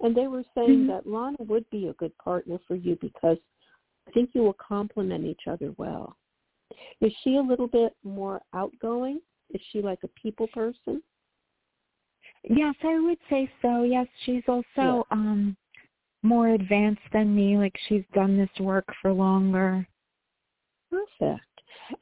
and 0.00 0.14
they 0.14 0.26
were 0.26 0.44
saying 0.54 0.84
Mhm. 0.84 0.86
that 0.88 1.06
Lana 1.06 1.36
would 1.40 1.68
be 1.70 1.88
a 1.88 1.94
good 1.94 2.16
partner 2.18 2.58
for 2.66 2.74
you 2.74 2.96
because 2.96 3.38
I 4.06 4.10
think 4.12 4.34
you 4.34 4.42
will 4.42 4.54
complement 4.54 5.24
each 5.24 5.46
other 5.46 5.72
well. 5.78 6.16
Is 7.00 7.12
she 7.22 7.36
a 7.36 7.42
little 7.42 7.68
bit 7.68 7.96
more 8.02 8.42
outgoing? 8.52 9.20
Is 9.50 9.60
she 9.70 9.80
like 9.80 10.02
a 10.02 10.08
people 10.08 10.48
person? 10.48 11.02
Yes, 12.44 12.74
I 12.82 12.98
would 12.98 13.18
say 13.28 13.50
so. 13.62 13.82
Yes, 13.82 14.06
she's 14.24 14.44
also 14.48 14.64
Yeah. 14.76 15.02
um 15.10 15.56
more 16.22 16.48
advanced 16.48 17.08
than 17.12 17.34
me, 17.34 17.56
like 17.56 17.76
she's 17.88 18.04
done 18.12 18.36
this 18.36 18.50
work 18.60 18.86
for 19.00 19.12
longer. 19.12 19.86
Perfect. 20.90 21.42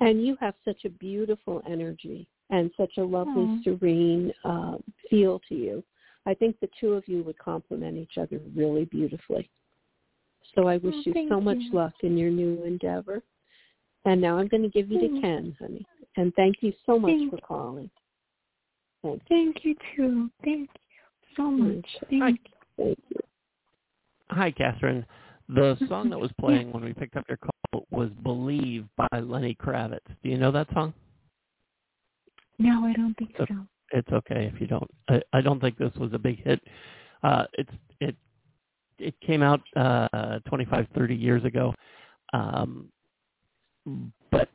And 0.00 0.24
you 0.24 0.36
have 0.40 0.54
such 0.64 0.84
a 0.84 0.90
beautiful 0.90 1.62
energy 1.66 2.26
and 2.50 2.70
such 2.76 2.96
a 2.98 3.02
lovely, 3.02 3.44
Aw. 3.44 3.62
serene 3.62 4.32
uh, 4.44 4.78
feel 5.10 5.40
to 5.48 5.54
you. 5.54 5.84
I 6.26 6.34
think 6.34 6.58
the 6.60 6.68
two 6.80 6.92
of 6.94 7.06
you 7.06 7.22
would 7.24 7.38
complement 7.38 7.96
each 7.98 8.16
other 8.18 8.40
really 8.56 8.84
beautifully. 8.86 9.50
So 10.54 10.68
I 10.68 10.76
wish 10.78 10.94
Oh, 10.96 11.02
you 11.14 11.28
so 11.28 11.40
much 11.40 11.58
you. 11.58 11.72
luck 11.72 11.92
in 12.02 12.16
your 12.16 12.30
new 12.30 12.62
endeavor. 12.64 13.22
And 14.06 14.20
now 14.20 14.38
I'm 14.38 14.48
going 14.48 14.62
to 14.62 14.68
give 14.68 14.90
you 14.90 15.00
to 15.00 15.08
Thank- 15.08 15.22
Ken, 15.22 15.56
honey. 15.58 15.86
And 16.16 16.32
thank 16.34 16.56
you 16.62 16.72
so 16.86 16.98
much 16.98 17.10
Thank 17.10 17.30
for 17.30 17.38
calling. 17.38 17.90
Thank 19.02 19.22
you. 19.22 19.26
Thank 19.28 19.64
you 19.64 19.74
too. 19.96 20.30
Thank 20.44 20.70
you 20.70 21.34
so 21.36 21.42
mm, 21.44 21.76
much. 21.76 21.86
Thank 22.10 22.22
Hi, 22.22 22.28
you. 22.28 22.36
Thank 22.76 22.98
you. 23.08 23.16
hi, 24.30 24.50
Catherine. 24.50 25.04
The 25.48 25.76
song 25.88 26.08
that 26.10 26.18
was 26.20 26.30
playing 26.40 26.72
when 26.72 26.84
we 26.84 26.92
picked 26.94 27.16
up 27.16 27.24
your 27.28 27.38
call 27.38 27.86
was 27.90 28.10
"Believe" 28.22 28.86
by 28.96 29.18
Lenny 29.20 29.54
Kravitz. 29.54 30.00
Do 30.22 30.28
you 30.30 30.38
know 30.38 30.52
that 30.52 30.68
song? 30.72 30.94
No, 32.58 32.84
I 32.86 32.92
don't 32.92 33.14
think 33.14 33.32
So- 33.36 33.46
so. 33.48 33.66
It's 33.94 34.10
okay 34.12 34.50
if 34.52 34.60
you 34.60 34.66
don't. 34.66 34.90
I, 35.08 35.22
I 35.32 35.40
don't 35.40 35.60
think 35.60 35.78
this 35.78 35.94
was 35.98 36.12
a 36.12 36.18
big 36.18 36.42
hit. 36.42 36.60
Uh, 37.22 37.44
it's 37.54 37.70
it 38.00 38.16
it 38.98 39.14
came 39.20 39.42
out 39.42 39.60
uh, 39.76 40.40
25, 40.48 40.86
30 40.94 41.14
years 41.14 41.44
ago, 41.44 41.74
um, 42.32 42.90
but 44.30 44.48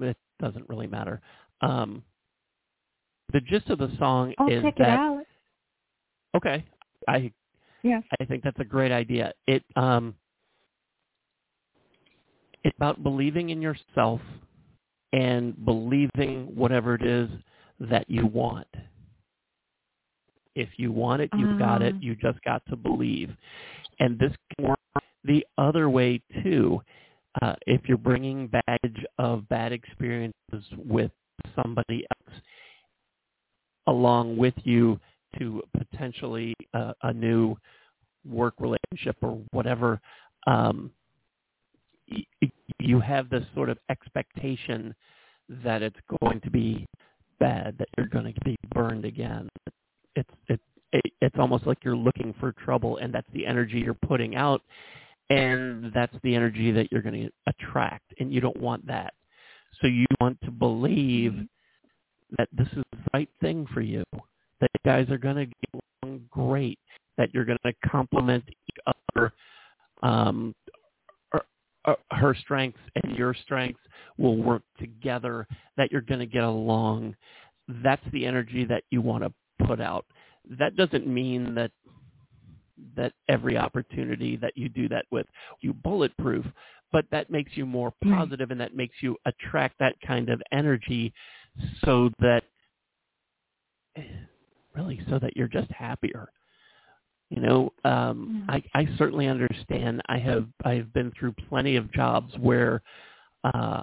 it 0.00 0.16
doesn't 0.40 0.68
really 0.68 0.86
matter. 0.86 1.20
Um, 1.60 2.02
the 3.32 3.40
gist 3.40 3.68
of 3.70 3.78
the 3.78 3.90
song 3.98 4.32
I'll 4.38 4.48
is 4.48 4.62
check 4.62 4.74
it 4.76 4.78
that 4.78 4.98
out. 5.00 5.24
okay, 6.36 6.64
I 7.08 7.32
Yes. 7.82 8.02
I 8.20 8.24
think 8.24 8.42
that's 8.42 8.58
a 8.58 8.64
great 8.64 8.92
idea. 8.92 9.32
It 9.46 9.64
um 9.76 10.14
it's 12.64 12.76
about 12.76 13.02
believing 13.02 13.50
in 13.50 13.62
yourself 13.62 14.20
and 15.12 15.64
believing 15.64 16.54
whatever 16.54 16.94
it 16.94 17.02
is 17.02 17.28
that 17.80 18.08
you 18.08 18.26
want. 18.26 18.66
If 20.54 20.70
you 20.78 20.90
want 20.90 21.20
it, 21.22 21.30
you've 21.36 21.58
got 21.58 21.82
it. 21.82 21.94
Ah. 21.96 22.00
You 22.00 22.16
just 22.16 22.40
got 22.42 22.62
to 22.70 22.76
believe. 22.76 23.30
And 23.98 24.18
this 24.18 24.32
can 24.56 24.68
work 24.68 24.78
the 25.24 25.46
other 25.58 25.90
way 25.90 26.22
too. 26.42 26.80
Uh, 27.42 27.54
if 27.66 27.82
you're 27.86 27.98
bringing 27.98 28.48
baggage 28.48 29.04
of 29.18 29.46
bad 29.50 29.72
experiences 29.72 30.64
with 30.76 31.10
somebody 31.54 32.06
else 32.10 32.40
along 33.86 34.36
with 34.38 34.54
you 34.64 34.98
to 35.38 35.62
potentially 35.76 36.54
uh, 36.72 36.94
a 37.02 37.12
new 37.12 37.54
work 38.26 38.54
relationship 38.58 39.16
or 39.20 39.38
whatever, 39.50 40.00
um, 40.46 40.90
y- 42.10 42.50
you 42.80 42.98
have 43.00 43.28
this 43.28 43.44
sort 43.54 43.68
of 43.68 43.78
expectation 43.90 44.94
that 45.62 45.82
it's 45.82 45.98
going 46.22 46.40
to 46.40 46.50
be 46.50 46.86
bad, 47.38 47.76
that 47.78 47.88
you're 47.96 48.06
going 48.06 48.32
to 48.32 48.40
be 48.44 48.56
burned 48.74 49.04
again. 49.04 49.48
It's 50.14 50.30
it, 50.48 50.60
it 50.92 51.12
it's 51.20 51.36
almost 51.38 51.66
like 51.66 51.78
you're 51.82 51.96
looking 51.96 52.34
for 52.40 52.52
trouble, 52.52 52.98
and 52.98 53.12
that's 53.12 53.28
the 53.32 53.46
energy 53.46 53.78
you're 53.78 53.94
putting 53.94 54.36
out, 54.36 54.62
and 55.30 55.92
that's 55.94 56.14
the 56.22 56.34
energy 56.34 56.70
that 56.72 56.90
you're 56.90 57.02
going 57.02 57.26
to 57.26 57.30
attract, 57.46 58.14
and 58.20 58.32
you 58.32 58.40
don't 58.40 58.60
want 58.60 58.86
that. 58.86 59.14
So 59.80 59.86
you 59.86 60.06
want 60.20 60.40
to 60.42 60.50
believe 60.50 61.34
that 62.38 62.48
this 62.52 62.68
is 62.68 62.82
the 62.92 62.98
right 63.12 63.28
thing 63.40 63.66
for 63.72 63.80
you, 63.80 64.04
that 64.60 64.70
you 64.72 64.80
guys 64.84 65.10
are 65.10 65.18
going 65.18 65.36
to 65.36 65.46
get 65.46 65.82
along 66.02 66.22
great, 66.30 66.78
that 67.18 67.32
you're 67.34 67.44
going 67.44 67.58
to 67.64 67.72
complement 67.88 68.44
each 68.48 68.94
other. 69.14 69.32
Um, 70.02 70.54
her, 71.86 71.96
her 72.10 72.34
strengths 72.34 72.80
and 73.02 73.16
your 73.16 73.34
strengths 73.34 73.80
will 74.18 74.36
work 74.36 74.62
together, 74.78 75.46
that 75.76 75.90
you're 75.92 76.00
going 76.02 76.20
to 76.20 76.26
get 76.26 76.44
along. 76.44 77.16
That's 77.68 78.02
the 78.12 78.26
energy 78.26 78.64
that 78.66 78.84
you 78.90 79.00
want 79.00 79.24
to 79.24 79.66
put 79.66 79.80
out. 79.80 80.04
That 80.58 80.76
doesn't 80.76 81.06
mean 81.06 81.54
that 81.54 81.70
that 82.94 83.12
every 83.28 83.56
opportunity 83.56 84.36
that 84.36 84.52
you 84.54 84.68
do 84.68 84.88
that 84.88 85.06
with 85.10 85.26
you 85.60 85.72
bulletproof, 85.72 86.44
but 86.92 87.06
that 87.10 87.30
makes 87.30 87.52
you 87.54 87.64
more 87.64 87.92
positive 88.04 88.50
and 88.50 88.60
that 88.60 88.76
makes 88.76 88.96
you 89.00 89.16
attract 89.24 89.78
that 89.78 89.94
kind 90.06 90.28
of 90.28 90.42
energy 90.52 91.12
so 91.84 92.10
that 92.18 92.42
really 94.76 95.00
so 95.08 95.18
that 95.18 95.36
you're 95.36 95.48
just 95.48 95.70
happier 95.70 96.28
you 97.30 97.40
know 97.40 97.72
um 97.84 98.44
i 98.48 98.62
i 98.74 98.88
certainly 98.98 99.26
understand. 99.26 100.02
I 100.08 100.18
have 100.18 100.46
i've 100.64 100.92
been 100.92 101.12
through 101.18 101.34
plenty 101.48 101.76
of 101.76 101.92
jobs 101.92 102.32
where 102.38 102.82
uh 103.44 103.82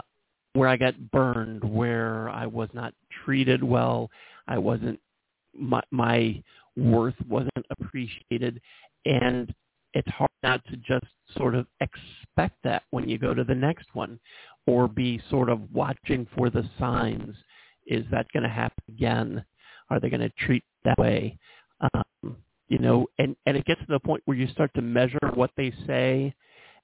where 0.53 0.69
i 0.69 0.77
got 0.77 1.11
burned 1.11 1.63
where 1.63 2.29
i 2.29 2.45
was 2.45 2.69
not 2.73 2.93
treated 3.25 3.63
well. 3.63 4.09
I 4.47 4.57
wasn't 4.57 4.99
my 5.53 5.81
my 5.91 6.41
worth 6.75 7.15
wasn't 7.27 7.65
appreciated. 7.69 8.61
And 9.05 9.53
it's 9.93 10.09
hard 10.09 10.29
not 10.41 10.63
to 10.65 10.77
just 10.77 11.05
sort 11.37 11.55
of 11.55 11.67
expect 11.81 12.57
that 12.63 12.83
when 12.91 13.07
you 13.07 13.17
go 13.17 13.33
to 13.33 13.43
the 13.43 13.55
next 13.55 13.87
one 13.93 14.19
or 14.65 14.87
be 14.87 15.21
sort 15.29 15.49
of 15.49 15.59
watching 15.73 16.27
for 16.35 16.49
the 16.49 16.67
signs. 16.79 17.35
Is 17.85 18.05
that 18.11 18.27
going 18.31 18.43
to 18.43 18.49
happen 18.49 18.83
again? 18.89 19.45
Are 19.89 19.99
they 19.99 20.09
going 20.09 20.21
to 20.21 20.31
treat 20.45 20.63
that 20.85 20.97
way? 20.97 21.37
Um, 21.81 22.37
you 22.67 22.79
know, 22.79 23.07
and, 23.17 23.35
and 23.45 23.57
it 23.57 23.65
gets 23.65 23.81
to 23.81 23.87
the 23.89 23.99
point 23.99 24.23
where 24.25 24.37
you 24.37 24.47
start 24.47 24.71
to 24.75 24.81
measure 24.81 25.19
what 25.33 25.51
they 25.57 25.73
say 25.85 26.33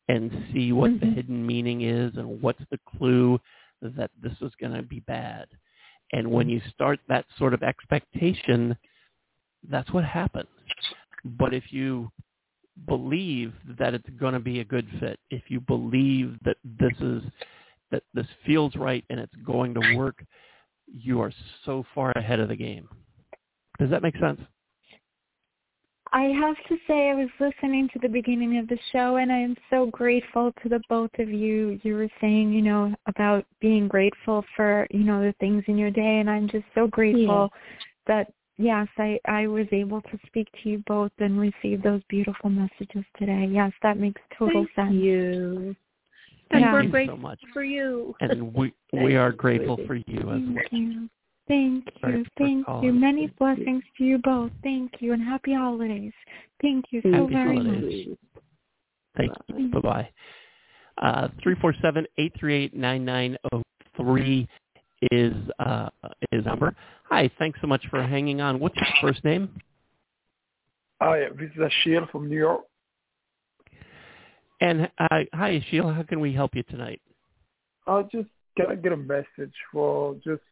and 0.08 0.32
see 0.54 0.72
what 0.72 0.92
mm-hmm. 0.92 1.10
the 1.10 1.16
hidden 1.16 1.46
meaning 1.46 1.82
is 1.82 2.12
and 2.18 2.42
what's 2.42 2.64
the 2.72 2.80
clue 2.98 3.40
that 3.82 4.12
this 4.22 4.34
is 4.42 4.52
going 4.60 4.74
to 4.74 4.84
be 4.84 5.00
bad. 5.02 5.48
And 6.12 6.30
when 6.32 6.50
you 6.50 6.62
start 6.74 7.00
that 7.08 7.26
sort 7.38 7.54
of 7.54 7.64
expectation, 7.64 8.76
that's 9.70 9.92
what 9.94 10.04
happens. 10.04 10.48
But 11.24 11.54
if 11.54 11.72
you 11.72 12.12
believe 12.88 13.54
that 13.78 13.94
it's 13.94 14.10
going 14.20 14.34
to 14.34 14.40
be 14.40 14.60
a 14.60 14.66
good 14.66 14.88
fit, 15.00 15.20
if 15.30 15.44
you 15.50 15.60
believe 15.60 16.38
that 16.44 16.58
this 16.64 16.94
is 17.00 17.24
that 17.92 18.04
this 18.14 18.28
feels 18.46 18.76
right 18.76 19.04
and 19.10 19.20
it's 19.20 19.36
going 19.46 19.74
to 19.74 19.96
work, 19.96 20.24
you 20.86 21.22
are 21.22 21.32
so 21.66 21.84
far 21.96 22.12
ahead 22.16 22.40
of 22.40 22.50
the 22.50 22.56
game. 22.56 22.88
Does 23.80 23.90
that 23.90 24.04
make 24.04 24.16
sense? 24.18 24.40
I 26.12 26.24
have 26.24 26.56
to 26.70 26.78
say 26.88 27.10
I 27.10 27.16
was 27.16 27.30
listening 27.40 27.88
to 27.94 28.00
the 28.00 28.08
beginning 28.08 28.58
of 28.58 28.68
the 28.68 28.80
show 28.92 29.18
and 29.18 29.32
I 29.32 29.38
am 29.38 29.56
so 29.70 29.88
grateful 29.88 30.52
to 30.64 30.70
the 30.70 30.82
both 30.90 31.12
of 31.20 31.30
you. 31.30 31.80
You 31.84 31.96
were 31.96 32.10
saying, 32.20 32.52
you 32.52 32.64
know, 32.64 32.96
about 33.06 33.46
being 33.62 33.88
grateful 33.88 34.44
for, 34.56 34.88
you 34.90 35.04
know, 35.04 35.22
the 35.22 35.34
things 35.40 35.64
in 35.68 35.78
your 35.78 35.92
day 35.92 36.20
and 36.20 36.30
I'm 36.30 36.48
just 36.50 36.66
so 36.74 36.88
grateful 36.88 37.52
yeah. 37.52 37.60
that 38.08 38.34
yes, 38.58 38.88
I 38.98 39.20
I 39.28 39.46
was 39.46 39.68
able 39.72 40.02
to 40.02 40.20
speak 40.26 40.48
to 40.64 40.70
you 40.70 40.84
both 40.88 41.12
and 41.20 41.40
receive 41.40 41.84
those 41.84 42.02
beautiful 42.10 42.50
messages 42.50 43.06
today. 43.18 43.48
Yes, 43.52 43.72
that 43.84 44.00
makes 44.00 44.22
total 44.38 44.62
sense. 44.62 44.70
Thank 44.76 44.90
sense. 44.90 45.04
you. 45.04 45.76
And 46.52 46.64
Thank 46.64 46.74
we're 46.74 46.84
you 46.84 46.90
grateful 46.90 47.18
so 47.18 47.22
much. 47.22 47.40
for 47.54 47.64
you. 47.64 48.16
And 48.22 48.54
we 48.54 48.74
we 48.94 49.16
are 49.16 49.32
grateful 49.32 49.78
for 49.86 49.96
you 49.96 50.20
as 50.32 50.42
Thank 50.42 50.56
well. 50.56 50.66
you. 50.72 51.10
Thank 51.50 51.86
you. 51.86 51.92
for 52.00 52.24
Thank 52.38 52.66
you. 52.84 52.94
Many 52.94 53.28
blessings 53.40 53.84
to 53.98 54.04
you 54.06 54.20
both. 54.20 54.52
Thank 54.64 54.94
you 55.00 55.14
and 55.14 55.22
happy 55.22 55.54
holidays. 55.54 56.14
Thank 56.62 56.86
you 56.92 57.02
so 57.02 57.12
Happy 57.12 57.34
very 57.34 57.58
holidays. 57.58 58.08
much. 58.08 58.44
Thank 59.18 59.32
you. 59.48 59.68
Bye 59.70 59.80
bye. 59.80 60.10
Uh, 61.00 61.28
three 61.42 61.56
four 61.60 61.74
seven 61.82 62.06
eight 62.18 62.34
three 62.40 62.66
eight 62.66 62.76
nine 62.76 63.04
nine 63.04 63.36
zero 63.52 63.64
three 63.98 64.48
is 65.12 65.34
uh, 65.58 65.90
is 66.32 66.46
number. 66.46 66.76
Hi, 67.06 67.30
thanks 67.40 67.60
so 67.62 67.68
much 67.68 67.84
for 67.90 68.04
hanging 68.04 68.42
on. 68.42 68.60
What's 68.60 68.76
your 68.76 68.86
first 69.02 69.24
name? 69.26 69.50
Hi, 71.02 71.26
this 71.40 71.50
is 71.56 71.72
Ashil 71.88 72.10
from 72.12 72.30
New 72.30 72.38
York. 72.38 72.62
And 74.62 74.90
uh, 75.00 75.20
hi, 75.34 75.66
Sheila. 75.72 75.94
How 75.94 76.04
can 76.04 76.20
we 76.20 76.32
help 76.32 76.54
you 76.54 76.64
tonight? 76.64 77.02
I 77.88 78.04
just 78.04 78.28
can 78.56 78.68
I 78.70 78.76
get 78.76 78.92
a 78.92 78.98
message 78.98 79.54
for 79.72 80.16
just 80.16 80.44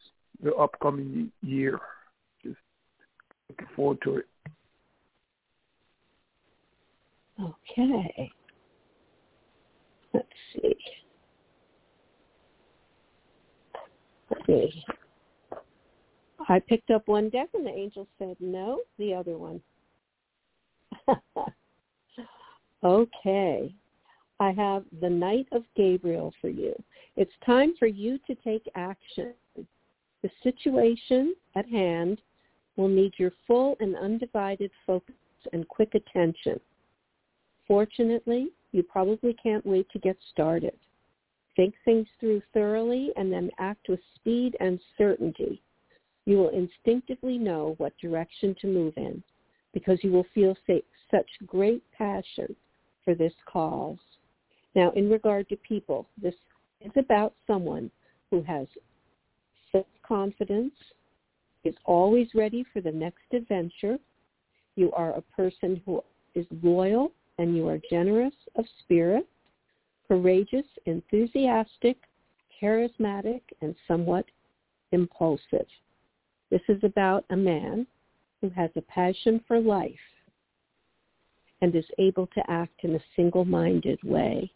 the 0.41 0.53
upcoming 0.55 1.31
year? 1.41 1.79
Just 2.43 2.57
looking 3.49 3.67
forward 3.75 3.97
to 4.03 4.17
it. 4.17 4.25
Okay. 7.39 8.31
Let's 10.13 10.27
see. 10.53 10.75
Let 14.29 14.47
me. 14.47 14.83
I 16.49 16.59
picked 16.59 16.91
up 16.91 17.07
one 17.07 17.29
deck 17.29 17.49
and 17.53 17.65
the 17.65 17.71
angel 17.71 18.07
said 18.17 18.38
no, 18.39 18.79
the 18.97 19.13
other 19.13 19.38
one. 19.38 19.61
okay. 22.83 23.73
I 24.39 24.51
have 24.51 24.83
the 25.01 25.09
Knight 25.09 25.47
of 25.51 25.63
Gabriel 25.75 26.33
for 26.39 26.49
you. 26.49 26.73
It's 27.15 27.31
time 27.45 27.73
for 27.77 27.88
you 27.88 28.19
to 28.27 28.35
take 28.35 28.67
action. 28.75 29.33
The 30.24 30.30
situation 30.43 31.36
at 31.55 31.68
hand 31.68 32.22
will 32.76 32.88
need 32.88 33.13
your 33.18 33.32
full 33.45 33.76
and 33.80 33.95
undivided 33.95 34.72
focus 34.86 35.15
and 35.53 35.68
quick 35.68 35.93
attention. 35.95 36.59
Fortunately, 37.68 38.49
you 38.72 38.84
probably 38.84 39.36
can't 39.41 39.65
wait 39.65 39.89
to 39.91 39.99
get 39.99 40.18
started. 40.32 40.74
Think 41.55 41.74
things 41.86 42.07
through 42.20 42.41
thoroughly 42.53 43.11
and 43.15 43.32
then 43.32 43.49
act 43.59 43.89
with 43.89 43.99
speed 44.15 44.55
and 44.59 44.80
certainty. 44.97 45.61
You 46.26 46.38
will 46.38 46.49
instinctively 46.49 47.38
know 47.38 47.76
what 47.78 47.97
direction 47.97 48.55
to 48.61 48.68
move 48.68 48.93
in 48.97 49.24
because 49.74 50.03
you 50.03 50.11
will 50.11 50.26
feel 50.34 50.55
such 51.09 51.28
great 51.45 51.84
passion 51.97 52.55
for 53.05 53.15
this 53.15 53.34
cause. 53.45 53.97
Now, 54.76 54.91
in 54.91 55.09
regard 55.09 55.49
to 55.49 55.55
people, 55.57 56.07
this 56.22 56.36
is 56.82 56.91
about 56.95 57.34
someone 57.47 57.89
who 58.30 58.43
has 58.43 58.68
self-confidence, 59.78 60.73
is 61.63 61.75
always 61.86 62.28
ready 62.34 62.65
for 62.71 62.82
the 62.82 62.91
next 62.91 63.23
adventure. 63.34 63.97
You 64.75 64.91
are 64.93 65.13
a 65.13 65.21
person 65.21 65.82
who 65.86 66.03
is 66.36 66.45
loyal 66.63 67.11
and 67.39 67.55
you 67.55 67.67
are 67.67 67.80
generous 67.89 68.34
of 68.55 68.65
spirit, 68.84 69.28
courageous, 70.07 70.65
enthusiastic, 70.86 71.97
charismatic, 72.61 73.41
and 73.61 73.75
somewhat 73.88 74.25
impulsive. 74.91 75.67
This 76.49 76.61
is 76.69 76.80
about 76.84 77.25
a 77.30 77.36
man 77.36 77.86
who 78.41 78.49
has 78.49 78.69
a 78.75 78.82
passion 78.82 79.43
for 79.47 79.59
life 79.59 79.93
and 81.61 81.75
is 81.75 81.86
able 81.97 82.28
to 82.28 82.51
act 82.51 82.84
in 82.84 82.95
a 82.95 83.03
single-minded 83.15 83.99
way 84.03 84.49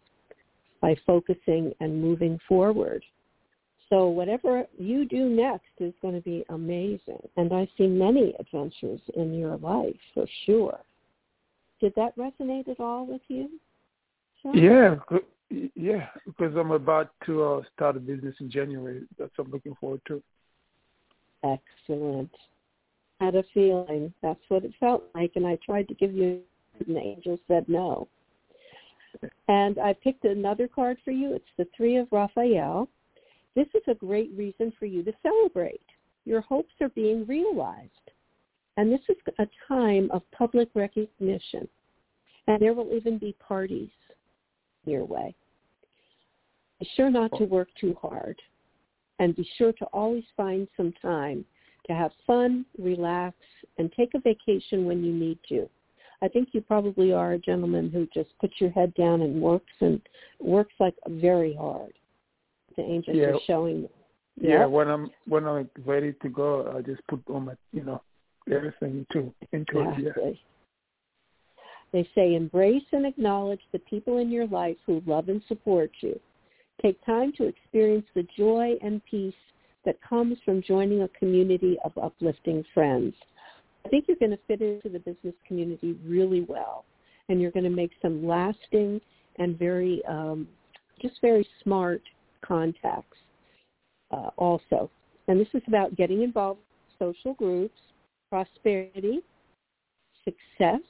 by 0.81 0.95
focusing 1.05 1.73
and 1.79 2.01
moving 2.01 2.39
forward. 2.47 3.03
So 3.91 4.07
whatever 4.07 4.65
you 4.79 5.05
do 5.05 5.27
next 5.27 5.65
is 5.79 5.93
going 6.01 6.15
to 6.15 6.21
be 6.21 6.45
amazing. 6.47 7.21
And 7.35 7.51
I 7.51 7.67
see 7.77 7.87
many 7.87 8.33
adventures 8.39 9.01
in 9.15 9.33
your 9.33 9.57
life 9.57 9.97
for 10.13 10.25
sure. 10.45 10.79
Did 11.81 11.93
that 11.97 12.17
resonate 12.17 12.69
at 12.69 12.79
all 12.79 13.05
with 13.05 13.21
you? 13.27 13.49
Yeah, 14.53 14.95
yeah, 15.75 16.07
because 16.25 16.55
I'm 16.55 16.71
about 16.71 17.11
to 17.25 17.43
uh, 17.43 17.61
start 17.75 17.97
a 17.97 17.99
business 17.99 18.33
in 18.39 18.49
January. 18.49 19.01
That's 19.19 19.31
what 19.35 19.47
I'm 19.47 19.51
looking 19.51 19.75
forward 19.75 20.01
to. 20.07 20.23
Excellent. 21.43 22.31
Had 23.19 23.35
a 23.35 23.43
feeling 23.53 24.13
that's 24.21 24.39
what 24.47 24.63
it 24.63 24.71
felt 24.79 25.03
like, 25.13 25.33
and 25.35 25.45
I 25.45 25.57
tried 25.63 25.89
to 25.89 25.93
give 25.95 26.13
you, 26.13 26.39
and 26.79 26.95
the 26.95 27.01
angel 27.01 27.37
said 27.47 27.67
no. 27.67 28.07
And 29.49 29.77
I 29.79 29.93
picked 29.93 30.23
another 30.23 30.67
card 30.67 30.97
for 31.03 31.11
you. 31.11 31.33
It's 31.33 31.45
the 31.57 31.67
Three 31.75 31.97
of 31.97 32.07
Raphael. 32.11 32.87
This 33.55 33.67
is 33.73 33.83
a 33.87 33.95
great 33.95 34.31
reason 34.35 34.71
for 34.79 34.85
you 34.85 35.03
to 35.03 35.13
celebrate. 35.21 35.81
Your 36.25 36.41
hopes 36.41 36.73
are 36.81 36.89
being 36.89 37.25
realized. 37.25 37.91
And 38.77 38.91
this 38.91 39.01
is 39.09 39.17
a 39.39 39.47
time 39.67 40.09
of 40.11 40.21
public 40.31 40.69
recognition. 40.73 41.67
And 42.47 42.61
there 42.61 42.73
will 42.73 42.93
even 42.93 43.17
be 43.17 43.35
parties 43.45 43.89
your 44.85 45.05
way. 45.05 45.35
Be 46.79 46.89
sure 46.95 47.09
not 47.09 47.31
to 47.37 47.45
work 47.45 47.67
too 47.79 47.95
hard. 48.01 48.39
And 49.19 49.35
be 49.35 49.47
sure 49.57 49.73
to 49.73 49.85
always 49.85 50.23
find 50.35 50.67
some 50.75 50.93
time 51.01 51.45
to 51.87 51.93
have 51.93 52.11
fun, 52.25 52.65
relax, 52.79 53.35
and 53.77 53.91
take 53.93 54.13
a 54.13 54.19
vacation 54.19 54.85
when 54.85 55.03
you 55.03 55.13
need 55.13 55.37
to. 55.49 55.69
I 56.23 56.27
think 56.27 56.49
you 56.53 56.61
probably 56.61 57.11
are 57.13 57.33
a 57.33 57.39
gentleman 57.39 57.89
who 57.89 58.07
just 58.13 58.29
puts 58.39 58.53
your 58.59 58.69
head 58.69 58.93
down 58.93 59.21
and 59.21 59.41
works 59.41 59.73
and 59.79 59.99
works 60.39 60.73
like 60.79 60.95
very 61.07 61.55
hard. 61.55 61.93
The 62.75 62.83
angels 62.83 63.17
Yeah. 63.17 63.27
are 63.27 63.39
showing 63.45 63.83
me. 63.83 63.89
Yeah, 64.39 64.65
when 64.65 64.87
I'm 64.87 65.11
when 65.27 65.45
I'm 65.45 65.69
ready 65.85 66.13
to 66.21 66.29
go, 66.29 66.73
I 66.75 66.81
just 66.81 67.05
put 67.07 67.21
all 67.27 67.39
my 67.39 67.53
you 67.73 67.83
know 67.83 68.01
everything 68.49 69.05
into 69.09 69.33
into 69.51 69.81
it. 69.81 70.13
Yeah. 70.17 70.31
They 71.91 72.07
say 72.15 72.35
embrace 72.35 72.85
and 72.93 73.05
acknowledge 73.05 73.59
the 73.71 73.79
people 73.79 74.17
in 74.17 74.31
your 74.31 74.47
life 74.47 74.77
who 74.85 75.01
love 75.05 75.27
and 75.27 75.41
support 75.47 75.91
you. 75.99 76.19
Take 76.81 77.03
time 77.05 77.33
to 77.37 77.45
experience 77.45 78.05
the 78.15 78.25
joy 78.37 78.75
and 78.81 79.03
peace 79.05 79.33
that 79.85 80.01
comes 80.01 80.37
from 80.45 80.61
joining 80.61 81.01
a 81.01 81.07
community 81.09 81.77
of 81.83 81.91
uplifting 81.97 82.63
friends. 82.73 83.13
I 83.85 83.89
think 83.89 84.05
you're 84.07 84.17
going 84.17 84.31
to 84.31 84.39
fit 84.47 84.61
into 84.61 84.89
the 84.89 84.99
business 84.99 85.33
community 85.47 85.97
really 86.05 86.41
well, 86.41 86.85
and 87.29 87.41
you're 87.41 87.51
going 87.51 87.63
to 87.63 87.69
make 87.69 87.91
some 88.01 88.25
lasting 88.25 89.01
and 89.37 89.57
very, 89.57 90.01
um, 90.07 90.47
just 91.01 91.15
very 91.21 91.47
smart 91.63 92.01
contacts 92.45 93.17
uh, 94.11 94.29
also. 94.37 94.89
And 95.27 95.39
this 95.39 95.47
is 95.53 95.61
about 95.67 95.95
getting 95.95 96.23
involved 96.23 96.59
in 96.99 97.07
social 97.07 97.33
groups, 97.33 97.79
prosperity, 98.29 99.19
success, 100.23 100.81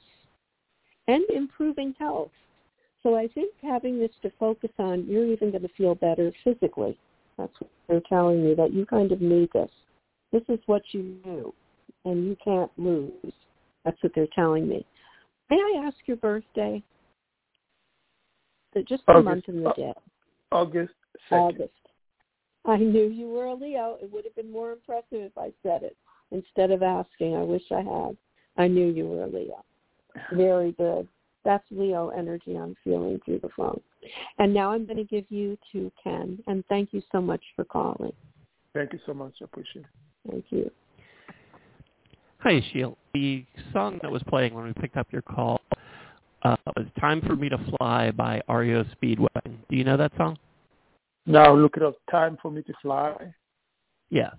and 1.08 1.24
improving 1.34 1.94
health. 1.98 2.30
So 3.02 3.16
I 3.16 3.28
think 3.28 3.52
having 3.62 3.98
this 3.98 4.10
to 4.22 4.30
focus 4.38 4.70
on, 4.78 5.06
you're 5.06 5.26
even 5.26 5.50
going 5.50 5.62
to 5.62 5.68
feel 5.76 5.94
better 5.94 6.32
physically. 6.44 6.98
That's 7.36 7.52
what 7.58 7.70
they're 7.88 8.00
telling 8.08 8.44
me, 8.44 8.54
that 8.54 8.72
you 8.72 8.86
kind 8.86 9.10
of 9.10 9.20
need 9.20 9.48
this. 9.52 9.70
This 10.32 10.42
is 10.48 10.60
what 10.66 10.82
you 10.92 11.16
do, 11.24 11.52
and 12.04 12.24
you 12.26 12.36
can't 12.42 12.70
lose. 12.76 13.32
That's 13.84 14.00
what 14.02 14.12
they're 14.14 14.26
telling 14.34 14.68
me. 14.68 14.86
May 15.50 15.56
I 15.56 15.82
ask 15.84 15.96
your 16.06 16.16
birthday? 16.18 16.82
Just 18.88 19.04
the 19.06 19.12
August. 19.12 19.24
month 19.24 19.44
and 19.48 19.66
the 19.66 19.72
day. 19.76 19.92
August 20.50 20.94
second. 21.28 21.38
August. 21.38 21.72
I 22.64 22.76
knew 22.76 23.08
you 23.08 23.28
were 23.28 23.46
a 23.46 23.54
Leo. 23.54 23.98
It 24.00 24.12
would 24.12 24.24
have 24.24 24.36
been 24.36 24.52
more 24.52 24.72
impressive 24.72 25.04
if 25.12 25.36
I 25.36 25.52
said 25.62 25.82
it 25.82 25.96
instead 26.30 26.70
of 26.70 26.82
asking. 26.82 27.34
I 27.34 27.42
wish 27.42 27.62
I 27.72 27.82
had. 27.82 28.16
I 28.56 28.68
knew 28.68 28.88
you 28.88 29.08
were 29.08 29.24
a 29.24 29.26
Leo. 29.26 29.64
Very 30.32 30.72
good. 30.72 31.08
That's 31.44 31.64
Leo 31.70 32.10
energy 32.10 32.54
I'm 32.54 32.76
feeling 32.84 33.20
through 33.24 33.40
the 33.40 33.48
phone. 33.56 33.80
And 34.38 34.54
now 34.54 34.72
I'm 34.72 34.84
going 34.84 34.98
to 34.98 35.04
give 35.04 35.24
you 35.28 35.58
to 35.72 35.90
Ken. 36.02 36.38
And 36.46 36.64
thank 36.68 36.92
you 36.92 37.02
so 37.10 37.20
much 37.20 37.42
for 37.56 37.64
calling. 37.64 38.12
Thank 38.74 38.92
you 38.92 39.00
so 39.06 39.14
much. 39.14 39.34
I 39.40 39.44
appreciate 39.44 39.84
it. 39.84 40.30
Thank 40.30 40.44
you. 40.50 40.70
Hi, 42.38 42.60
Sheil. 42.72 42.96
The 43.14 43.44
song 43.72 43.98
that 44.02 44.10
was 44.10 44.22
playing 44.28 44.54
when 44.54 44.64
we 44.64 44.72
picked 44.72 44.96
up 44.96 45.06
your 45.12 45.22
call 45.22 45.60
uh, 46.42 46.56
was 46.76 46.86
"Time 46.98 47.20
for 47.22 47.36
Me 47.36 47.48
to 47.48 47.58
Fly" 47.76 48.10
by 48.10 48.42
REO 48.48 48.84
Speedwagon. 48.84 49.58
Do 49.68 49.76
you 49.76 49.84
know 49.84 49.96
that 49.96 50.12
song? 50.16 50.38
Now 51.26 51.54
look 51.54 51.76
it 51.76 51.82
up. 51.82 51.94
Time 52.10 52.36
for 52.42 52.50
me 52.50 52.62
to 52.62 52.72
fly. 52.82 53.34
Yeah. 54.10 54.30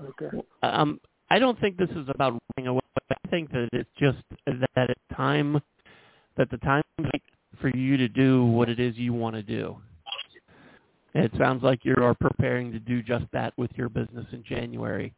Okay. 0.00 0.36
Um, 0.62 1.00
I 1.30 1.38
don't 1.38 1.58
think 1.60 1.76
this 1.76 1.90
is 1.90 2.08
about 2.08 2.38
running 2.56 2.68
away. 2.68 2.80
I 3.10 3.28
think 3.28 3.50
that 3.52 3.68
it's 3.72 3.90
just 3.98 4.18
that 4.46 4.90
it's 4.90 5.16
time 5.16 5.60
that 6.36 6.50
the 6.50 6.58
time 6.58 6.82
for 7.60 7.68
you 7.68 7.96
to 7.96 8.08
do 8.08 8.44
what 8.44 8.68
it 8.68 8.78
is 8.78 8.96
you 8.96 9.12
want 9.12 9.36
to 9.36 9.42
do. 9.42 9.76
It 11.14 11.30
sounds 11.38 11.62
like 11.62 11.84
you 11.84 11.94
are 11.98 12.14
preparing 12.14 12.72
to 12.72 12.80
do 12.80 13.00
just 13.00 13.24
that 13.32 13.56
with 13.56 13.70
your 13.76 13.88
business 13.88 14.26
in 14.32 14.42
January. 14.42 15.14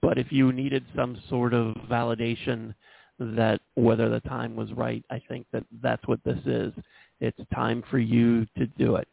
But 0.00 0.16
if 0.16 0.30
you 0.30 0.52
needed 0.52 0.84
some 0.94 1.20
sort 1.28 1.54
of 1.54 1.74
validation 1.90 2.72
that 3.18 3.60
whether 3.74 4.08
the 4.08 4.20
time 4.20 4.54
was 4.54 4.72
right, 4.72 5.04
I 5.10 5.20
think 5.28 5.46
that 5.52 5.64
that's 5.82 6.06
what 6.06 6.22
this 6.24 6.38
is. 6.46 6.72
It's 7.20 7.38
time 7.52 7.82
for 7.90 7.98
you 7.98 8.46
to 8.56 8.66
do 8.78 8.96
it. 8.96 9.08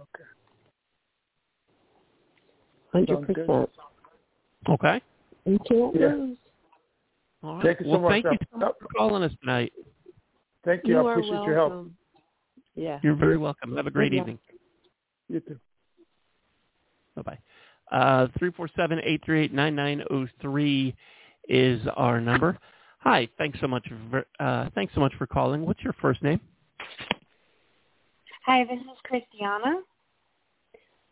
Okay. 0.00 0.24
Hundred 2.92 3.26
percent. 3.26 3.70
Okay? 4.68 5.00
You 5.44 5.58
can't 5.68 5.94
Yeah. 5.94 6.14
lose. 6.14 6.38
All 7.42 7.54
right. 7.54 7.62
Thank 7.64 7.80
you 7.80 7.86
so 7.86 7.90
well, 7.92 8.00
much. 8.00 8.12
thank 8.12 8.24
you 8.40 8.46
so 8.52 8.58
much 8.58 8.74
for 8.80 8.88
calling 8.96 9.22
us 9.22 9.32
tonight. 9.40 9.72
Thank 10.64 10.82
you. 10.84 10.94
You 10.94 11.00
I 11.00 11.04
are 11.04 11.10
appreciate 11.12 11.32
welcome. 11.32 11.48
your 11.50 11.56
help. 11.56 11.86
Yeah. 12.74 13.00
You're 13.02 13.14
very 13.14 13.38
welcome. 13.38 13.74
Have 13.76 13.86
a 13.86 13.90
great 13.90 14.10
Good 14.10 14.18
luck. 14.18 14.28
evening. 14.28 14.38
You 15.28 15.40
too. 15.40 15.58
Bye-bye. 17.16 17.38
Uh, 17.90 18.28
347-838-9903 18.38 20.94
is 21.48 21.80
our 21.96 22.20
number. 22.20 22.58
Hi, 23.00 23.26
thanks 23.38 23.58
so 23.60 23.66
much. 23.66 23.88
For, 24.10 24.24
uh, 24.38 24.68
thanks 24.74 24.94
so 24.94 25.00
much 25.00 25.14
for 25.16 25.26
calling. 25.26 25.64
What's 25.64 25.82
your 25.82 25.94
first 25.94 26.22
name? 26.22 26.38
Hi, 28.46 28.64
this 28.64 28.78
is 28.80 28.98
Christiana. 29.04 29.80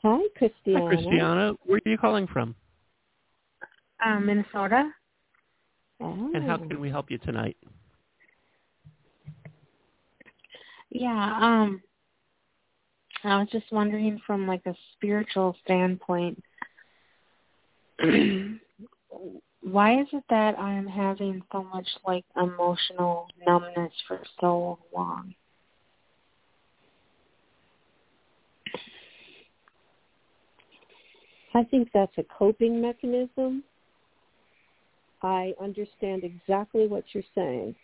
Hi, 0.05 0.21
Christiana. 0.37 0.81
Hi, 0.81 0.89
Christiana. 0.89 1.53
Where 1.65 1.81
are 1.85 1.91
you 1.91 1.99
calling 1.99 2.27
from? 2.27 2.55
Um, 4.05 4.27
Minnesota. 4.27 4.91
Oh. 6.01 6.31
And 6.35 6.45
how 6.45 6.59
can 6.59 6.81
we 6.81 6.89
help 6.89 7.11
you 7.11 7.19
tonight? 7.19 7.57
Yeah, 10.91 11.39
um 11.41 11.83
I 13.25 13.39
was 13.39 13.49
just 13.51 13.71
wondering 13.73 14.21
from 14.27 14.47
like 14.47 14.65
a 14.67 14.75
spiritual 14.95 15.57
standpoint 15.65 16.43
why 19.61 20.01
is 20.01 20.07
it 20.13 20.23
that 20.31 20.59
I'm 20.59 20.87
having 20.87 21.43
so 21.51 21.65
much 21.65 21.89
like 22.07 22.25
emotional 22.37 23.27
numbness 23.45 23.93
for 24.07 24.21
so 24.41 24.79
long? 24.95 25.35
I 31.59 31.65
think 31.65 31.89
that's 31.93 32.17
a 32.19 32.25
coping 32.39 32.81
mechanism. 32.81 33.65
I 35.25 35.55
understand 35.61 36.23
exactly 36.23 36.87
what 36.87 37.03
you're 37.13 37.25
saying. 37.35 37.75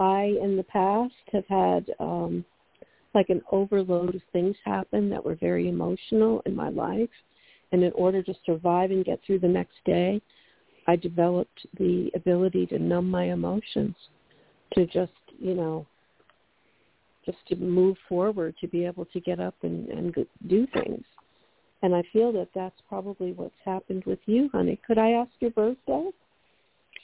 I, 0.00 0.34
in 0.42 0.56
the 0.56 0.62
past, 0.62 1.12
have 1.34 1.46
had 1.48 1.90
um, 2.00 2.46
like 3.14 3.28
an 3.28 3.42
overload 3.52 4.14
of 4.14 4.22
things 4.32 4.56
happen 4.64 5.10
that 5.10 5.22
were 5.22 5.34
very 5.34 5.68
emotional 5.68 6.40
in 6.46 6.56
my 6.56 6.70
life. 6.70 7.10
And 7.72 7.84
in 7.84 7.92
order 7.92 8.22
to 8.22 8.34
survive 8.46 8.90
and 8.90 9.04
get 9.04 9.20
through 9.26 9.40
the 9.40 9.48
next 9.48 9.76
day, 9.84 10.22
I 10.86 10.96
developed 10.96 11.66
the 11.78 12.10
ability 12.14 12.64
to 12.68 12.78
numb 12.78 13.10
my 13.10 13.32
emotions, 13.32 13.94
to 14.76 14.86
just, 14.86 15.12
you 15.38 15.52
know, 15.52 15.86
just 17.26 17.38
to 17.48 17.56
move 17.56 17.98
forward, 18.08 18.54
to 18.62 18.66
be 18.66 18.86
able 18.86 19.04
to 19.04 19.20
get 19.20 19.40
up 19.40 19.56
and, 19.62 19.90
and 19.90 20.14
do 20.46 20.66
things. 20.72 21.04
And 21.82 21.94
I 21.94 22.02
feel 22.12 22.32
that 22.32 22.48
that's 22.54 22.80
probably 22.88 23.32
what's 23.32 23.54
happened 23.64 24.04
with 24.06 24.20
you, 24.26 24.48
honey. 24.52 24.80
Could 24.86 24.98
I 24.98 25.12
ask 25.12 25.30
your 25.40 25.50
birthday? 25.50 26.10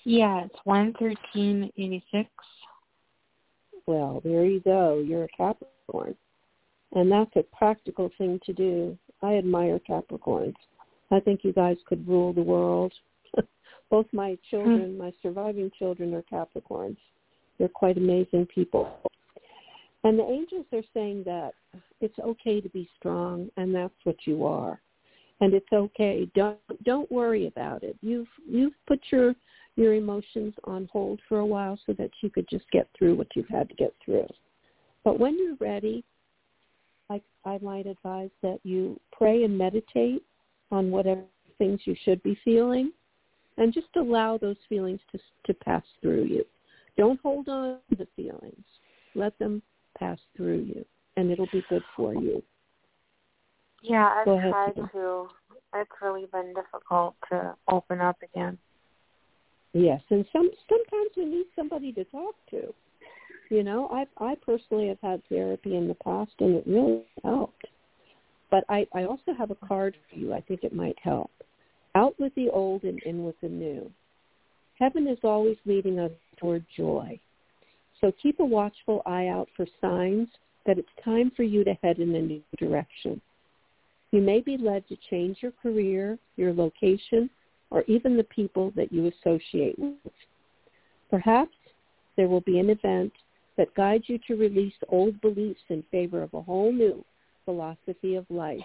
Yeah, 0.05 0.45
it's 0.45 0.59
one 0.65 0.95
thirteen 0.99 1.71
eighty 1.77 2.03
six. 2.13 2.29
Well, 3.87 4.21
there 4.25 4.45
you 4.45 4.61
go. 4.61 5.03
You're 5.05 5.25
a 5.25 5.29
Capricorn. 5.37 6.15
And 6.93 7.11
that's 7.11 7.35
a 7.37 7.43
practical 7.57 8.11
thing 8.19 8.41
to 8.47 8.53
do. 8.53 8.97
I 9.23 9.37
admire 9.37 9.81
Capricorns. 9.89 10.55
I 11.11 11.21
think 11.21 11.41
you 11.43 11.53
guys 11.53 11.77
could 11.87 12.07
rule 12.07 12.33
the 12.33 12.43
world. 12.43 12.93
Both 13.91 14.07
my 14.13 14.39
children, 14.51 14.97
my 14.97 15.13
surviving 15.23 15.71
children 15.79 16.15
are 16.15 16.23
Capricorns. 16.23 16.99
They're 17.59 17.69
quite 17.69 17.97
amazing 17.97 18.47
people. 18.55 18.89
And 20.05 20.19
the 20.19 20.25
angels 20.25 20.67
are 20.73 20.83
saying 20.95 21.25
that 21.25 21.55
it's 22.01 22.19
okay 22.19 22.61
to 22.61 22.69
be 22.71 22.89
strong 22.99 23.49
and 23.57 23.75
that's 23.75 23.95
what 24.05 24.17
you 24.25 24.45
are. 24.45 24.81
And 25.41 25.55
it's 25.55 25.73
okay. 25.73 26.29
Don't 26.35 26.59
don't 26.85 27.11
worry 27.13 27.47
about 27.47 27.85
it. 27.85 27.97
You've 28.01 28.29
you've 28.49 28.75
put 28.87 29.01
your 29.11 29.35
your 29.77 29.95
emotions 29.95 30.55
on 30.65 30.89
hold 30.93 31.21
for 31.29 31.39
a 31.39 31.47
while 31.47 31.79
so 31.87 31.93
that 31.93 32.11
you 32.21 32.31
could 32.31 32.49
just 32.51 32.69
get 32.73 32.89
through 32.99 33.15
what 33.17 33.29
you've 33.37 33.49
had 33.49 33.69
to 33.69 33.75
get 33.77 33.95
through. 34.05 34.27
But 35.05 35.21
when 35.21 35.39
you're 35.39 35.57
ready, 35.61 36.05
I, 37.09 37.23
I 37.45 37.59
might 37.63 37.87
advise 37.87 38.31
that 38.43 38.59
you 38.65 38.99
pray 39.13 39.45
and 39.45 39.57
meditate 39.57 40.25
on 40.73 40.91
whatever 40.91 41.23
things 41.59 41.81
you 41.85 41.95
should 42.05 42.23
be 42.23 42.39
feeling 42.45 42.93
and 43.57 43.73
just 43.73 43.89
allow 43.97 44.39
those 44.39 44.57
feelings 44.69 45.01
to, 45.13 45.19
to 45.47 45.55
pass 45.55 45.83
through 46.01 46.25
you. 46.25 46.45
Don't 46.97 47.21
hold 47.21 47.49
on 47.49 47.79
to 47.91 47.97
the 47.97 48.09
feelings. 48.17 48.65
Let 49.15 49.39
them 49.39 49.63
pass 49.99 50.19
through 50.37 50.61
you, 50.61 50.85
and 51.19 51.33
it'll 51.33 51.49
be 51.53 51.65
good 51.69 51.83
for 51.97 52.15
you. 52.15 52.43
Yeah, 53.83 54.09
I've 54.09 54.25
Go 54.25 54.39
ahead, 54.39 54.53
tried 54.53 54.75
Tina. 54.75 54.91
to. 54.93 55.29
It's 55.75 55.91
really 56.01 56.27
been 56.33 56.55
difficult 56.55 57.15
to 57.31 57.55
open 57.69 58.01
up 58.01 58.17
again. 58.23 58.57
Yes, 59.75 60.01
and 60.11 60.25
some 60.33 60.51
sometimes 60.69 61.11
we 61.17 61.25
need 61.27 61.47
somebody 61.55 61.93
to 61.93 62.05
talk 62.05 62.35
to. 62.51 62.73
You 63.51 63.63
know, 63.63 63.89
I 63.93 64.07
I 64.25 64.35
personally 64.37 64.89
have 64.89 65.01
had 65.03 65.23
therapy 65.29 65.77
in 65.77 65.89
the 65.89 65.95
past, 65.95 66.33
and 66.41 66.55
it 66.57 66.65
really 66.67 67.03
helped. 67.23 67.67
But 68.51 68.65
I 68.69 68.87
I 68.95 69.05
also 69.05 69.35
have 69.37 69.51
a 69.51 69.67
card 69.67 69.97
for 70.09 70.19
you. 70.19 70.33
I 70.33 70.41
think 70.41 70.61
it 70.63 70.75
might 70.75 70.99
help. 71.03 71.31
Out 71.95 72.15
with 72.19 72.35
the 72.35 72.49
old 72.49 72.85
and 72.85 73.03
in 73.03 73.25
with 73.25 73.37
the 73.43 73.49
new. 73.49 73.91
Heaven 74.79 75.09
is 75.09 75.19
always 75.25 75.57
leading 75.67 75.99
us 75.99 76.13
toward 76.39 76.65
joy. 76.77 77.19
So 78.01 78.13
keep 78.23 78.39
a 78.39 78.45
watchful 78.45 79.03
eye 79.05 79.27
out 79.27 79.49
for 79.57 79.67
signs 79.81 80.29
that 80.69 80.79
it's 80.79 80.89
time 81.03 81.33
for 81.35 81.45
you 81.45 81.65
to 81.65 81.73
head 81.83 81.99
in 81.99 82.15
a 82.15 82.21
new 82.21 82.43
direction. 82.59 83.21
You 84.13 84.21
may 84.21 84.41
be 84.41 84.59
led 84.59 84.87
to 84.89 84.97
change 85.11 85.39
your 85.41 85.53
career, 85.63 86.19
your 86.37 86.53
location, 86.53 87.31
or 87.71 87.83
even 87.89 88.19
the 88.19 88.25
people 88.25 88.71
that 88.77 88.93
you 88.93 89.11
associate 89.11 89.79
with. 89.79 90.13
Perhaps 91.11 91.57
there 92.17 92.29
will 92.29 92.43
be 92.43 92.59
an 92.59 92.69
event 92.69 93.13
that 93.57 93.75
guides 93.75 94.05
you 94.09 94.19
to 94.27 94.37
release 94.37 94.75
old 94.91 95.19
beliefs 95.23 95.61
in 95.71 95.83
favor 95.91 96.23
of 96.23 96.35
a 96.35 96.43
whole 96.43 96.71
new 96.71 97.03
philosophy 97.47 98.15
of 98.15 98.27
life. 98.29 98.61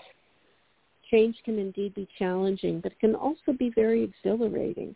Change 1.10 1.38
can 1.46 1.58
indeed 1.58 1.96
be 1.96 2.08
challenging, 2.20 2.82
but 2.82 2.92
it 2.92 3.00
can 3.00 3.16
also 3.16 3.54
be 3.58 3.72
very 3.74 4.04
exhilarating. 4.04 4.94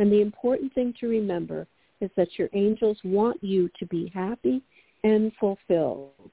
And 0.00 0.10
the 0.10 0.22
important 0.22 0.74
thing 0.74 0.92
to 0.98 1.06
remember 1.06 1.68
is 2.00 2.10
that 2.16 2.36
your 2.36 2.48
angels 2.52 2.98
want 3.04 3.42
you 3.44 3.70
to 3.78 3.86
be 3.86 4.10
happy 4.12 4.60
and 5.04 5.30
fulfilled. 5.38 6.32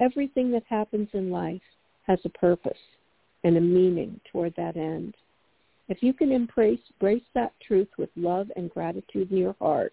Everything 0.00 0.50
that 0.52 0.64
happens 0.68 1.08
in 1.12 1.30
life 1.30 1.62
has 2.06 2.18
a 2.24 2.30
purpose 2.30 2.72
and 3.44 3.56
a 3.56 3.60
meaning 3.60 4.20
toward 4.30 4.54
that 4.56 4.76
end. 4.76 5.14
If 5.88 6.02
you 6.02 6.12
can 6.12 6.32
embrace, 6.32 6.80
embrace 7.00 7.24
that 7.34 7.52
truth 7.66 7.88
with 7.98 8.10
love 8.16 8.50
and 8.56 8.70
gratitude 8.70 9.30
in 9.30 9.36
your 9.36 9.56
heart, 9.60 9.92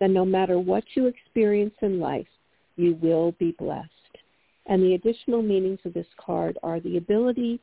then 0.00 0.12
no 0.12 0.24
matter 0.24 0.58
what 0.58 0.84
you 0.94 1.06
experience 1.06 1.74
in 1.82 2.00
life, 2.00 2.26
you 2.76 2.98
will 3.00 3.32
be 3.32 3.52
blessed. 3.58 3.90
And 4.66 4.82
the 4.82 4.94
additional 4.94 5.42
meanings 5.42 5.80
of 5.84 5.92
this 5.92 6.06
card 6.18 6.58
are 6.62 6.80
the 6.80 6.96
ability 6.96 7.60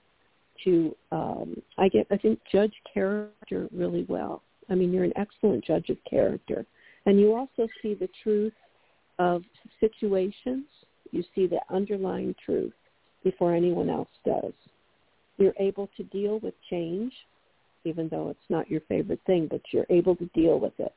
to, 0.63 0.95
um, 1.11 1.61
I 1.77 1.89
get, 1.89 2.07
I 2.11 2.17
think, 2.17 2.39
judge 2.51 2.73
character 2.93 3.67
really 3.73 4.05
well. 4.07 4.43
I 4.69 4.75
mean, 4.75 4.93
you're 4.93 5.03
an 5.03 5.13
excellent 5.15 5.65
judge 5.65 5.89
of 5.89 5.97
character. 6.09 6.65
And 7.05 7.19
you 7.19 7.35
also 7.35 7.67
see 7.81 7.95
the 7.95 8.09
truth 8.23 8.53
of 9.17 9.43
situations. 9.79 10.65
You 11.11 11.23
see 11.35 11.47
the 11.47 11.61
underlying 11.69 12.35
truth 12.43 12.73
before 13.23 13.53
anyone 13.53 13.89
else 13.89 14.09
does. 14.25 14.53
You're 15.37 15.53
able 15.59 15.89
to 15.97 16.03
deal 16.03 16.39
with 16.39 16.53
change, 16.69 17.13
even 17.83 18.09
though 18.09 18.29
it's 18.29 18.49
not 18.49 18.69
your 18.69 18.81
favorite 18.81 19.21
thing, 19.25 19.47
but 19.49 19.61
you're 19.71 19.85
able 19.89 20.15
to 20.17 20.25
deal 20.33 20.59
with 20.59 20.73
it. 20.79 20.93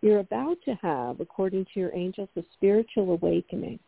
You're 0.00 0.20
about 0.20 0.58
to 0.64 0.74
have, 0.82 1.20
according 1.20 1.66
to 1.66 1.80
your 1.80 1.94
angels, 1.94 2.28
a 2.36 2.42
spiritual 2.56 3.12
awakening. 3.12 3.78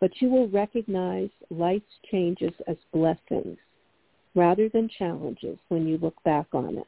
But 0.00 0.10
you 0.20 0.28
will 0.28 0.48
recognize 0.48 1.30
life's 1.50 1.84
changes 2.10 2.52
as 2.66 2.76
blessings 2.92 3.56
rather 4.34 4.68
than 4.68 4.88
challenges 4.98 5.58
when 5.68 5.86
you 5.86 5.98
look 5.98 6.22
back 6.24 6.46
on 6.52 6.78
it. 6.78 6.86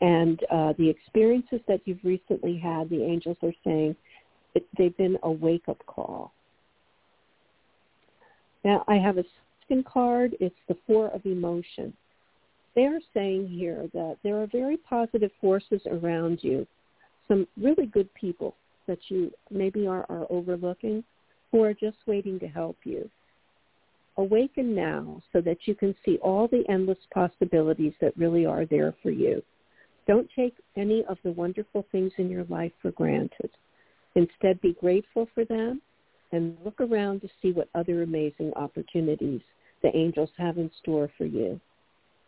And 0.00 0.40
uh, 0.50 0.74
the 0.78 0.88
experiences 0.88 1.60
that 1.68 1.80
you've 1.84 2.04
recently 2.04 2.56
had, 2.56 2.88
the 2.88 3.02
angels 3.02 3.36
are 3.42 3.52
saying, 3.64 3.96
it, 4.54 4.66
they've 4.76 4.96
been 4.96 5.18
a 5.22 5.30
wake-up 5.30 5.84
call. 5.86 6.32
Now, 8.64 8.84
I 8.88 8.96
have 8.96 9.18
a 9.18 9.24
second 9.62 9.84
card. 9.84 10.36
It's 10.40 10.54
the 10.68 10.76
Four 10.86 11.08
of 11.08 11.24
Emotion. 11.24 11.92
They 12.74 12.84
are 12.84 13.00
saying 13.14 13.48
here 13.48 13.88
that 13.92 14.18
there 14.22 14.40
are 14.40 14.46
very 14.46 14.76
positive 14.76 15.30
forces 15.40 15.80
around 15.90 16.40
you, 16.42 16.66
some 17.26 17.46
really 17.60 17.86
good 17.86 18.12
people 18.14 18.54
that 18.86 18.98
you 19.08 19.30
maybe 19.50 19.86
are, 19.86 20.06
are 20.08 20.26
overlooking 20.30 21.04
who 21.50 21.62
are 21.62 21.74
just 21.74 21.96
waiting 22.06 22.38
to 22.40 22.46
help 22.46 22.76
you. 22.84 23.08
Awaken 24.16 24.74
now 24.74 25.22
so 25.32 25.40
that 25.40 25.58
you 25.66 25.74
can 25.74 25.94
see 26.04 26.18
all 26.18 26.48
the 26.48 26.64
endless 26.68 26.98
possibilities 27.12 27.92
that 28.00 28.16
really 28.16 28.44
are 28.44 28.66
there 28.66 28.94
for 29.02 29.10
you. 29.10 29.42
Don't 30.06 30.28
take 30.34 30.54
any 30.76 31.04
of 31.08 31.18
the 31.22 31.32
wonderful 31.32 31.86
things 31.92 32.12
in 32.18 32.30
your 32.30 32.44
life 32.44 32.72
for 32.82 32.90
granted. 32.92 33.50
Instead, 34.18 34.60
be 34.60 34.72
grateful 34.80 35.28
for 35.32 35.44
them 35.44 35.80
and 36.32 36.58
look 36.64 36.80
around 36.80 37.20
to 37.20 37.28
see 37.40 37.52
what 37.52 37.68
other 37.76 38.02
amazing 38.02 38.52
opportunities 38.56 39.40
the 39.80 39.96
angels 39.96 40.30
have 40.36 40.58
in 40.58 40.68
store 40.82 41.08
for 41.16 41.24
you. 41.24 41.60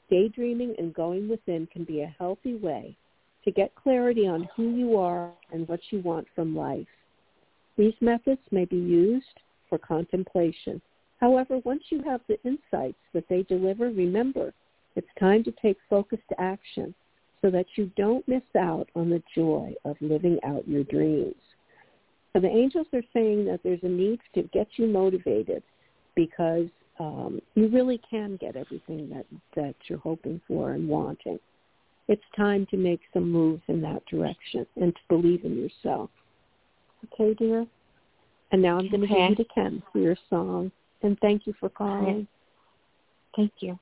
Daydreaming 0.09 0.77
and 0.79 0.95
going 0.95 1.29
within 1.29 1.67
can 1.67 1.83
be 1.83 2.03
a 2.03 2.15
healthy 2.17 2.55
way 2.55 2.97
to 3.45 3.51
get 3.51 3.75
clarity 3.75 4.29
on 4.29 4.49
who 4.55 4.71
you 4.71 4.97
are 4.97 5.33
and 5.53 5.67
what 5.67 5.81
you 5.91 6.01
want 6.03 6.29
from 6.33 6.55
life. 6.55 6.87
These 7.77 7.95
methods 8.01 8.41
may 8.53 8.67
be 8.67 8.77
used 8.77 9.41
for 9.69 9.77
contemplation. 9.77 10.81
However, 11.19 11.59
once 11.65 11.83
you 11.91 12.05
have 12.05 12.21
the 12.29 12.41
insights 12.45 13.01
that 13.15 13.29
they 13.29 13.43
deliver, 13.43 13.91
remember, 13.91 14.55
it's 14.95 15.09
time 15.19 15.43
to 15.43 15.53
take 15.61 15.77
focused 15.89 16.23
action 16.39 16.95
so 17.43 17.51
that 17.51 17.67
you 17.75 17.91
don't 17.97 18.29
miss 18.29 18.43
out 18.57 18.89
on 18.95 19.11
the 19.11 19.23
joy 19.35 19.75
of 19.85 19.97
living 20.01 20.39
out 20.45 20.69
your 20.69 20.85
dreams. 20.85 21.35
So 22.33 22.41
the 22.41 22.49
angels 22.49 22.87
are 22.93 23.03
saying 23.13 23.45
that 23.47 23.61
there's 23.65 23.83
a 23.83 23.89
need 23.89 24.21
to 24.35 24.43
get 24.53 24.69
you 24.77 24.87
motivated 24.87 25.63
because 26.15 26.67
um, 26.99 27.41
you 27.55 27.69
really 27.69 28.01
can 28.09 28.37
get 28.37 28.57
everything 28.57 29.09
that, 29.11 29.27
that 29.57 29.75
you're 29.89 29.99
hoping 29.99 30.41
for 30.47 30.73
and 30.73 30.89
wanting. 30.89 31.41
It's 32.09 32.23
time 32.37 32.67
to 32.71 32.77
make 32.77 33.01
some 33.13 33.31
moves 33.31 33.63
in 33.69 33.81
that 33.83 34.05
direction 34.07 34.67
and 34.81 34.95
to 34.95 35.01
believe 35.09 35.45
in 35.45 35.57
yourself. 35.57 36.11
Okay, 37.13 37.35
dear? 37.35 37.67
And 38.53 38.61
now 38.61 38.79
I'm 38.79 38.89
going 38.89 39.01
to 39.01 39.07
Okay. 39.07 39.29
give 39.29 39.39
you 39.39 39.45
to 39.45 39.51
Ken 39.53 39.83
for 39.93 39.99
your 39.99 40.17
song. 40.29 40.71
And 41.03 41.19
thank 41.21 41.47
you 41.47 41.55
for 41.59 41.69
calling. 41.69 42.27
Thank 43.37 43.53
you. 43.61 43.79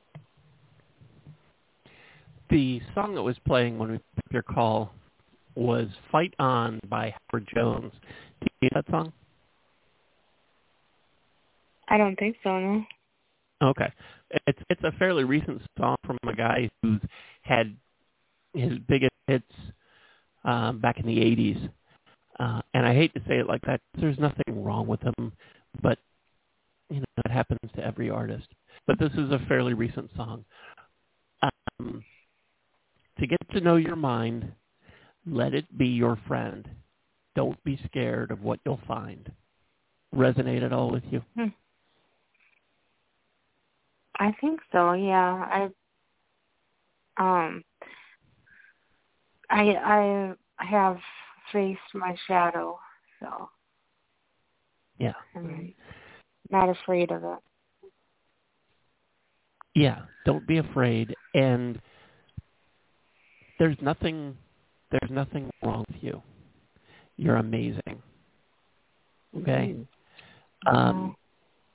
The 2.50 2.80
song 2.94 3.14
that 3.14 3.22
was 3.22 3.36
playing 3.46 3.78
when 3.78 3.90
we 3.90 3.98
picked 4.16 4.32
your 4.32 4.42
call 4.42 4.92
was 5.54 5.88
"Fight 6.12 6.34
On" 6.38 6.78
by 6.88 7.14
Howard 7.30 7.48
Jones. 7.52 7.92
Do 8.40 8.46
you 8.60 8.68
know 8.72 8.82
that 8.82 8.90
song? 8.90 9.12
I 11.88 11.96
don't 11.96 12.16
think 12.16 12.36
so, 12.42 12.58
no. 12.58 12.84
Okay, 13.60 13.92
it's 14.46 14.58
it's 14.70 14.82
a 14.84 14.92
fairly 14.98 15.24
recent 15.24 15.60
song 15.78 15.96
from 16.06 16.16
a 16.28 16.34
guy 16.34 16.68
who's 16.82 17.00
had 17.42 17.76
his 18.54 18.78
biggest 18.86 19.12
hits 19.26 19.52
um, 20.44 20.78
back 20.78 20.98
in 21.00 21.06
the 21.06 21.16
'80s, 21.16 21.68
uh, 22.38 22.60
and 22.74 22.86
I 22.86 22.94
hate 22.94 23.12
to 23.14 23.20
say 23.26 23.38
it 23.38 23.48
like 23.48 23.62
that. 23.62 23.80
There's 24.00 24.18
nothing 24.18 24.62
wrong 24.62 24.86
with 24.86 25.00
him, 25.00 25.32
but 25.82 25.98
you 26.88 27.00
know 27.00 27.22
it 27.24 27.30
happens 27.32 27.58
to 27.74 27.84
every 27.84 28.10
artist. 28.10 28.46
But 28.86 29.00
this 29.00 29.12
is 29.14 29.32
a 29.32 29.40
fairly 29.48 29.74
recent 29.74 30.10
song. 30.16 30.44
Um, 31.42 32.04
to 33.18 33.26
get 33.26 33.38
to 33.52 33.60
know 33.60 33.76
your 33.76 33.96
mind, 33.96 34.52
let 35.26 35.52
it 35.52 35.76
be 35.76 35.86
your 35.86 36.16
friend. 36.28 36.68
Don't 37.34 37.62
be 37.64 37.80
scared 37.86 38.30
of 38.30 38.42
what 38.42 38.60
you'll 38.64 38.80
find. 38.86 39.30
Resonate 40.14 40.62
at 40.62 40.72
all 40.72 40.90
with 40.90 41.04
you? 41.10 41.22
I 44.18 44.32
think 44.40 44.60
so, 44.72 44.92
yeah. 44.94 45.68
I 47.18 47.44
um 47.44 47.62
I 49.50 49.74
I 49.76 50.34
have 50.56 50.98
faced 51.52 51.80
my 51.94 52.16
shadow, 52.26 52.78
so 53.20 53.50
Yeah. 54.98 55.12
I'm 55.34 55.74
not 56.50 56.68
afraid 56.68 57.10
of 57.12 57.22
it. 57.24 57.38
Yeah, 59.74 60.02
don't 60.24 60.46
be 60.46 60.58
afraid. 60.58 61.14
And 61.34 61.80
there's 63.58 63.76
nothing 63.80 64.36
there's 64.90 65.10
nothing 65.10 65.50
wrong 65.62 65.84
with 65.88 66.02
you. 66.02 66.22
You're 67.18 67.36
amazing. 67.36 68.02
Okay? 69.36 69.76
Um 70.66 71.16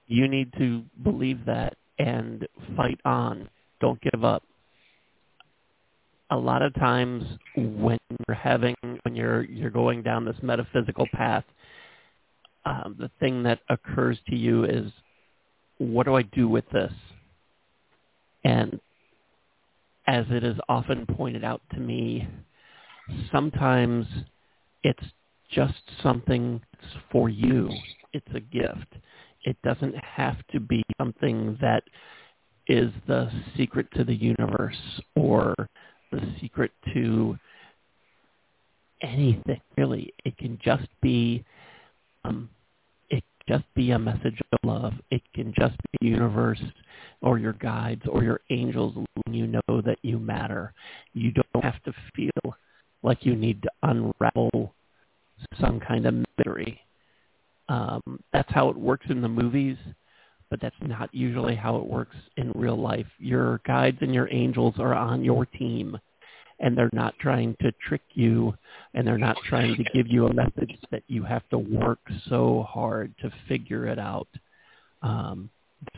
you 0.08 0.28
need 0.28 0.52
to 0.58 0.84
believe 1.04 1.46
that 1.46 1.76
and 2.00 2.48
fight 2.76 3.00
on. 3.06 3.50
Don't 3.80 4.00
give 4.02 4.24
up. 4.24 4.44
A 6.32 6.38
lot 6.38 6.62
of 6.62 6.74
times 6.76 7.24
when 7.56 8.00
you're 8.28 8.36
having 8.36 8.76
when 9.04 9.16
you're 9.16 9.44
you're 9.44 9.70
going 9.70 10.02
down 10.02 10.26
this 10.26 10.36
metaphysical 10.41 11.08
path, 11.14 11.44
um, 12.66 12.96
the 13.00 13.12
thing 13.20 13.44
that 13.44 13.60
occurs 13.70 14.18
to 14.30 14.36
you 14.36 14.64
is 14.66 14.91
what 15.78 16.06
do 16.06 16.16
I 16.16 16.24
do 16.24 16.48
with 16.48 16.66
this? 16.72 16.94
And 18.44 18.80
as 20.08 20.26
it 20.30 20.44
is 20.44 20.58
often 20.68 21.06
pointed 21.06 21.44
out 21.44 21.62
to 21.74 21.80
me, 21.80 22.28
sometimes 23.32 24.06
it's 24.84 25.04
just 25.54 25.82
something 26.01 26.62
for 27.12 27.30
you. 27.30 27.70
It's 28.14 28.28
a 28.34 28.39
gift. 28.39 28.95
It 29.43 29.58
doesn't 29.64 29.95
have 29.95 30.38
to 30.51 30.60
be 30.60 30.84
something 30.97 31.58
that 31.62 31.84
is 32.68 32.91
the 33.08 33.30
secret 33.58 33.88
to 33.95 34.04
the 34.04 34.14
universe 34.14 34.78
or 35.16 35.54
the 36.12 36.22
secret 36.39 36.72
to 36.93 37.38
anything 39.01 39.62
really. 39.78 40.14
It 40.24 40.38
can 40.38 40.58
just 40.64 40.88
be 41.01 41.43
um, 42.24 42.49
it 43.10 43.24
just 43.49 43.66
be 43.76 43.91
a 43.91 43.99
message 43.99 44.39
of 44.51 44.60
love. 44.64 44.93
It 45.12 45.22
can 45.34 45.54
just 45.58 45.76
be 45.78 45.97
the 46.01 46.08
universe 46.08 46.62
or 47.22 47.38
your 47.38 47.54
guides 47.54 48.04
or 48.10 48.24
your 48.24 48.41
angels 48.49 48.95
letting 48.95 49.39
you 49.39 49.47
know 49.47 49.82
that 49.82 49.97
you 50.04 50.20
matter. 50.20 50.74
You 51.14 51.32
don't 51.32 51.64
have 51.64 51.82
to 51.84 51.93
feel 52.16 52.56
like 53.01 53.26
you 53.26 53.36
need 53.36 53.62
to 53.64 53.72
unravel 53.84 54.74
some 55.60 55.80
kind 55.80 56.06
of 56.06 56.14
mystery. 56.14 56.80
Um, 57.70 58.20
that's 58.32 58.52
how 58.52 58.70
it 58.70 58.78
works 58.78 59.06
in 59.10 59.22
the 59.22 59.30
movies, 59.30 59.78
but 60.50 60.60
that's 60.62 60.76
not 60.82 61.10
usually 61.14 61.56
how 61.56 61.78
it 61.78 61.86
works 61.86 62.16
in 62.38 62.52
real 62.56 62.80
life. 62.80 63.08
Your 63.20 63.62
guides 63.66 63.98
and 64.02 64.14
your 64.14 64.32
angels 64.32 64.76
are 64.80 64.94
on 64.94 65.24
your 65.24 65.46
team 65.46 65.98
and 66.60 66.78
they're 66.78 66.89
not 66.94 67.14
trying 67.20 67.56
to 67.62 67.72
trick 67.88 68.02
you 68.14 68.54
and 68.94 69.06
they're 69.06 69.18
not 69.18 69.38
trying 69.48 69.76
to 69.76 69.84
give 69.94 70.08
you 70.08 70.28
a 70.28 70.34
message 70.34 70.78
that 70.91 71.04
you 71.08 71.24
have 71.24 71.48
to 71.50 71.58
work 71.58 72.00
so 72.30 72.66
hard 72.70 73.14
to 73.22 73.32
figure 73.48 73.88
it 73.88 74.00
out. 74.00 74.28
Um, 75.02 75.50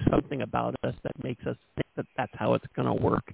something 0.10 0.42
about 0.42 0.76
us 0.84 0.96
that 1.04 1.24
makes 1.24 1.46
us 1.46 1.58
think 1.76 1.88
that 1.96 2.06
that's 2.18 2.32
how 2.36 2.54
it's 2.54 2.66
going 2.76 2.88
to 2.88 3.04
work, 3.04 3.34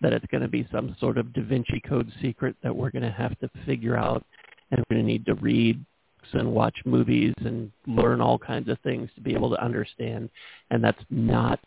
that 0.00 0.12
it's 0.12 0.26
going 0.26 0.42
to 0.42 0.48
be 0.48 0.68
some 0.70 0.94
sort 1.00 1.16
of 1.16 1.32
Da 1.32 1.42
Vinci 1.42 1.80
Code 1.88 2.10
secret 2.20 2.56
that 2.62 2.74
we're 2.74 2.90
going 2.90 3.02
to 3.02 3.10
have 3.10 3.38
to 3.38 3.48
figure 3.64 3.96
out 3.96 4.24
and 4.72 4.84
we're 4.90 4.96
going 4.96 5.06
to 5.06 5.12
need 5.12 5.26
to 5.26 5.34
read 5.34 5.84
and 6.32 6.52
watch 6.52 6.76
movies 6.84 7.34
and 7.44 7.70
learn 7.86 8.20
all 8.20 8.38
kinds 8.38 8.68
of 8.68 8.78
things 8.80 9.10
to 9.14 9.20
be 9.20 9.34
able 9.34 9.50
to 9.50 9.62
understand. 9.62 10.30
And 10.70 10.82
that's 10.82 11.02
not 11.10 11.60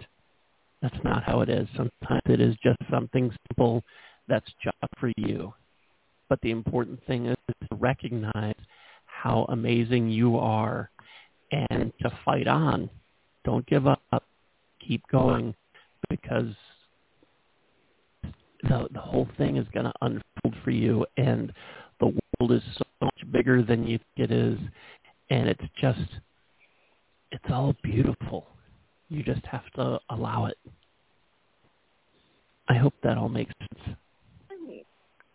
that's 0.82 1.04
not 1.04 1.24
how 1.24 1.42
it 1.42 1.50
is. 1.50 1.68
Sometimes 1.76 2.22
it 2.26 2.40
is 2.40 2.56
just 2.64 2.78
something 2.92 3.32
simple 3.48 3.84
that's 4.28 4.50
just 4.64 4.78
for 5.00 5.12
you. 5.18 5.54
But 6.30 6.40
the 6.42 6.52
important 6.52 7.00
thing 7.06 7.28
is 7.28 7.36
to 7.48 7.76
recognize 7.76 8.56
how 9.06 9.46
amazing 9.50 10.10
you 10.10 10.38
are 10.38 10.90
and 11.52 11.92
to 12.02 12.12
fight 12.24 12.48
on. 12.48 12.90
Don't 13.44 13.66
give 13.68 13.88
up. 13.88 14.02
Keep 14.86 15.08
going 15.12 15.56
because 16.10 16.54
the 18.64 18.88
the 18.94 19.00
whole 19.00 19.28
thing 19.38 19.58
is 19.58 19.68
going 19.74 19.86
to 19.86 19.94
unfold 20.02 20.56
for 20.64 20.72
you 20.72 21.06
and 21.18 21.52
world 22.48 22.64
is 22.64 22.78
so 22.78 22.84
much 23.02 23.32
bigger 23.32 23.62
than 23.62 23.88
you 23.88 23.98
think 23.98 24.30
it 24.30 24.32
is 24.32 24.58
and 25.30 25.48
it's 25.50 25.64
just 25.80 26.00
it's 27.32 27.44
all 27.50 27.76
beautiful. 27.84 28.48
You 29.10 29.24
just 29.24 29.46
have 29.48 29.70
to 29.76 30.00
allow 30.10 30.46
it. 30.46 30.58
I 32.70 32.76
hope 32.76 32.94
that 33.04 33.18
all 33.18 33.30
makes 33.30 33.52
sense. 33.60 33.98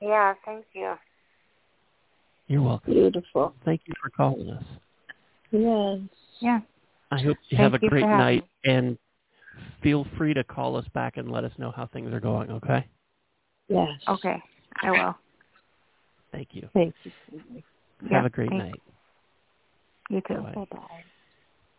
Yeah, 0.01 0.35
thank 0.45 0.65
you. 0.73 0.95
You're 2.47 2.63
welcome. 2.63 2.95
Beautiful. 2.95 3.55
Thank 3.65 3.83
you 3.87 3.95
for 4.03 4.09
calling 4.11 4.49
us. 4.51 4.65
Yes. 5.51 5.99
Yeah. 6.41 6.61
I 7.11 7.19
hope 7.19 7.37
you 7.49 7.59
Thank 7.59 7.61
have 7.61 7.75
a 7.75 7.79
you 7.83 7.89
for 7.89 7.91
great 7.91 8.05
having 8.05 8.19
night 8.19 8.45
and 8.65 8.99
feel 9.83 10.07
free 10.17 10.33
to 10.33 10.45
call 10.45 10.77
us 10.77 10.87
back 10.95 11.17
and 11.17 11.31
let 11.31 11.45
us 11.45 11.53
know 11.59 11.71
how 11.71 11.87
things 11.87 12.13
are 12.15 12.21
going, 12.21 12.51
okay? 12.51 12.87
Yes. 13.69 13.89
Okay. 14.09 14.43
I 14.83 14.91
will. 14.91 15.17
Thank 16.33 16.49
you. 16.53 16.69
Thank 16.73 16.95
you. 17.05 17.13
Yeah, 18.11 18.17
have 18.17 18.27
a 18.27 18.31
great 18.31 18.51
thanks. 18.51 18.65
night. 18.65 18.83
You 20.11 20.23
too. 20.27 20.43
Bye. 20.43 20.53
Bye-bye. 20.55 21.05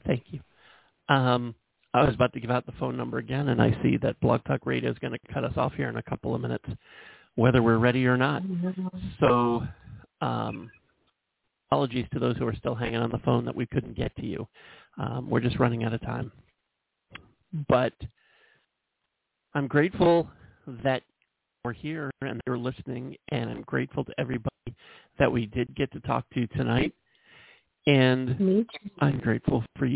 Thank 0.05 0.23
you. 0.31 0.39
Um, 1.09 1.55
I 1.93 2.03
was 2.05 2.15
about 2.15 2.31
to 2.33 2.39
give 2.39 2.51
out 2.51 2.65
the 2.65 2.71
phone 2.73 2.95
number 2.95 3.17
again, 3.17 3.49
and 3.49 3.61
I 3.61 3.77
see 3.83 3.97
that 3.97 4.19
Blog 4.21 4.43
Talk 4.45 4.65
Radio 4.65 4.89
is 4.89 4.97
going 4.99 5.13
to 5.13 5.33
cut 5.33 5.43
us 5.43 5.53
off 5.57 5.73
here 5.73 5.89
in 5.89 5.97
a 5.97 6.03
couple 6.03 6.33
of 6.33 6.41
minutes, 6.41 6.65
whether 7.35 7.61
we're 7.61 7.77
ready 7.77 8.05
or 8.05 8.15
not. 8.15 8.43
So 9.19 9.63
um, 10.21 10.71
apologies 11.69 12.05
to 12.13 12.19
those 12.19 12.37
who 12.37 12.47
are 12.47 12.55
still 12.55 12.75
hanging 12.75 12.97
on 12.97 13.11
the 13.11 13.17
phone 13.19 13.43
that 13.45 13.55
we 13.55 13.65
couldn't 13.65 13.97
get 13.97 14.15
to 14.15 14.25
you. 14.25 14.47
Um, 14.97 15.29
we're 15.29 15.41
just 15.41 15.59
running 15.59 15.83
out 15.83 15.93
of 15.93 16.01
time. 16.01 16.31
But 17.67 17.93
I'm 19.53 19.67
grateful 19.67 20.29
that 20.83 21.03
we're 21.63 21.73
here 21.73 22.09
and 22.21 22.41
they're 22.45 22.57
listening, 22.57 23.15
and 23.29 23.49
I'm 23.49 23.61
grateful 23.61 24.03
to 24.05 24.13
everybody 24.19 24.49
that 25.19 25.31
we 25.31 25.45
did 25.45 25.73
get 25.75 25.91
to 25.93 25.99
talk 26.01 26.25
to 26.33 26.47
tonight. 26.47 26.93
And 27.87 28.65
I'm 28.99 29.19
grateful 29.19 29.63
for 29.77 29.85
you 29.85 29.95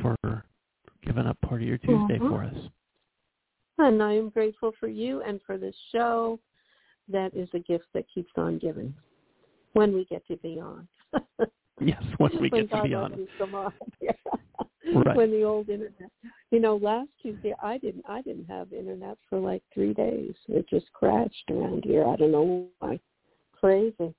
for 0.00 0.16
giving 1.04 1.26
up 1.26 1.40
part 1.42 1.62
of 1.62 1.68
your 1.68 1.78
Tuesday 1.78 2.18
Mhm. 2.18 2.28
for 2.28 2.44
us. 2.44 2.70
And 3.78 4.02
I 4.02 4.12
am 4.12 4.30
grateful 4.30 4.72
for 4.72 4.88
you 4.88 5.22
and 5.22 5.40
for 5.42 5.58
this 5.58 5.76
show. 5.92 6.40
That 7.08 7.34
is 7.34 7.48
a 7.54 7.60
gift 7.60 7.86
that 7.92 8.08
keeps 8.08 8.32
on 8.36 8.58
giving 8.58 8.94
when 9.74 9.92
we 9.94 10.04
get 10.06 10.26
to 10.26 10.36
be 10.38 10.60
on. 10.60 10.88
Yes, 11.78 12.02
when 12.16 12.32
we 12.40 12.48
When 12.48 12.66
get 12.66 12.70
to 12.70 12.82
be 12.82 12.94
on. 12.94 13.28
Yeah. 14.00 14.12
Right. 14.94 15.16
When 15.16 15.30
the 15.30 15.42
old 15.42 15.68
internet, 15.68 16.10
you 16.50 16.60
know, 16.60 16.76
last 16.76 17.08
Tuesday 17.20 17.54
I 17.62 17.78
didn't, 17.78 18.04
I 18.08 18.22
didn't 18.22 18.44
have 18.46 18.72
internet 18.72 19.18
for 19.28 19.38
like 19.40 19.62
three 19.74 19.92
days. 19.94 20.34
It 20.48 20.68
just 20.68 20.92
crashed 20.92 21.50
around 21.50 21.84
here. 21.84 22.06
I 22.06 22.16
don't 22.16 22.30
know 22.32 22.66
why. 22.78 23.00
Crazy. 23.52 24.14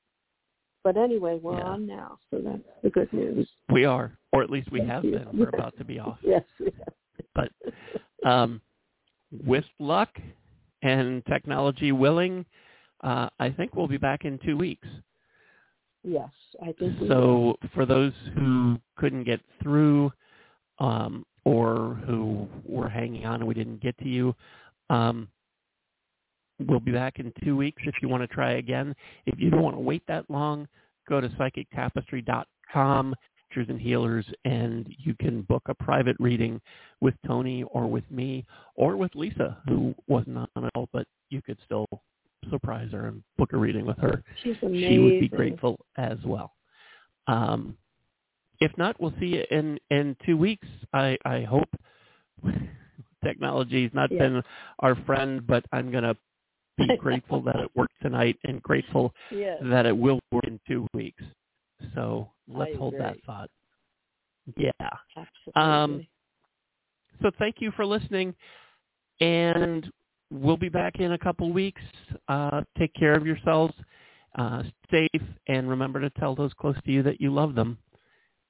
But 0.84 0.98
anyway, 0.98 1.40
we're 1.42 1.58
Yeah. 1.58 1.64
on 1.66 1.86
now, 1.88 2.18
so 2.30 2.40
that's 2.40 2.62
the 2.84 2.90
good 2.90 3.12
news. 3.14 3.50
We 3.70 3.86
are, 3.86 4.18
or 4.32 4.42
at 4.44 4.50
least 4.50 4.72
we 4.72 4.80
Thank 4.80 4.92
have 4.92 5.06
you. 5.06 5.12
been. 5.12 5.28
We're 5.38 5.50
about 5.50 5.78
to 5.78 5.84
be 5.86 6.00
off. 6.00 6.18
Yes. 6.22 6.44
But 7.36 7.52
um, 8.26 8.62
with 9.46 9.66
luck 9.80 10.10
and 10.82 11.26
technology 11.26 11.92
willing, 11.92 12.46
uh, 13.02 13.30
I 13.40 13.50
think 13.52 13.76
we'll 13.76 13.88
be 13.88 13.98
back 13.98 14.26
in 14.26 14.40
two 14.40 14.58
weeks. 14.58 14.88
yes, 16.04 16.30
I 16.62 16.72
think. 16.80 16.98
So 17.08 17.58
for 17.74 17.86
those 17.86 18.14
who 18.36 18.80
couldn't 18.98 19.24
get 19.26 19.42
through 19.62 20.12
um, 20.80 21.26
or 21.46 22.00
who 22.06 22.48
were 22.66 22.90
hanging 22.90 23.26
on 23.26 23.36
and 23.36 23.48
we 23.48 23.54
didn't 23.54 23.82
get 23.82 23.98
to 24.00 24.08
you, 24.08 24.36
um, 24.90 25.28
we'll 26.68 26.80
be 26.80 26.92
back 26.92 27.20
in 27.20 27.32
two 27.44 27.56
weeks 27.56 27.82
if 27.86 27.96
you 28.02 28.10
want 28.10 28.22
to 28.24 28.28
try 28.28 28.54
again. 28.54 28.96
If 29.26 29.40
you 29.40 29.50
don't 29.50 29.62
want 29.62 29.76
to 29.76 29.82
wait 29.82 30.04
that 30.08 30.30
long, 30.30 30.68
go 31.08 31.22
to 31.22 31.30
psychictapestry.com, 31.30 33.16
Truth 33.52 33.70
and 33.70 33.80
Healers, 33.80 34.26
and 34.44 34.94
you 34.98 35.16
can 35.20 35.44
book 35.44 35.64
a 35.68 35.74
private 35.74 36.18
reading 36.20 36.60
with 37.00 37.16
Toni 37.26 37.64
or 37.64 37.88
with 37.88 38.04
me 38.12 38.46
or 38.76 38.98
with 38.98 39.16
Lisa, 39.16 39.58
who 39.68 39.96
wasn't 40.08 40.38
on 40.38 40.48
at 40.58 40.72
all, 40.76 40.90
but 40.92 41.08
you 41.30 41.42
could 41.42 41.58
still 41.64 41.86
surprise 42.50 42.90
her 42.92 43.08
and 43.08 43.24
book 43.38 43.54
a 43.54 43.58
reading 43.58 43.86
with 43.86 43.98
her 43.98 44.24
She's 44.44 44.56
amazing. 44.62 44.90
she 44.90 45.00
would 45.00 45.20
be 45.20 45.28
grateful 45.28 45.80
as 45.98 46.18
well. 46.26 46.54
Um, 47.28 47.78
if 48.62 48.78
not, 48.78 49.00
we'll 49.02 49.14
see 49.20 49.28
you 49.38 49.46
in 49.52 49.80
in 49.92 50.16
two 50.26 50.38
weeks. 50.38 50.68
I 50.94 51.18
I 51.26 51.42
hope 51.42 51.70
technology's 53.24 53.92
not 53.94 54.12
Yeah. 54.12 54.20
been 54.20 54.44
our 54.80 54.96
friend, 55.06 55.46
but 55.48 55.66
I'm 55.72 55.92
gonna 55.92 56.16
be 56.78 56.88
grateful 57.00 57.42
that 57.44 57.58
it 57.58 57.72
worked 57.76 57.96
tonight 58.02 58.38
and 58.46 58.62
grateful 58.64 59.14
Yes. 59.32 59.60
that 59.64 59.86
it 59.86 59.98
will 59.98 60.20
work 60.32 60.46
in 60.48 60.60
two 60.68 60.88
weeks. 60.94 61.24
So 61.96 62.32
let's 62.48 62.76
hold 62.78 62.96
that 63.00 63.18
thought. 63.26 63.50
Yeah. 64.58 64.72
Absolutely. 65.18 65.54
Um, 65.56 66.08
So 67.22 67.32
thank 67.40 67.58
you 67.62 67.72
for 67.72 67.86
listening, 67.86 68.36
and 69.22 69.92
we'll 70.32 70.58
be 70.58 70.70
back 70.70 70.98
in 71.00 71.14
a 71.14 71.18
couple 71.18 71.52
weeks. 71.54 71.82
Uh, 72.28 72.62
take 72.78 72.94
care 72.96 73.14
of 73.16 73.26
yourselves, 73.26 73.74
uh, 74.38 74.64
safe, 74.92 75.24
and 75.48 75.70
remember 75.70 76.00
to 76.02 76.10
tell 76.12 76.36
those 76.36 76.54
close 76.56 76.76
to 76.86 76.92
you 76.92 77.04
that 77.04 77.22
you 77.22 77.34
love 77.34 77.56
them. 77.56 77.78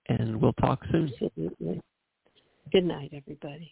And 0.09 0.41
we'll 0.41 0.53
talk 0.53 0.81
soon. 0.91 1.11
Absolutely. 1.21 1.81
Good 2.71 2.83
night, 2.85 3.11
everybody. 3.13 3.71